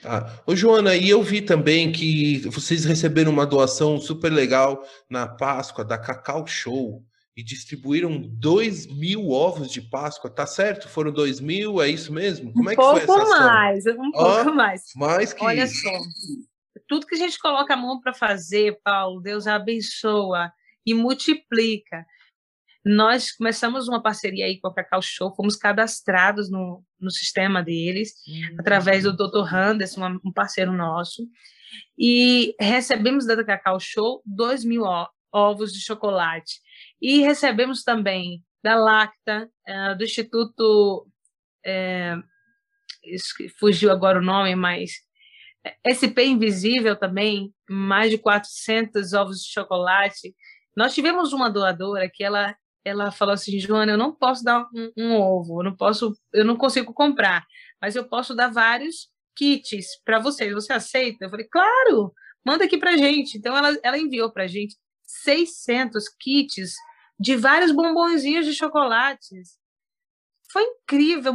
Ah, 0.04 0.32
ô 0.46 0.56
Joana, 0.56 0.96
e 0.96 1.10
eu 1.10 1.24
vi 1.24 1.42
também 1.42 1.92
que 1.92 2.40
vocês 2.50 2.86
receberam 2.86 3.32
uma 3.32 3.46
doação 3.46 4.00
super 4.00 4.32
legal 4.32 4.84
na 5.10 5.28
Páscoa 5.28 5.84
da 5.84 5.98
Cacau 5.98 6.46
Show 6.46 7.04
e 7.36 7.44
distribuíram 7.44 8.20
2 8.20 8.88
mil 8.88 9.30
ovos 9.30 9.72
de 9.72 9.82
Páscoa, 9.82 10.30
tá 10.30 10.46
certo? 10.46 10.90
Foram 10.90 11.12
2 11.12 11.40
mil, 11.40 11.82
é 11.82 11.88
isso 11.88 12.12
mesmo? 12.12 12.52
Como 12.54 12.70
é 12.70 12.76
que 12.76 12.82
foi 12.82 13.02
essa 13.02 13.14
ação? 13.14 13.24
Um 13.24 13.32
pouco 13.32 13.44
mais, 13.44 13.86
um 13.86 14.12
pouco 14.12 14.56
mais. 14.56 14.82
Mais 14.96 15.34
que 15.34 15.44
Olha 15.44 15.64
isso. 15.64 15.82
só, 15.82 15.92
tudo 16.88 17.06
que 17.06 17.16
a 17.16 17.18
gente 17.18 17.38
coloca 17.38 17.74
a 17.74 17.78
mão 17.78 18.00
para 18.00 18.14
fazer, 18.14 18.80
Paulo, 18.84 19.22
Deus 19.22 19.46
abençoa 19.46 20.52
e 20.86 20.94
multiplica. 20.94 22.06
Nós 22.88 23.32
começamos 23.34 23.88
uma 23.88 24.02
parceria 24.02 24.46
aí 24.46 24.60
com 24.60 24.68
a 24.68 24.74
Cacau 24.74 25.02
Show, 25.02 25.36
fomos 25.36 25.56
cadastrados 25.56 26.50
no, 26.50 26.84
no 27.00 27.12
sistema 27.12 27.62
deles, 27.62 28.14
uhum. 28.28 28.56
através 28.60 29.04
do 29.04 29.16
Dr. 29.16 29.54
Anderson, 29.54 30.20
um 30.24 30.32
parceiro 30.32 30.72
nosso, 30.72 31.28
e 31.98 32.56
recebemos 32.60 33.26
da 33.26 33.44
Cacau 33.44 33.80
Show 33.80 34.22
2 34.26 34.64
mil 34.64 34.84
ovos 35.32 35.74
de 35.74 35.82
chocolate. 35.82 36.62
E 37.02 37.22
recebemos 37.22 37.84
também 37.84 38.44
da 38.64 38.76
Lacta, 38.76 39.50
uh, 39.68 39.98
do 39.98 40.04
Instituto, 40.04 41.08
é, 41.66 42.16
fugiu 43.60 43.92
agora 43.92 44.20
o 44.20 44.24
nome, 44.24 44.56
mas 44.56 44.92
SP 45.84 46.26
Invisível 46.26 46.96
também, 46.96 47.54
mais 47.70 48.10
de 48.10 48.18
400 48.18 49.14
ovos 49.14 49.42
de 49.42 49.52
chocolate. 49.52 50.34
Nós 50.76 50.94
tivemos 50.94 51.34
uma 51.34 51.50
doadora 51.50 52.10
que 52.12 52.24
ela 52.24 52.56
ela 52.88 53.12
falou 53.12 53.34
assim, 53.34 53.60
Joana, 53.60 53.92
eu 53.92 53.98
não 53.98 54.14
posso 54.14 54.44
dar 54.44 54.68
um, 54.74 54.92
um, 54.98 55.16
ovo, 55.16 55.60
eu 55.60 55.66
não 55.66 55.76
posso, 55.76 56.18
eu 56.34 56.46
não 56.46 56.56
consigo 56.56 56.94
comprar, 56.94 57.46
mas 57.82 57.96
eu 57.96 58.08
posso 58.08 58.36
dar 58.36 58.52
vários 58.52 59.10
kits 59.36 60.02
para 60.04 60.20
vocês. 60.20 60.54
Você 60.54 60.74
aceita? 60.74 61.26
Eu 61.26 61.30
falei, 61.30 61.48
claro, 61.48 62.14
manda 62.46 62.66
aqui 62.66 62.78
para 62.78 62.98
gente. 62.98 63.38
Então 63.38 63.56
ela, 63.56 63.78
ela 63.84 63.98
enviou 63.98 64.32
para 64.32 64.48
gente 64.48 64.76
600 65.04 66.10
kits 66.20 66.74
de 67.20 67.36
vários 67.36 67.72
bombonzinhos 67.72 68.46
de 68.46 68.54
chocolates. 68.54 69.58
Foi 70.52 70.64
incrível, 70.64 71.34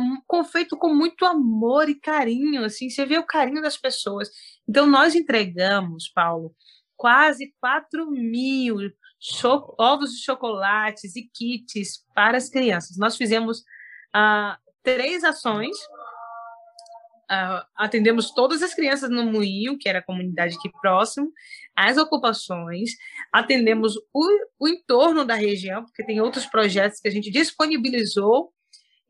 feito 0.51 0.77
com 0.77 0.95
muito 0.95 1.25
amor 1.27 1.89
e 1.89 1.95
carinho, 1.95 2.65
assim, 2.65 2.89
você 2.89 3.05
vê 3.05 3.19
o 3.19 3.27
carinho 3.27 3.61
das 3.61 3.77
pessoas. 3.77 4.31
Então, 4.67 4.87
nós 4.87 5.15
entregamos, 5.15 6.11
Paulo, 6.15 6.55
quase 6.97 7.53
4 7.61 8.11
mil 8.11 8.79
ovos 9.79 10.13
de 10.13 10.25
chocolates 10.25 11.17
e 11.17 11.23
kits 11.23 12.05
para 12.15 12.37
as 12.37 12.49
crianças. 12.49 12.97
Nós 12.97 13.17
fizemos 13.17 13.63
ah, 14.13 14.59
três 14.83 15.25
ações 15.25 15.77
uh, 17.33 17.65
atendemos 17.75 18.31
todas 18.33 18.63
as 18.63 18.75
crianças 18.75 19.09
no 19.11 19.25
Moinho, 19.25 19.79
que 19.79 19.89
era 19.89 20.01
a 20.01 20.05
comunidade 20.05 20.57
aqui 20.57 20.71
próximo, 20.81 21.33
as 21.75 21.97
ocupações, 21.97 22.91
atendemos 23.33 23.97
o, 24.13 24.29
o 24.59 24.69
entorno 24.69 25.25
da 25.25 25.35
região, 25.35 25.85
porque 25.85 26.05
tem 26.05 26.21
outros 26.21 26.47
projetos 26.47 27.01
que 27.01 27.09
a 27.09 27.11
gente 27.11 27.31
disponibilizou. 27.31 28.53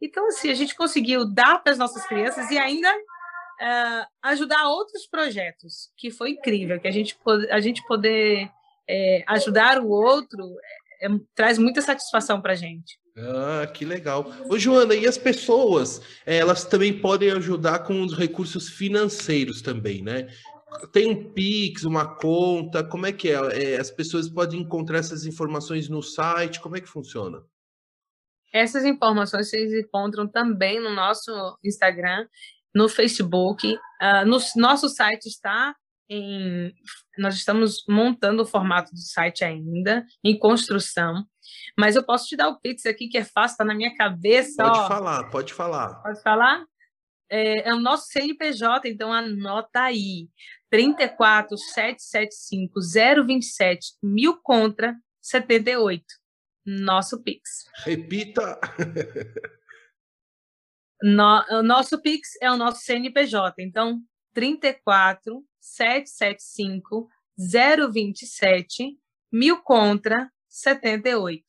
Então, 0.01 0.29
assim, 0.29 0.51
a 0.51 0.55
gente 0.55 0.77
conseguiu 0.77 1.25
dar 1.25 1.63
para 1.63 1.73
as 1.73 1.79
nossas 1.79 2.07
crianças 2.07 2.51
e 2.51 2.59
ainda 2.59 2.93
uh, 2.93 4.07
ajudar 4.23 4.69
outros 4.69 5.07
projetos, 5.07 5.93
que 5.97 6.11
foi 6.11 6.31
incrível, 6.31 6.81
que 6.81 6.89
a 6.89 6.93
gente, 6.93 7.17
a 7.51 7.61
gente 7.61 7.85
poder 7.87 8.51
é, 8.89 9.25
ajudar 9.29 9.81
o 9.81 9.89
outro 9.89 10.57
é, 11.01 11.09
traz 11.35 11.59
muita 11.59 11.81
satisfação 11.83 12.41
para 12.41 12.53
a 12.53 12.57
gente. 12.57 13.01
Ah, 13.17 13.67
que 13.67 13.85
legal. 13.85 14.33
Ô, 14.49 14.59
Joana, 14.59 14.95
e 14.95 15.07
as 15.07 15.19
pessoas, 15.19 16.01
elas 16.25 16.65
também 16.65 16.99
podem 16.99 17.31
ajudar 17.33 17.81
com 17.81 18.03
os 18.03 18.17
recursos 18.17 18.69
financeiros 18.69 19.61
também, 19.61 20.03
né? 20.03 20.29
Tem 20.91 21.11
um 21.11 21.33
Pix, 21.33 21.85
uma 21.85 22.07
conta, 22.07 22.83
como 22.83 23.05
é 23.05 23.13
que 23.13 23.29
é? 23.29 23.75
é? 23.75 23.81
As 23.81 23.91
pessoas 23.91 24.29
podem 24.29 24.61
encontrar 24.61 24.99
essas 24.99 25.27
informações 25.27 25.89
no 25.89 26.03
site, 26.03 26.61
como 26.61 26.77
é 26.77 26.81
que 26.81 26.89
funciona? 26.89 27.43
Essas 28.53 28.85
informações 28.85 29.49
vocês 29.49 29.73
encontram 29.73 30.27
também 30.27 30.81
no 30.81 30.91
nosso 30.91 31.59
Instagram, 31.65 32.27
no 32.75 32.89
Facebook. 32.89 33.67
Uh, 33.75 34.27
no 34.27 34.39
nosso 34.57 34.89
site 34.89 35.27
está 35.27 35.75
em. 36.13 36.75
Nós 37.19 37.35
estamos 37.35 37.85
montando 37.89 38.43
o 38.43 38.47
formato 38.47 38.93
do 38.93 39.01
site 39.01 39.45
ainda, 39.45 40.05
em 40.23 40.39
construção. 40.39 41.27
Mas 41.79 41.97
eu 41.97 42.05
posso 42.05 42.27
te 42.27 42.37
dar 42.37 42.49
o 42.49 42.61
Pix 42.61 42.87
aqui, 42.87 43.09
que 43.09 43.19
é 43.19 43.25
fácil, 43.25 43.55
está 43.55 43.65
na 43.65 43.75
minha 43.75 43.95
cabeça. 43.97 44.63
Pode 44.63 44.79
ó. 44.79 44.89
falar, 44.89 45.31
pode 45.31 45.53
falar. 45.53 45.95
Pode 46.03 46.23
falar? 46.23 46.65
É, 47.31 47.69
é, 47.69 47.75
o 47.75 47.81
nosso 47.81 48.09
CNPJ, 48.09 48.89
então 48.89 49.13
anota 49.13 49.81
aí. 49.81 50.29
34 50.71 51.57
775 51.57 52.81
027 53.27 53.95
mil 54.03 54.41
contra 54.43 54.97
78. 55.21 56.05
Nosso 56.65 57.23
Pix. 57.23 57.65
Repita. 57.85 58.59
no, 61.03 61.45
o 61.59 61.63
nosso 61.63 62.01
Pix 62.01 62.31
é 62.41 62.51
o 62.51 62.57
nosso 62.57 62.83
CNPJ. 62.83 63.63
Então, 63.63 64.01
34 64.33 65.45
775 65.63 67.09
027 67.39 68.99
mil 69.33 69.63
contra 69.63 70.29
78. 70.49 71.43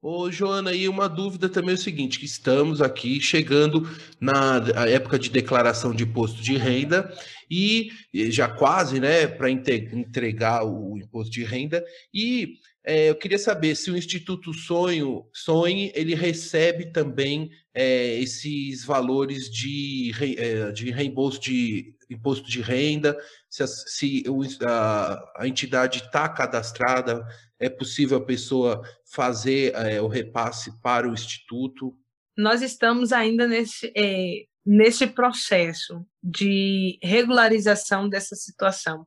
Ô, 0.00 0.30
Joana, 0.30 0.72
e 0.72 0.88
uma 0.88 1.08
dúvida 1.08 1.48
também 1.48 1.72
é 1.72 1.74
o 1.74 1.78
seguinte, 1.78 2.18
que 2.18 2.24
estamos 2.24 2.80
aqui 2.80 3.20
chegando 3.20 3.88
na 4.20 4.56
época 4.88 5.18
de 5.18 5.30
declaração 5.30 5.94
de 5.94 6.04
imposto 6.04 6.42
de 6.42 6.56
renda 6.56 7.12
e 7.50 7.90
já 8.12 8.48
quase, 8.48 8.98
né, 8.98 9.26
para 9.28 9.50
entregar 9.50 10.64
o 10.64 10.96
imposto 10.98 11.30
de 11.30 11.44
renda 11.44 11.84
e 12.12 12.58
é, 12.84 13.10
eu 13.10 13.14
queria 13.14 13.38
saber 13.38 13.76
se 13.76 13.90
o 13.92 13.96
Instituto 13.96 14.52
Sonho, 14.52 15.24
Sonhe, 15.32 15.92
ele 15.94 16.16
recebe 16.16 16.86
também 16.86 17.50
é, 17.72 18.18
esses 18.18 18.84
valores 18.84 19.48
de, 19.48 20.12
é, 20.36 20.72
de 20.72 20.90
reembolso 20.90 21.40
de 21.40 21.94
imposto 22.12 22.48
de 22.48 22.60
renda, 22.60 23.18
se, 23.48 23.62
a, 23.62 23.66
se 23.66 24.24
a, 24.66 25.32
a 25.38 25.48
entidade 25.48 25.98
está 25.98 26.28
cadastrada, 26.28 27.24
é 27.58 27.68
possível 27.68 28.18
a 28.18 28.24
pessoa 28.24 28.82
fazer 29.12 29.74
é, 29.74 30.00
o 30.00 30.08
repasse 30.08 30.72
para 30.80 31.08
o 31.08 31.12
Instituto? 31.12 31.96
Nós 32.36 32.62
estamos 32.62 33.12
ainda 33.12 33.46
nesse, 33.46 33.92
é, 33.96 34.44
nesse 34.64 35.06
processo 35.06 36.04
de 36.22 36.98
regularização 37.02 38.08
dessa 38.08 38.34
situação. 38.34 39.06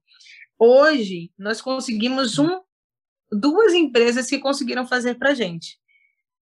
Hoje, 0.58 1.32
nós 1.38 1.62
conseguimos 1.62 2.40
um 2.40 2.62
duas 3.32 3.74
empresas 3.74 4.28
que 4.28 4.40
conseguiram 4.40 4.88
fazer 4.88 5.16
para 5.16 5.32
a 5.32 5.34
gente. 5.34 5.78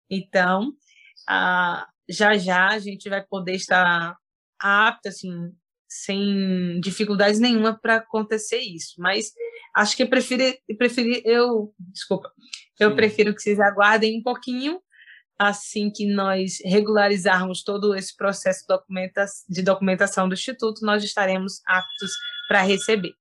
Então, 0.10 0.74
ah, 1.28 1.88
já 2.08 2.38
já 2.38 2.68
a 2.68 2.80
gente 2.80 3.10
vai 3.10 3.24
poder 3.26 3.56
estar 3.56 4.16
apta, 4.60 5.10
assim, 5.10 5.52
sem 5.88 6.80
dificuldades 6.82 7.40
nenhuma 7.40 7.78
para 7.80 7.98
acontecer 7.98 8.60
isso. 8.60 8.96
Mas 8.98 9.32
acho 9.76 9.96
que 9.96 10.04
eu 10.04 10.10
prefiro, 10.10 10.44
eu 10.44 10.78
prefiro 10.78 11.22
eu, 11.26 11.74
desculpa, 11.80 12.32
eu 12.80 12.90
Sim. 12.90 12.96
prefiro 12.96 13.34
que 13.34 13.42
vocês 13.42 13.60
aguardem 13.60 14.20
um 14.20 14.24
pouquinho 14.24 14.80
assim 15.38 15.92
que 15.92 16.06
nós 16.06 16.60
regularizarmos 16.64 17.62
todo 17.62 17.94
esse 17.94 18.16
processo 18.16 18.66
de 19.50 19.62
documentação 19.62 20.30
do 20.30 20.34
Instituto, 20.34 20.86
nós 20.86 21.04
estaremos 21.04 21.62
aptos 21.68 22.12
para 22.48 22.62
receber. 22.62 23.14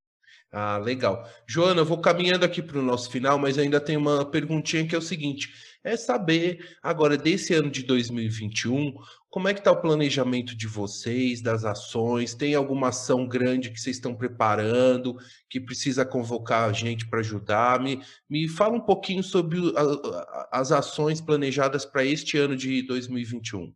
Ah, 0.56 0.78
legal. 0.78 1.28
Joana, 1.48 1.80
eu 1.80 1.84
vou 1.84 2.00
caminhando 2.00 2.44
aqui 2.44 2.62
para 2.62 2.78
o 2.78 2.82
nosso 2.82 3.10
final, 3.10 3.36
mas 3.36 3.58
ainda 3.58 3.80
tem 3.80 3.96
uma 3.96 4.24
perguntinha 4.24 4.86
que 4.86 4.94
é 4.94 4.98
o 4.98 5.02
seguinte: 5.02 5.52
é 5.82 5.96
saber 5.96 6.76
agora 6.80 7.16
desse 7.16 7.52
ano 7.52 7.68
de 7.68 7.82
2021, 7.82 8.94
como 9.28 9.48
é 9.48 9.52
que 9.52 9.58
está 9.58 9.72
o 9.72 9.80
planejamento 9.80 10.56
de 10.56 10.68
vocês, 10.68 11.42
das 11.42 11.64
ações? 11.64 12.36
Tem 12.36 12.54
alguma 12.54 12.90
ação 12.90 13.26
grande 13.26 13.68
que 13.68 13.80
vocês 13.80 13.96
estão 13.96 14.14
preparando, 14.14 15.16
que 15.50 15.58
precisa 15.58 16.06
convocar 16.06 16.70
a 16.70 16.72
gente 16.72 17.08
para 17.08 17.18
ajudar? 17.18 17.80
Me, 17.80 18.00
me 18.30 18.48
fala 18.48 18.76
um 18.76 18.80
pouquinho 18.80 19.24
sobre 19.24 19.58
a, 19.76 20.48
as 20.52 20.70
ações 20.70 21.20
planejadas 21.20 21.84
para 21.84 22.04
este 22.04 22.38
ano 22.38 22.56
de 22.56 22.80
2021 22.82 23.74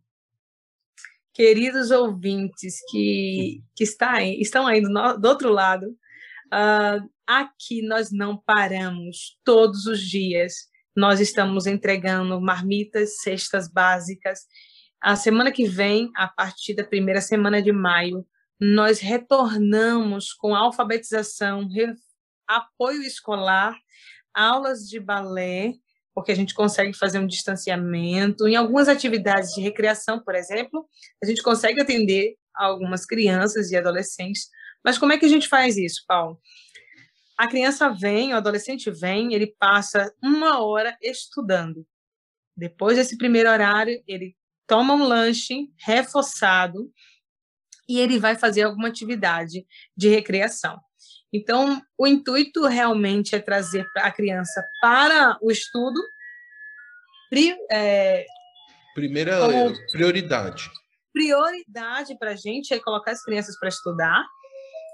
queridos 1.39 1.89
ouvintes 1.89 2.81
que, 2.89 3.63
que 3.73 3.85
está, 3.85 4.21
estão 4.21 4.67
aí 4.67 4.81
do, 4.81 4.89
do 4.89 5.25
outro 5.25 5.53
lado, 5.53 5.97
Uh, 6.53 7.09
aqui 7.27 7.81
nós 7.81 8.11
não 8.11 8.37
paramos 8.37 9.37
todos 9.43 9.85
os 9.85 10.01
dias. 10.01 10.53
Nós 10.95 11.19
estamos 11.19 11.67
entregando 11.67 12.41
marmitas, 12.41 13.21
cestas 13.21 13.71
básicas. 13.71 14.39
A 15.01 15.15
semana 15.15 15.51
que 15.51 15.65
vem, 15.65 16.11
a 16.15 16.27
partir 16.27 16.73
da 16.73 16.83
primeira 16.83 17.21
semana 17.21 17.61
de 17.61 17.71
maio, 17.71 18.25
nós 18.59 18.99
retornamos 18.99 20.33
com 20.33 20.53
alfabetização, 20.53 21.69
apoio 22.45 23.03
escolar, 23.03 23.77
aulas 24.33 24.81
de 24.81 24.99
balé, 24.99 25.73
porque 26.13 26.31
a 26.31 26.35
gente 26.35 26.53
consegue 26.53 26.93
fazer 26.97 27.19
um 27.19 27.27
distanciamento. 27.27 28.47
Em 28.47 28.55
algumas 28.55 28.89
atividades 28.89 29.53
de 29.53 29.61
recreação, 29.61 30.21
por 30.21 30.35
exemplo, 30.35 30.85
a 31.23 31.25
gente 31.25 31.41
consegue 31.41 31.79
atender 31.79 32.35
algumas 32.53 33.05
crianças 33.05 33.71
e 33.71 33.77
adolescentes 33.77 34.49
mas 34.83 34.97
como 34.97 35.13
é 35.13 35.17
que 35.17 35.25
a 35.25 35.29
gente 35.29 35.47
faz 35.47 35.77
isso, 35.77 36.03
Paulo? 36.07 36.39
A 37.37 37.47
criança 37.47 37.89
vem, 37.89 38.33
o 38.33 38.37
adolescente 38.37 38.91
vem, 38.91 39.33
ele 39.33 39.55
passa 39.57 40.13
uma 40.21 40.61
hora 40.61 40.97
estudando. 41.01 41.85
Depois 42.55 42.97
desse 42.97 43.17
primeiro 43.17 43.49
horário, 43.49 44.03
ele 44.05 44.35
toma 44.67 44.93
um 44.93 45.03
lanche 45.03 45.69
reforçado 45.77 46.91
e 47.87 47.99
ele 47.99 48.19
vai 48.19 48.35
fazer 48.35 48.63
alguma 48.63 48.89
atividade 48.89 49.65
de 49.95 50.09
recreação. 50.09 50.79
Então, 51.31 51.81
o 51.97 52.05
intuito 52.05 52.65
realmente 52.65 53.35
é 53.35 53.39
trazer 53.39 53.87
a 53.97 54.11
criança 54.11 54.61
para 54.81 55.37
o 55.41 55.49
estudo. 55.49 55.99
É, 57.71 58.25
Primeira 58.93 59.39
prioridade. 59.91 60.69
Prioridade 61.13 62.17
para 62.17 62.31
a 62.31 62.35
gente 62.35 62.73
é 62.73 62.79
colocar 62.79 63.11
as 63.11 63.23
crianças 63.23 63.57
para 63.57 63.69
estudar 63.69 64.27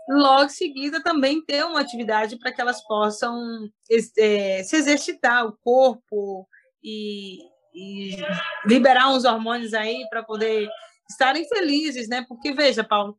logo 0.08 0.46
em 0.46 0.50
seguida 0.50 1.02
também 1.02 1.44
ter 1.44 1.66
uma 1.66 1.82
atividade 1.82 2.38
para 2.38 2.52
que 2.52 2.62
elas 2.62 2.84
possam 2.86 3.70
é, 4.18 4.64
se 4.64 4.76
exercitar 4.76 5.46
o 5.46 5.58
corpo 5.64 6.48
e, 6.84 7.40
e 7.74 8.18
liberar 8.66 9.10
uns 9.10 9.26
hormônios 9.26 9.74
aí 9.74 10.06
para 10.10 10.24
poder 10.24 10.70
estarem 11.10 11.48
felizes, 11.48 12.08
né? 12.08 12.26
Porque 12.28 12.54
veja, 12.54 12.84
Paulo, 12.84 13.18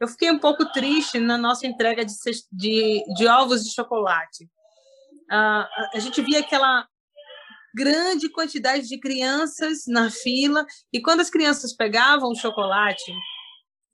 eu 0.00 0.06
fiquei 0.06 0.30
um 0.30 0.38
pouco 0.38 0.64
triste 0.72 1.18
na 1.18 1.36
nossa 1.36 1.66
entrega 1.66 2.04
de, 2.04 2.12
de, 2.52 3.04
de 3.14 3.26
ovos 3.26 3.64
de 3.64 3.74
chocolate. 3.74 4.44
Uh, 5.30 5.66
a 5.94 5.98
gente 5.98 6.22
via 6.22 6.40
aquela 6.40 6.86
grande 7.74 8.28
quantidade 8.30 8.88
de 8.88 8.98
crianças 8.98 9.84
na 9.86 10.10
fila 10.10 10.64
e 10.92 11.02
quando 11.02 11.20
as 11.20 11.30
crianças 11.30 11.74
pegavam 11.74 12.30
o 12.30 12.36
chocolate 12.36 13.12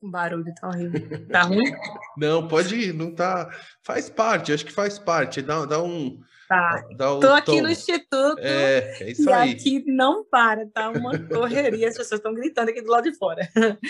o 0.05 0.11
barulho 0.11 0.52
tá 0.55 0.68
horrível. 0.68 1.00
Tá 1.30 1.42
ruim? 1.42 1.72
não, 2.16 2.46
pode 2.46 2.74
ir, 2.74 2.92
não 2.92 3.14
tá. 3.14 3.50
Faz 3.82 4.11
parte, 4.11 4.52
acho 4.52 4.64
que 4.64 4.72
faz 4.72 4.98
parte. 4.98 5.40
Dá, 5.40 5.64
dá 5.64 5.82
um. 5.82 6.20
Tá. 6.48 6.86
Estou 6.90 7.32
aqui 7.32 7.61
no 7.62 7.70
Instituto. 7.70 8.38
É, 8.38 9.02
é 9.02 9.11
isso 9.11 9.28
e 9.28 9.32
aí. 9.32 9.52
aqui 9.52 9.84
não 9.86 10.24
para, 10.24 10.68
tá 10.68 10.90
uma 10.90 11.18
correria, 11.28 11.88
as 11.88 11.96
pessoas 11.96 12.20
estão 12.20 12.34
gritando 12.34 12.68
aqui 12.68 12.82
do 12.82 12.90
lado 12.90 13.11
de 13.11 13.16
fora. 13.16 13.48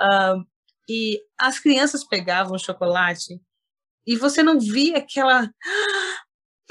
Uh, 0.00 0.44
e 0.88 1.20
as 1.38 1.58
crianças 1.58 2.04
pegavam 2.04 2.58
chocolate 2.58 3.40
e 4.06 4.14
você 4.14 4.42
não 4.42 4.60
via 4.60 4.98
aquela. 4.98 5.50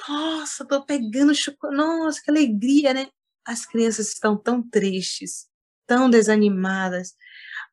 Nossa, 0.08 0.64
estou 0.64 0.86
pegando 0.86 1.36
chocolate. 1.36 1.76
Nossa, 1.76 2.22
que 2.24 2.32
alegria, 2.32 2.94
né? 2.94 3.08
As 3.46 3.66
crianças 3.66 4.10
estão 4.10 4.38
tão 4.38 4.62
tristes, 4.68 5.48
tão 5.86 6.10
desanimadas, 6.10 7.14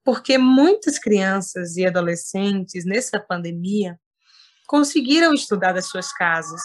porque 0.05 0.39
muitas 0.39 0.99
crianças 0.99 1.77
e 1.77 1.87
adolescentes 1.87 2.85
nessa 2.85 3.21
pandemia 3.21 3.99
conseguiram 4.67 5.33
estudar 5.33 5.73
das 5.73 5.87
suas 5.87 6.13
casas 6.13 6.63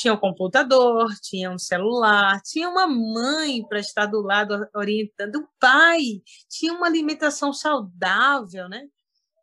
tinha 0.00 0.14
um 0.14 0.16
computador, 0.16 1.14
tinha 1.20 1.50
um 1.50 1.58
celular, 1.58 2.40
tinha 2.42 2.68
uma 2.68 2.86
mãe 2.86 3.62
para 3.68 3.80
estar 3.80 4.06
do 4.06 4.20
lado 4.22 4.66
orientando, 4.74 5.36
o 5.36 5.48
pai, 5.58 6.22
tinha 6.48 6.72
uma 6.72 6.86
alimentação 6.86 7.52
saudável, 7.52 8.68
né? 8.68 8.86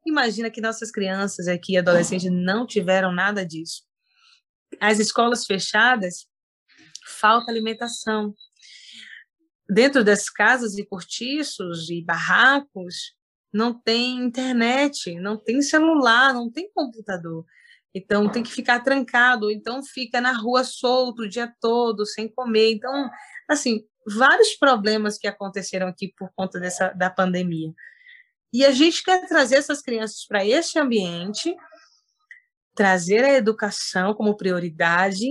Imagina 0.06 0.50
que 0.50 0.62
nossas 0.62 0.90
crianças 0.90 1.48
aqui, 1.48 1.78
adolescentes, 1.78 2.32
não 2.32 2.66
tiveram 2.66 3.12
nada 3.12 3.46
disso. 3.46 3.84
As 4.80 5.00
escolas 5.00 5.46
fechadas, 5.46 6.26
falta 7.20 7.52
alimentação. 7.52 8.34
Dentro 9.70 10.03
das 10.03 10.30
casas 10.30 10.78
e 10.78 10.86
cortiços 10.86 11.89
e 11.89 12.01
barracos, 12.01 13.15
não 13.53 13.74
tem 13.74 14.18
internet, 14.18 15.15
não 15.15 15.38
tem 15.38 15.61
celular, 15.61 16.34
não 16.34 16.51
tem 16.51 16.72
computador. 16.74 17.45
Então 17.93 18.30
tem 18.30 18.43
que 18.43 18.51
ficar 18.51 18.82
trancado, 18.82 19.49
então 19.49 19.84
fica 19.84 20.22
na 20.22 20.32
rua 20.32 20.63
solto 20.63 21.24
o 21.24 21.30
dia 21.30 21.51
todo, 21.59 22.05
sem 22.05 22.28
comer. 22.30 22.74
Então, 22.74 23.09
assim, 23.49 23.84
vários 24.05 24.55
problemas 24.55 25.18
que 25.18 25.28
aconteceram 25.28 25.88
aqui 25.88 26.13
por 26.15 26.30
conta 26.36 26.59
dessa 26.59 26.89
da 26.89 27.09
pandemia. 27.09 27.74
E 28.53 28.63
a 28.63 28.72
gente 28.72 29.03
quer 29.03 29.28
trazer 29.28 29.55
essas 29.55 29.82
crianças 29.82 30.26
para 30.26 30.45
esse 30.45 30.80
ambiente, 30.80 31.55
trazer 32.76 33.24
a 33.24 33.34
educação 33.34 34.13
como 34.13 34.38
prioridade, 34.38 35.26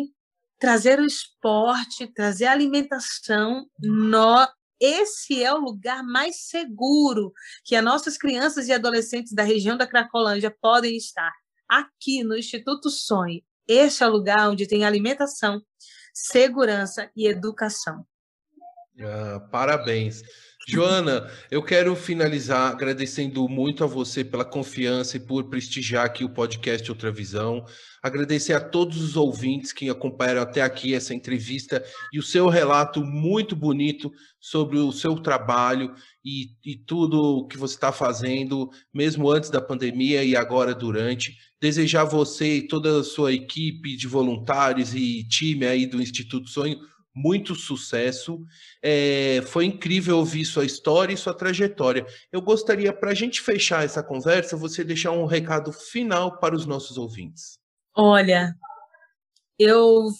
trazer 0.58 0.98
o 0.98 1.04
esporte, 1.04 2.06
trazer 2.12 2.46
a 2.46 2.52
alimentação. 2.52 3.66
No, 3.80 4.46
esse 4.80 5.42
é 5.42 5.52
o 5.52 5.58
lugar 5.58 6.02
mais 6.02 6.48
seguro 6.48 7.32
que 7.64 7.74
as 7.74 7.84
nossas 7.84 8.16
crianças 8.16 8.68
e 8.68 8.72
adolescentes 8.72 9.32
da 9.32 9.42
região 9.42 9.76
da 9.76 9.86
Cracolândia 9.86 10.54
podem 10.60 10.96
estar 10.96 11.32
aqui 11.68 12.22
no 12.22 12.36
Instituto 12.36 12.90
Sonho. 12.90 13.42
Este 13.66 14.04
é 14.04 14.06
o 14.06 14.12
lugar 14.12 14.48
onde 14.48 14.66
tem 14.66 14.84
alimentação, 14.84 15.60
segurança 16.14 17.10
e 17.16 17.26
educação. 17.26 18.06
Ah, 19.00 19.40
parabéns. 19.50 20.22
Joana, 20.68 21.30
eu 21.48 21.62
quero 21.62 21.94
finalizar 21.94 22.72
agradecendo 22.72 23.48
muito 23.48 23.84
a 23.84 23.86
você 23.86 24.24
pela 24.24 24.44
confiança 24.44 25.16
e 25.16 25.20
por 25.20 25.44
prestigiar 25.44 26.04
aqui 26.04 26.24
o 26.24 26.28
podcast 26.28 26.90
Outra 26.90 27.12
Visão. 27.12 27.64
Agradecer 28.02 28.52
a 28.52 28.60
todos 28.60 29.00
os 29.00 29.16
ouvintes 29.16 29.72
que 29.72 29.88
acompanharam 29.88 30.42
até 30.42 30.62
aqui 30.62 30.92
essa 30.92 31.14
entrevista 31.14 31.84
e 32.12 32.18
o 32.18 32.22
seu 32.22 32.48
relato 32.48 33.00
muito 33.04 33.54
bonito 33.54 34.10
sobre 34.40 34.76
o 34.76 34.90
seu 34.90 35.14
trabalho 35.20 35.94
e, 36.24 36.48
e 36.64 36.74
tudo 36.74 37.46
que 37.46 37.56
você 37.56 37.76
está 37.76 37.92
fazendo, 37.92 38.68
mesmo 38.92 39.30
antes 39.30 39.50
da 39.50 39.60
pandemia 39.60 40.24
e 40.24 40.34
agora 40.34 40.74
durante. 40.74 41.36
Desejar 41.60 42.02
você 42.02 42.56
e 42.56 42.66
toda 42.66 42.98
a 42.98 43.04
sua 43.04 43.32
equipe 43.32 43.96
de 43.96 44.08
voluntários 44.08 44.96
e 44.96 45.22
time 45.28 45.64
aí 45.64 45.86
do 45.86 46.02
Instituto 46.02 46.50
Sonho 46.50 46.76
muito 47.16 47.54
sucesso. 47.54 48.44
É, 48.82 49.40
foi 49.46 49.64
incrível 49.64 50.18
ouvir 50.18 50.44
sua 50.44 50.66
história 50.66 51.14
e 51.14 51.16
sua 51.16 51.32
trajetória. 51.32 52.04
Eu 52.30 52.42
gostaria, 52.42 52.92
para 52.92 53.12
a 53.12 53.14
gente 53.14 53.40
fechar 53.40 53.84
essa 53.84 54.02
conversa, 54.02 54.54
você 54.54 54.84
deixar 54.84 55.12
um 55.12 55.24
recado 55.24 55.72
final 55.72 56.38
para 56.38 56.54
os 56.54 56.66
nossos 56.66 56.98
ouvintes. 56.98 57.58
Olha, 57.96 58.54
eu 59.58 60.10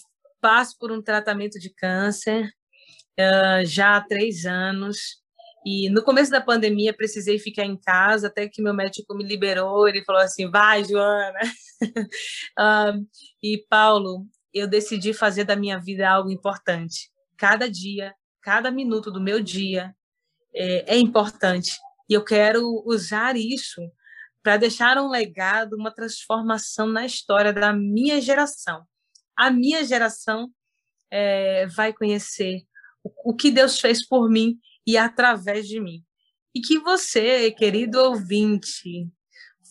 passo 0.41 0.75
por 0.79 0.91
um 0.91 1.01
tratamento 1.01 1.59
de 1.59 1.69
câncer 1.69 2.49
uh, 3.19 3.63
já 3.63 3.97
há 3.97 4.01
três 4.01 4.47
anos. 4.47 5.21
E 5.63 5.89
no 5.91 6.01
começo 6.01 6.31
da 6.31 6.41
pandemia 6.41 6.95
precisei 6.95 7.37
ficar 7.37 7.65
em 7.65 7.77
casa 7.77 8.27
até 8.27 8.47
que 8.47 8.61
meu 8.61 8.73
médico 8.73 9.13
me 9.13 9.23
liberou. 9.23 9.87
Ele 9.87 10.03
falou 10.03 10.21
assim: 10.21 10.49
vai, 10.49 10.83
Joana. 10.83 11.39
uh, 12.57 13.05
e 13.43 13.63
Paulo, 13.69 14.25
eu 14.53 14.67
decidi 14.67 15.13
fazer 15.13 15.43
da 15.43 15.55
minha 15.55 15.79
vida 15.79 16.09
algo 16.09 16.29
importante. 16.29 17.11
Cada 17.37 17.69
dia, 17.69 18.13
cada 18.41 18.71
minuto 18.71 19.11
do 19.11 19.21
meu 19.21 19.41
dia 19.41 19.95
é, 20.53 20.95
é 20.95 20.97
importante. 20.97 21.77
E 22.09 22.13
eu 22.13 22.23
quero 22.23 22.83
usar 22.85 23.35
isso 23.35 23.81
para 24.41 24.57
deixar 24.57 24.97
um 24.97 25.09
legado, 25.09 25.75
uma 25.75 25.91
transformação 25.91 26.87
na 26.87 27.05
história 27.05 27.51
da 27.51 27.73
minha 27.73 28.21
geração. 28.21 28.85
A 29.35 29.51
minha 29.51 29.83
geração 29.83 30.49
é, 31.11 31.67
vai 31.67 31.93
conhecer 31.93 32.61
o, 33.03 33.31
o 33.31 33.35
que 33.35 33.51
Deus 33.51 33.79
fez 33.79 34.07
por 34.07 34.29
mim 34.29 34.57
e 34.85 34.97
através 34.97 35.67
de 35.67 35.79
mim. 35.79 36.03
E 36.55 36.61
que 36.61 36.79
você, 36.79 37.51
querido 37.51 37.99
ouvinte, 37.99 39.07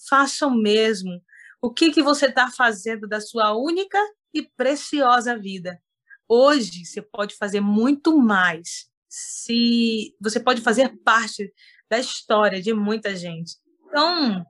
faça 0.08 0.46
o 0.46 0.54
mesmo. 0.54 1.22
O 1.60 1.72
que, 1.72 1.90
que 1.90 2.02
você 2.02 2.26
está 2.26 2.50
fazendo 2.50 3.08
da 3.08 3.20
sua 3.20 3.56
única 3.56 3.98
e 4.32 4.42
preciosa 4.56 5.38
vida. 5.38 5.80
Hoje 6.28 6.84
você 6.84 7.00
pode 7.00 7.34
fazer 7.34 7.60
muito 7.60 8.16
mais. 8.18 8.86
Se 9.08 10.14
você 10.20 10.40
pode 10.40 10.60
fazer 10.60 10.96
parte 11.04 11.52
da 11.88 11.98
história 11.98 12.60
de 12.60 12.74
muita 12.74 13.14
gente. 13.14 13.54
Então, 13.86 14.44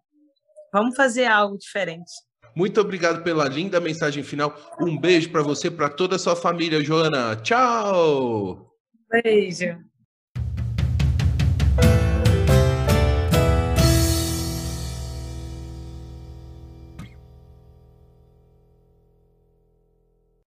vamos 0.72 0.96
fazer 0.96 1.26
algo 1.26 1.58
diferente. 1.58 2.10
Muito 2.54 2.80
obrigado 2.80 3.22
pela 3.22 3.46
linda 3.46 3.78
mensagem 3.78 4.22
final. 4.22 4.56
Um 4.80 4.98
beijo 4.98 5.30
para 5.30 5.42
você, 5.42 5.70
para 5.70 5.90
toda 5.90 6.16
a 6.16 6.18
sua 6.18 6.34
família, 6.34 6.82
Joana. 6.82 7.36
Tchau. 7.36 8.74
Beijo. 9.10 9.78